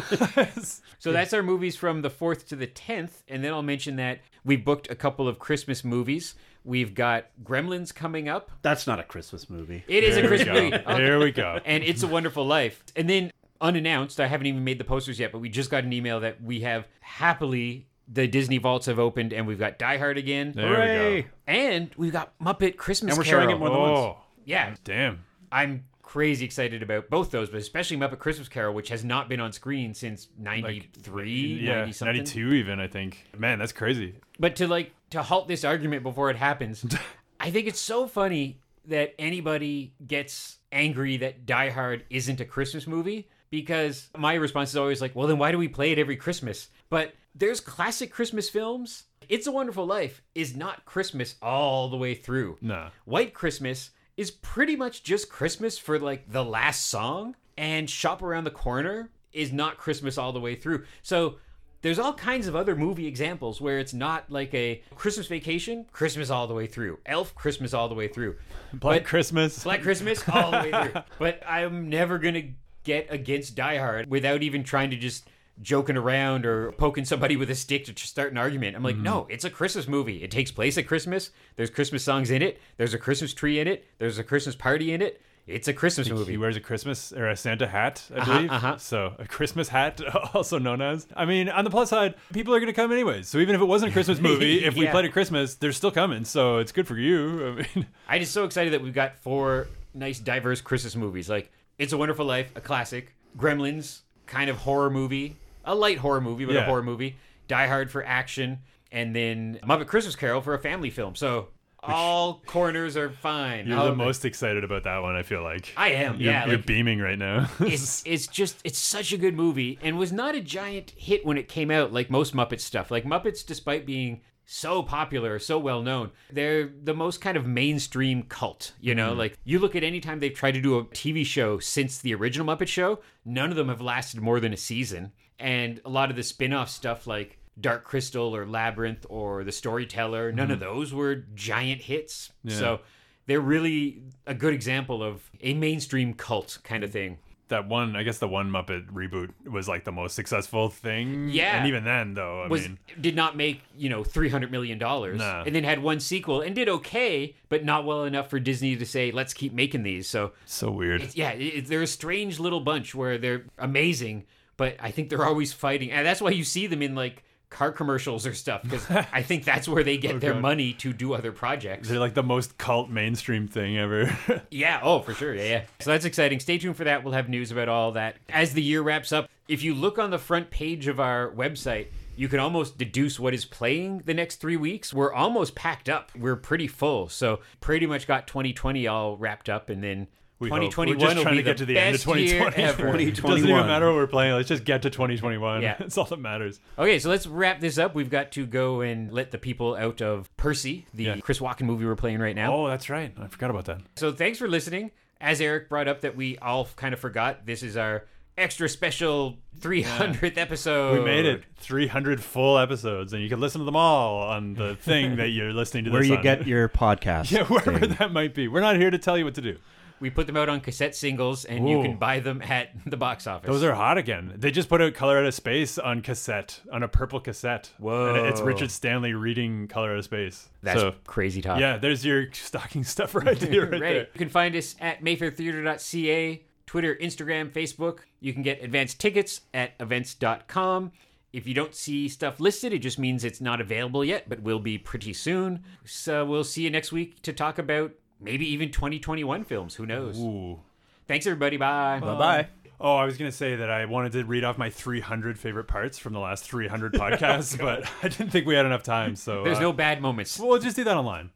so 0.99 1.11
that's 1.11 1.33
our 1.33 1.41
movies 1.41 1.75
from 1.75 2.01
the 2.01 2.09
fourth 2.09 2.47
to 2.49 2.55
the 2.55 2.67
tenth, 2.67 3.23
and 3.27 3.43
then 3.43 3.53
I'll 3.53 3.63
mention 3.63 3.95
that 3.95 4.19
we 4.43 4.55
booked 4.55 4.89
a 4.91 4.95
couple 4.95 5.27
of 5.27 5.39
Christmas 5.39 5.83
movies. 5.83 6.35
We've 6.65 6.93
got 6.93 7.25
Gremlins 7.43 7.93
coming 7.93 8.29
up. 8.29 8.51
That's 8.61 8.87
not 8.87 8.99
a 8.99 9.03
Christmas 9.03 9.49
movie. 9.49 9.83
It 9.87 10.03
is 10.03 10.17
a 10.17 10.25
Christmas 10.27 10.57
movie. 10.71 10.83
There 10.87 11.19
we 11.19 11.31
go. 11.31 11.59
And 11.65 11.83
It's 11.83 12.03
a 12.03 12.07
Wonderful 12.07 12.45
Life. 12.45 12.83
And 12.95 13.09
then 13.09 13.31
unannounced, 13.59 14.19
I 14.19 14.27
haven't 14.27 14.47
even 14.47 14.63
made 14.63 14.77
the 14.77 14.83
posters 14.83 15.19
yet, 15.19 15.31
but 15.31 15.39
we 15.39 15.49
just 15.49 15.69
got 15.69 15.83
an 15.83 15.91
email 15.93 16.19
that 16.21 16.41
we 16.41 16.61
have 16.61 16.87
happily 17.01 17.87
the 18.07 18.27
Disney 18.27 18.57
vaults 18.57 18.85
have 18.87 18.99
opened 18.99 19.31
and 19.33 19.47
we've 19.47 19.59
got 19.59 19.79
Die 19.79 19.97
Hard 19.97 20.17
again. 20.17 20.51
There 20.55 20.67
Hooray! 20.67 21.15
we 21.15 21.21
go. 21.21 21.27
And 21.47 21.89
we've 21.97 22.11
got 22.11 22.37
Muppet 22.39 22.75
Christmas 22.77 23.11
And 23.13 23.17
we're 23.17 23.23
Carol. 23.23 23.43
showing 23.43 23.55
it 23.55 23.59
more 23.59 23.69
than 23.69 23.79
once. 23.79 23.97
Oh, 23.99 24.17
yeah. 24.45 24.75
Damn. 24.83 25.23
I'm 25.51 25.85
crazy 26.01 26.45
excited 26.45 26.83
about 26.83 27.09
both 27.09 27.31
those, 27.31 27.49
but 27.49 27.59
especially 27.59 27.97
Muppet 27.97 28.19
Christmas 28.19 28.49
Carol, 28.49 28.73
which 28.73 28.89
has 28.89 29.03
not 29.05 29.29
been 29.29 29.39
on 29.39 29.51
screen 29.51 29.93
since 29.93 30.27
'93, 30.37 31.59
yeah, 31.61 31.89
'92 32.01 32.53
even. 32.53 32.79
I 32.79 32.87
think. 32.87 33.25
Man, 33.37 33.59
that's 33.59 33.71
crazy. 33.71 34.15
But 34.39 34.55
to 34.57 34.67
like 34.67 34.91
to 35.13 35.23
halt 35.23 35.47
this 35.47 35.63
argument 35.63 36.03
before 36.03 36.29
it 36.29 36.35
happens, 36.35 36.85
I 37.39 37.49
think 37.49 37.67
it's 37.67 37.79
so 37.79 38.07
funny 38.07 38.59
that 38.85 39.13
anybody 39.17 39.93
gets 40.05 40.57
angry 40.71 41.17
that 41.17 41.45
Die 41.45 41.69
Hard 41.69 42.03
isn't 42.09 42.41
a 42.41 42.45
Christmas 42.45 42.85
movie 42.85 43.29
because 43.49 44.09
my 44.17 44.33
response 44.33 44.71
is 44.71 44.75
always 44.75 45.01
like, 45.01 45.15
well, 45.15 45.27
then 45.27 45.37
why 45.37 45.51
do 45.51 45.57
we 45.57 45.67
play 45.67 45.91
it 45.91 45.99
every 45.99 46.15
Christmas? 46.15 46.67
But 46.89 47.13
there's 47.35 47.59
classic 47.59 48.11
Christmas 48.11 48.49
films. 48.49 49.03
It's 49.29 49.47
a 49.47 49.51
Wonderful 49.51 49.85
Life 49.85 50.21
is 50.35 50.55
not 50.55 50.85
Christmas 50.85 51.35
all 51.41 51.89
the 51.89 51.97
way 51.97 52.15
through. 52.15 52.57
No. 52.61 52.89
White 53.05 53.33
Christmas 53.33 53.91
is 54.17 54.31
pretty 54.31 54.75
much 54.75 55.03
just 55.03 55.29
Christmas 55.29 55.77
for 55.77 55.99
like 55.99 56.31
the 56.31 56.43
last 56.43 56.87
song, 56.87 57.35
and 57.57 57.89
Shop 57.89 58.21
Around 58.21 58.43
the 58.43 58.51
Corner 58.51 59.11
is 59.31 59.53
not 59.53 59.77
Christmas 59.77 60.17
all 60.17 60.33
the 60.33 60.39
way 60.39 60.55
through. 60.55 60.83
So 61.01 61.35
there's 61.83 61.99
all 61.99 62.13
kinds 62.13 62.47
of 62.47 62.55
other 62.55 62.75
movie 62.75 63.05
examples 63.05 63.61
where 63.61 63.77
it's 63.77 63.93
not 63.93 64.31
like 64.31 64.53
a 64.53 64.81
Christmas 64.95 65.27
vacation, 65.27 65.85
Christmas 65.91 66.29
all 66.29 66.47
the 66.47 66.53
way 66.53 66.65
through. 66.65 66.97
Elf, 67.05 67.35
Christmas 67.35 67.73
all 67.73 67.89
the 67.89 67.93
way 67.93 68.07
through. 68.07 68.37
Black 68.73 69.01
but, 69.01 69.05
Christmas. 69.05 69.63
Black 69.63 69.81
Christmas 69.81 70.27
all 70.27 70.51
the 70.51 70.57
way 70.57 70.71
through. 70.71 71.01
But 71.19 71.43
I'm 71.47 71.89
never 71.89 72.17
going 72.17 72.33
to 72.35 72.47
get 72.83 73.07
against 73.09 73.55
Die 73.55 73.77
Hard 73.77 74.09
without 74.09 74.43
even 74.43 74.63
trying 74.63 74.89
to 74.91 74.95
just 74.95 75.29
joking 75.61 75.97
around 75.97 76.45
or 76.45 76.71
poking 76.71 77.05
somebody 77.05 77.35
with 77.35 77.49
a 77.49 77.55
stick 77.55 77.85
to 77.85 77.95
start 77.95 78.31
an 78.31 78.37
argument. 78.37 78.75
I'm 78.75 78.83
like, 78.83 78.95
mm-hmm. 78.95 79.03
no, 79.03 79.27
it's 79.29 79.45
a 79.45 79.49
Christmas 79.49 79.87
movie. 79.87 80.23
It 80.23 80.31
takes 80.31 80.51
place 80.51 80.77
at 80.77 80.87
Christmas. 80.87 81.31
There's 81.57 81.69
Christmas 81.69 82.03
songs 82.03 82.31
in 82.31 82.41
it. 82.41 82.59
There's 82.77 82.93
a 82.93 82.97
Christmas 82.97 83.33
tree 83.33 83.59
in 83.59 83.67
it. 83.67 83.85
There's 83.97 84.17
a 84.17 84.23
Christmas 84.23 84.55
party 84.55 84.93
in 84.93 85.01
it. 85.01 85.21
It's 85.45 85.67
a 85.67 85.73
Christmas 85.73 86.09
movie. 86.09 86.31
He 86.31 86.37
wears 86.37 86.55
a 86.55 86.61
Christmas 86.61 87.11
or 87.11 87.27
a 87.27 87.35
Santa 87.35 87.67
hat, 87.67 88.03
I 88.13 88.19
uh-huh, 88.19 88.33
believe. 88.33 88.51
Uh-huh. 88.51 88.77
So 88.77 89.13
a 89.19 89.27
Christmas 89.27 89.67
hat, 89.67 90.01
also 90.33 90.57
known 90.57 90.81
as. 90.81 91.05
I 91.15 91.25
mean, 91.25 91.49
on 91.49 91.65
the 91.65 91.69
plus 91.69 91.89
side, 91.89 92.15
people 92.31 92.53
are 92.55 92.59
going 92.59 92.71
to 92.71 92.73
come 92.73 92.91
anyways. 92.91 93.27
So 93.27 93.39
even 93.39 93.53
if 93.53 93.61
it 93.61 93.65
wasn't 93.65 93.91
a 93.91 93.93
Christmas 93.93 94.19
movie, 94.21 94.63
if 94.63 94.75
yeah. 94.75 94.79
we 94.79 94.87
played 94.87 95.05
at 95.05 95.11
Christmas, 95.11 95.55
they're 95.55 95.73
still 95.73 95.91
coming. 95.91 96.23
So 96.23 96.59
it's 96.59 96.71
good 96.71 96.87
for 96.87 96.97
you. 96.97 97.47
I 97.73 97.75
mean, 97.75 97.87
I'm 98.07 98.21
just 98.21 98.31
so 98.31 98.45
excited 98.45 98.73
that 98.73 98.81
we've 98.81 98.93
got 98.93 99.17
four 99.17 99.67
nice, 99.93 100.19
diverse 100.19 100.61
Christmas 100.61 100.95
movies. 100.95 101.29
Like 101.29 101.51
It's 101.77 101.91
a 101.91 101.97
Wonderful 101.97 102.25
Life, 102.25 102.51
a 102.55 102.61
classic. 102.61 103.13
Gremlins, 103.37 104.01
kind 104.27 104.49
of 104.49 104.57
horror 104.57 104.89
movie, 104.89 105.35
a 105.65 105.75
light 105.75 105.97
horror 105.97 106.21
movie, 106.21 106.45
but 106.45 106.55
yeah. 106.55 106.61
a 106.61 106.65
horror 106.65 106.83
movie. 106.83 107.17
Die 107.49 107.67
Hard 107.67 107.91
for 107.91 108.05
action, 108.05 108.59
and 108.91 109.13
then 109.13 109.59
Muppet 109.63 109.87
Christmas 109.87 110.15
Carol 110.15 110.39
for 110.39 110.53
a 110.53 110.59
family 110.59 110.89
film. 110.89 111.13
So 111.13 111.49
all 111.83 112.41
corners 112.45 112.97
are 112.97 113.09
fine. 113.09 113.67
You're 113.67 113.85
the 113.85 113.95
most 113.95 114.25
excited 114.25 114.63
about 114.63 114.83
that 114.83 115.01
one. 115.01 115.15
I 115.15 115.23
feel 115.23 115.43
like 115.43 115.73
I 115.77 115.89
am. 115.89 116.19
You're, 116.19 116.31
yeah, 116.31 116.45
you're 116.45 116.57
like, 116.57 116.65
beaming 116.65 116.99
right 116.99 117.17
now. 117.19 117.49
it's 117.59 118.03
it's 118.05 118.27
just 118.27 118.59
it's 118.63 118.79
such 118.79 119.13
a 119.13 119.17
good 119.17 119.35
movie, 119.35 119.79
and 119.81 119.97
was 119.97 120.11
not 120.11 120.35
a 120.35 120.41
giant 120.41 120.91
hit 120.91 121.25
when 121.25 121.37
it 121.37 121.47
came 121.47 121.69
out, 121.71 121.93
like 121.93 122.09
most 122.09 122.35
Muppet 122.35 122.59
stuff. 122.59 122.91
Like 122.91 123.03
Muppets, 123.03 123.45
despite 123.45 123.85
being 123.85 124.21
so 124.45 124.83
popular, 124.83 125.39
so 125.39 125.57
well 125.57 125.81
known. 125.81 126.11
They're 126.31 126.67
the 126.67 126.93
most 126.93 127.21
kind 127.21 127.37
of 127.37 127.45
mainstream 127.45 128.23
cult, 128.23 128.73
you 128.79 128.95
know? 128.95 129.13
Mm. 129.13 129.17
Like 129.17 129.37
you 129.43 129.59
look 129.59 129.75
at 129.75 129.83
any 129.83 129.99
time 129.99 130.19
they've 130.19 130.33
tried 130.33 130.53
to 130.53 130.61
do 130.61 130.77
a 130.77 130.85
TV 130.85 131.25
show 131.25 131.59
since 131.59 131.99
the 131.99 132.13
original 132.13 132.45
Muppet 132.45 132.67
Show, 132.67 132.99
none 133.25 133.49
of 133.49 133.55
them 133.55 133.69
have 133.69 133.81
lasted 133.81 134.21
more 134.21 134.39
than 134.39 134.53
a 134.53 134.57
season. 134.57 135.11
And 135.39 135.81
a 135.85 135.89
lot 135.89 136.09
of 136.09 136.15
the 136.15 136.23
spin-off 136.23 136.69
stuff 136.69 137.07
like 137.07 137.39
Dark 137.59 137.83
Crystal 137.83 138.35
or 138.35 138.45
Labyrinth 138.45 139.05
or 139.09 139.43
The 139.43 139.51
Storyteller, 139.51 140.31
none 140.31 140.49
mm. 140.49 140.53
of 140.53 140.59
those 140.59 140.93
were 140.93 141.15
giant 141.35 141.81
hits. 141.81 142.31
Yeah. 142.43 142.55
So 142.55 142.79
they're 143.25 143.41
really 143.41 144.01
a 144.25 144.33
good 144.33 144.53
example 144.53 145.03
of 145.03 145.29
a 145.41 145.53
mainstream 145.53 146.13
cult 146.13 146.59
kind 146.63 146.83
of 146.83 146.91
thing 146.91 147.17
that 147.49 147.67
one 147.67 147.95
i 147.95 148.03
guess 148.03 148.17
the 148.17 148.27
one 148.27 148.49
muppet 148.49 148.87
reboot 148.91 149.29
was 149.49 149.67
like 149.67 149.83
the 149.83 149.91
most 149.91 150.15
successful 150.15 150.69
thing 150.69 151.29
yeah 151.29 151.57
and 151.57 151.67
even 151.67 151.83
then 151.83 152.13
though 152.13 152.43
i 152.43 152.47
was, 152.47 152.61
mean 152.61 152.79
did 152.99 153.15
not 153.15 153.35
make 153.35 153.61
you 153.77 153.89
know 153.89 154.03
300 154.03 154.51
million 154.51 154.77
dollars 154.77 155.19
nah. 155.19 155.43
and 155.45 155.53
then 155.53 155.63
had 155.63 155.81
one 155.83 155.99
sequel 155.99 156.41
and 156.41 156.55
did 156.55 156.69
okay 156.69 157.35
but 157.49 157.63
not 157.63 157.85
well 157.85 158.05
enough 158.05 158.29
for 158.29 158.39
disney 158.39 158.75
to 158.75 158.85
say 158.85 159.11
let's 159.11 159.33
keep 159.33 159.53
making 159.53 159.83
these 159.83 160.07
so 160.07 160.31
so 160.45 160.71
weird 160.71 161.13
yeah 161.13 161.31
it, 161.31 161.67
they're 161.67 161.81
a 161.81 161.87
strange 161.87 162.39
little 162.39 162.61
bunch 162.61 162.95
where 162.95 163.17
they're 163.17 163.45
amazing 163.57 164.25
but 164.57 164.75
i 164.79 164.89
think 164.89 165.09
they're 165.09 165.25
always 165.25 165.51
fighting 165.53 165.91
and 165.91 166.05
that's 166.05 166.21
why 166.21 166.31
you 166.31 166.43
see 166.43 166.65
them 166.65 166.81
in 166.81 166.95
like 166.95 167.23
car 167.53 167.71
commercials 167.71 168.27
or 168.27 168.33
stuff 168.33 168.63
because 168.63 168.85
I 169.13 169.21
think 169.21 169.45
that's 169.45 169.67
where 169.67 169.83
they 169.83 169.97
get 169.97 170.15
oh, 170.15 170.19
their 170.19 170.33
God. 170.33 170.41
money 170.41 170.73
to 170.73 170.91
do 170.91 171.13
other 171.13 171.31
projects. 171.31 171.87
They're 171.87 171.99
like 171.99 172.15
the 172.15 172.23
most 172.23 172.57
cult 172.57 172.89
mainstream 172.89 173.47
thing 173.47 173.77
ever. 173.77 174.17
yeah. 174.51 174.79
Oh, 174.83 174.99
for 174.99 175.13
sure. 175.13 175.33
Yeah, 175.33 175.43
yeah. 175.43 175.63
So 175.79 175.91
that's 175.91 176.05
exciting. 176.05 176.39
Stay 176.39 176.57
tuned 176.57 176.75
for 176.75 176.83
that. 176.83 177.03
We'll 177.03 177.13
have 177.13 177.29
news 177.29 177.51
about 177.51 177.69
all 177.69 177.93
that 177.93 178.17
as 178.29 178.53
the 178.53 178.61
year 178.61 178.81
wraps 178.81 179.11
up. 179.11 179.29
If 179.47 179.63
you 179.63 179.73
look 179.73 179.99
on 179.99 180.09
the 180.09 180.17
front 180.17 180.49
page 180.49 180.87
of 180.87 180.99
our 180.99 181.31
website, 181.31 181.87
you 182.15 182.27
can 182.27 182.39
almost 182.39 182.77
deduce 182.77 183.19
what 183.19 183.33
is 183.33 183.45
playing 183.45 184.03
the 184.05 184.13
next 184.13 184.37
three 184.37 184.57
weeks. 184.57 184.93
We're 184.93 185.13
almost 185.13 185.55
packed 185.55 185.89
up. 185.89 186.11
We're 186.15 186.35
pretty 186.35 186.67
full. 186.67 187.09
So 187.09 187.39
pretty 187.59 187.85
much 187.85 188.07
got 188.07 188.27
2020 188.27 188.87
all 188.87 189.17
wrapped 189.17 189.49
up 189.49 189.69
and 189.69 189.83
then 189.83 190.07
2021 190.49 190.97
we're 190.97 191.13
just 191.13 191.21
trying 191.21 191.35
to 191.37 191.43
get 191.43 191.57
to 191.57 191.65
the 191.65 191.77
end 191.77 191.95
of 191.95 192.01
2020. 192.01 193.03
It 193.05 193.15
doesn't 193.21 193.49
even 193.49 193.67
matter 193.67 193.87
what 193.87 193.95
we're 193.95 194.07
playing. 194.07 194.33
Let's 194.33 194.49
just 194.49 194.63
get 194.63 194.81
to 194.83 194.89
2021. 194.89 195.61
Yeah. 195.61 195.75
That's 195.79 195.97
all 195.97 196.05
that 196.05 196.19
matters. 196.19 196.59
Okay, 196.77 196.99
so 196.99 197.09
let's 197.09 197.27
wrap 197.27 197.59
this 197.59 197.77
up. 197.77 197.95
We've 197.95 198.09
got 198.09 198.31
to 198.33 198.45
go 198.45 198.81
and 198.81 199.11
let 199.11 199.31
the 199.31 199.37
people 199.37 199.75
out 199.75 200.01
of 200.01 200.35
Percy, 200.37 200.85
the 200.93 201.03
yeah. 201.03 201.17
Chris 201.17 201.39
Walken 201.39 201.63
movie 201.63 201.85
we're 201.85 201.95
playing 201.95 202.19
right 202.19 202.35
now. 202.35 202.53
Oh, 202.53 202.67
that's 202.67 202.89
right. 202.89 203.13
I 203.19 203.27
forgot 203.27 203.49
about 203.49 203.65
that. 203.65 203.81
So 203.95 204.11
thanks 204.11 204.37
for 204.37 204.47
listening. 204.47 204.91
as 205.21 205.39
Eric 205.41 205.69
brought 205.69 205.87
up 205.87 206.01
that 206.01 206.15
we 206.15 206.37
all 206.39 206.67
kind 206.75 206.93
of 206.93 206.99
forgot, 206.99 207.45
this 207.45 207.63
is 207.63 207.77
our 207.77 208.05
extra 208.37 208.67
special 208.67 209.37
300th 209.59 210.37
episode. 210.37 210.99
We 210.99 211.05
made 211.05 211.25
it 211.25 211.43
300 211.57 212.21
full 212.21 212.57
episodes, 212.57 213.13
and 213.13 213.21
you 213.21 213.29
can 213.29 213.39
listen 213.39 213.59
to 213.59 213.65
them 213.65 213.75
all 213.75 214.21
on 214.23 214.55
the 214.55 214.75
thing 214.75 215.17
that 215.17 215.29
you're 215.29 215.53
listening 215.53 215.85
to. 215.85 215.91
Where 215.91 216.03
you 216.03 216.15
on. 216.17 216.23
get 216.23 216.47
your 216.47 216.67
podcast. 216.83 217.31
yeah, 217.31 217.43
wherever 217.45 217.79
thing. 217.79 217.95
that 217.99 218.11
might 218.11 218.33
be. 218.33 218.47
We're 218.47 218.61
not 218.61 218.75
here 218.75 218.91
to 218.91 218.97
tell 218.97 219.17
you 219.17 219.25
what 219.25 219.35
to 219.35 219.41
do. 219.41 219.57
We 220.03 220.09
put 220.09 220.27
them 220.27 220.35
out 220.35 220.49
on 220.49 220.59
cassette 220.59 220.97
singles, 220.97 221.45
and 221.45 221.65
Ooh. 221.65 221.69
you 221.71 221.81
can 221.81 221.95
buy 221.95 222.19
them 222.19 222.41
at 222.41 222.71
the 222.85 222.97
box 222.97 223.25
office. 223.25 223.47
Those 223.47 223.63
are 223.63 223.73
hot 223.73 223.97
again. 223.97 224.33
They 224.35 224.51
just 224.51 224.67
put 224.67 224.81
out 224.81 224.93
Color 224.95 225.19
Out 225.19 225.25
of 225.25 225.33
Space 225.33 225.77
on 225.77 226.01
cassette, 226.01 226.59
on 226.73 226.83
a 226.83 226.89
purple 226.89 227.21
cassette. 227.21 227.71
Whoa! 227.77 228.13
And 228.13 228.27
it's 228.27 228.41
Richard 228.41 228.69
Stanley 228.69 229.13
reading 229.13 229.69
Color 229.69 229.93
Out 229.93 229.99
of 229.99 230.03
Space. 230.03 230.49
That's 230.61 230.81
so, 230.81 230.95
crazy 231.07 231.41
talk. 231.41 231.57
Yeah, 231.61 231.77
there's 231.77 232.05
your 232.05 232.29
stocking 232.33 232.83
stuff 232.83 233.15
right 233.15 233.41
here. 233.41 233.63
Right, 233.63 233.71
right. 233.71 233.79
There. 233.79 234.07
You 234.13 234.17
can 234.17 234.27
find 234.27 234.53
us 234.57 234.75
at 234.81 235.01
mayfairtheater.ca, 235.01 236.43
Twitter, 236.65 236.95
Instagram, 236.95 237.49
Facebook. 237.53 237.99
You 238.19 238.33
can 238.33 238.41
get 238.41 238.61
advanced 238.61 238.99
tickets 238.99 239.39
at 239.53 239.71
events.com. 239.79 240.91
If 241.31 241.47
you 241.47 241.53
don't 241.53 241.73
see 241.73 242.09
stuff 242.09 242.41
listed, 242.41 242.73
it 242.73 242.79
just 242.79 242.99
means 242.99 243.23
it's 243.23 243.39
not 243.39 243.61
available 243.61 244.03
yet, 244.03 244.27
but 244.27 244.41
will 244.41 244.59
be 244.59 244.77
pretty 244.77 245.13
soon. 245.13 245.63
So 245.85 246.25
we'll 246.25 246.43
see 246.43 246.63
you 246.63 246.69
next 246.69 246.91
week 246.91 247.21
to 247.21 247.31
talk 247.31 247.57
about 247.57 247.93
maybe 248.23 248.51
even 248.51 248.71
2021 248.71 249.43
films. 249.43 249.75
Who 249.75 249.85
knows? 249.85 250.19
Ooh. 250.19 250.59
Thanks, 251.07 251.27
everybody. 251.27 251.57
Bye. 251.57 251.99
Bye 251.99 252.17
bye. 252.17 252.47
Oh, 252.79 252.95
I 252.95 253.05
was 253.05 253.17
going 253.17 253.31
to 253.31 253.35
say 253.35 253.55
that 253.55 253.69
I 253.69 253.85
wanted 253.85 254.11
to 254.13 254.25
read 254.25 254.43
off 254.43 254.57
my 254.57 254.69
300 254.69 255.39
favorite 255.39 255.65
parts 255.65 255.97
from 255.97 256.13
the 256.13 256.19
last 256.19 256.43
300 256.49 256.93
podcasts, 256.93 257.57
but 257.59 257.89
I 258.01 258.09
didn't 258.09 258.31
think 258.31 258.45
we 258.45 258.55
had 258.55 258.65
enough 258.65 258.83
time. 258.83 259.15
So 259.15 259.43
there's 259.43 259.57
uh, 259.57 259.61
no 259.61 259.73
bad 259.73 260.01
moments. 260.01 260.39
We'll 260.39 260.59
just 260.59 260.75
do 260.75 260.83
that 260.83 260.97
online. 260.97 261.29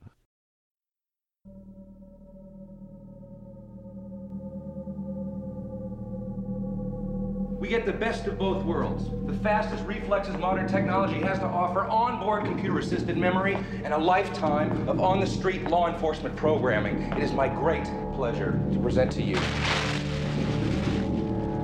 We 7.60 7.68
get 7.70 7.88
the 7.88 7.94
best 7.94 8.28
of 8.28 8.38
both 8.38 8.64
worlds. 8.64 9.06
The 9.26 9.34
fastest 9.42 9.84
reflexes 9.86 10.38
modern 10.38 10.68
technology 10.68 11.20
has 11.22 11.40
to 11.40 11.46
offer, 11.46 11.86
onboard 11.86 12.46
computer-assisted 12.46 13.18
memory, 13.18 13.58
and 13.84 13.96
a 13.96 13.98
lifetime 13.98 14.88
of 14.88 15.00
on-the-street 15.00 15.64
law 15.64 15.92
enforcement 15.92 16.36
programming. 16.36 17.02
It 17.14 17.24
is 17.24 17.34
my 17.34 17.48
great 17.48 17.86
pleasure 18.14 18.62
to 18.72 18.80
present 18.80 19.12
to 19.14 19.24
you 19.24 19.38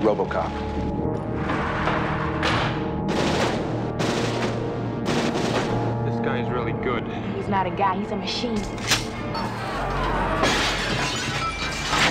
RoboCop. 0.01 0.51
This 6.08 6.19
guy's 6.25 6.49
really 6.49 6.73
good. 6.84 7.08
He's 7.36 7.47
not 7.47 7.67
a 7.67 7.71
guy, 7.71 7.99
he's 7.99 8.10
a 8.10 8.15
machine. 8.15 8.58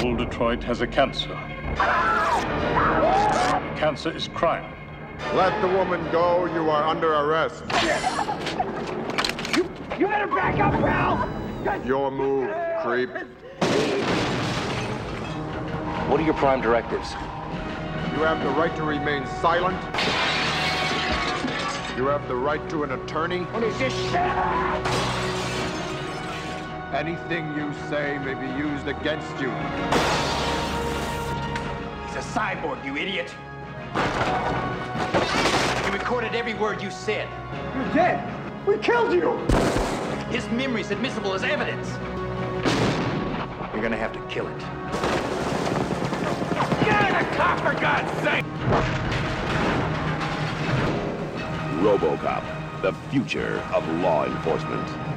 Old 0.04 0.18
Detroit 0.18 0.62
has 0.62 0.82
a 0.82 0.86
cancer. 0.86 1.36
Cancer 3.76 4.14
is 4.14 4.28
crime. 4.28 4.72
Let 5.34 5.60
the 5.60 5.68
woman 5.68 6.06
go. 6.12 6.46
You 6.46 6.70
are 6.70 6.84
under 6.84 7.14
arrest. 7.14 7.64
You, 9.56 9.68
you 9.98 10.06
better 10.06 10.26
back 10.26 10.58
up, 10.58 10.72
pal! 10.74 11.28
Your 11.86 12.10
move, 12.10 12.50
creep. 12.82 13.10
What 16.08 16.20
are 16.20 16.24
your 16.24 16.34
prime 16.34 16.60
directives? 16.60 17.12
You 18.12 18.22
have 18.24 18.42
the 18.42 18.50
right 18.50 18.74
to 18.76 18.82
remain 18.82 19.26
silent. 19.40 19.80
You 21.96 22.06
have 22.06 22.26
the 22.28 22.36
right 22.36 22.68
to 22.70 22.84
an 22.84 22.92
attorney. 22.92 23.44
What 23.44 23.62
is 23.62 23.78
this 23.78 23.92
shit? 23.92 24.14
Anything 26.94 27.54
you 27.56 27.72
say 27.88 28.18
may 28.18 28.34
be 28.34 28.46
used 28.58 28.88
against 28.88 29.40
you. 29.40 30.31
He's 32.22 32.36
a 32.36 32.38
cyborg, 32.38 32.84
you 32.84 32.96
idiot. 32.96 33.34
You 35.86 35.92
recorded 35.92 36.34
every 36.34 36.54
word 36.54 36.80
you 36.80 36.90
said. 36.90 37.28
You're 37.74 37.94
dead. 37.94 38.66
We 38.66 38.78
killed 38.78 39.12
you. 39.12 39.38
His 40.30 40.48
memory's 40.50 40.90
admissible 40.92 41.34
as 41.34 41.42
evidence. 41.42 41.88
You're 43.72 43.82
gonna 43.82 43.96
have 43.96 44.12
to 44.12 44.20
kill 44.28 44.46
it. 44.46 44.58
Get 46.84 47.10
in 47.10 47.18
the 47.18 47.36
car, 47.36 47.58
for 47.58 47.80
God's 47.80 48.12
sake! 48.22 48.44
RoboCop, 51.82 52.82
the 52.82 52.92
future 53.10 53.58
of 53.74 53.88
law 54.00 54.26
enforcement. 54.26 55.11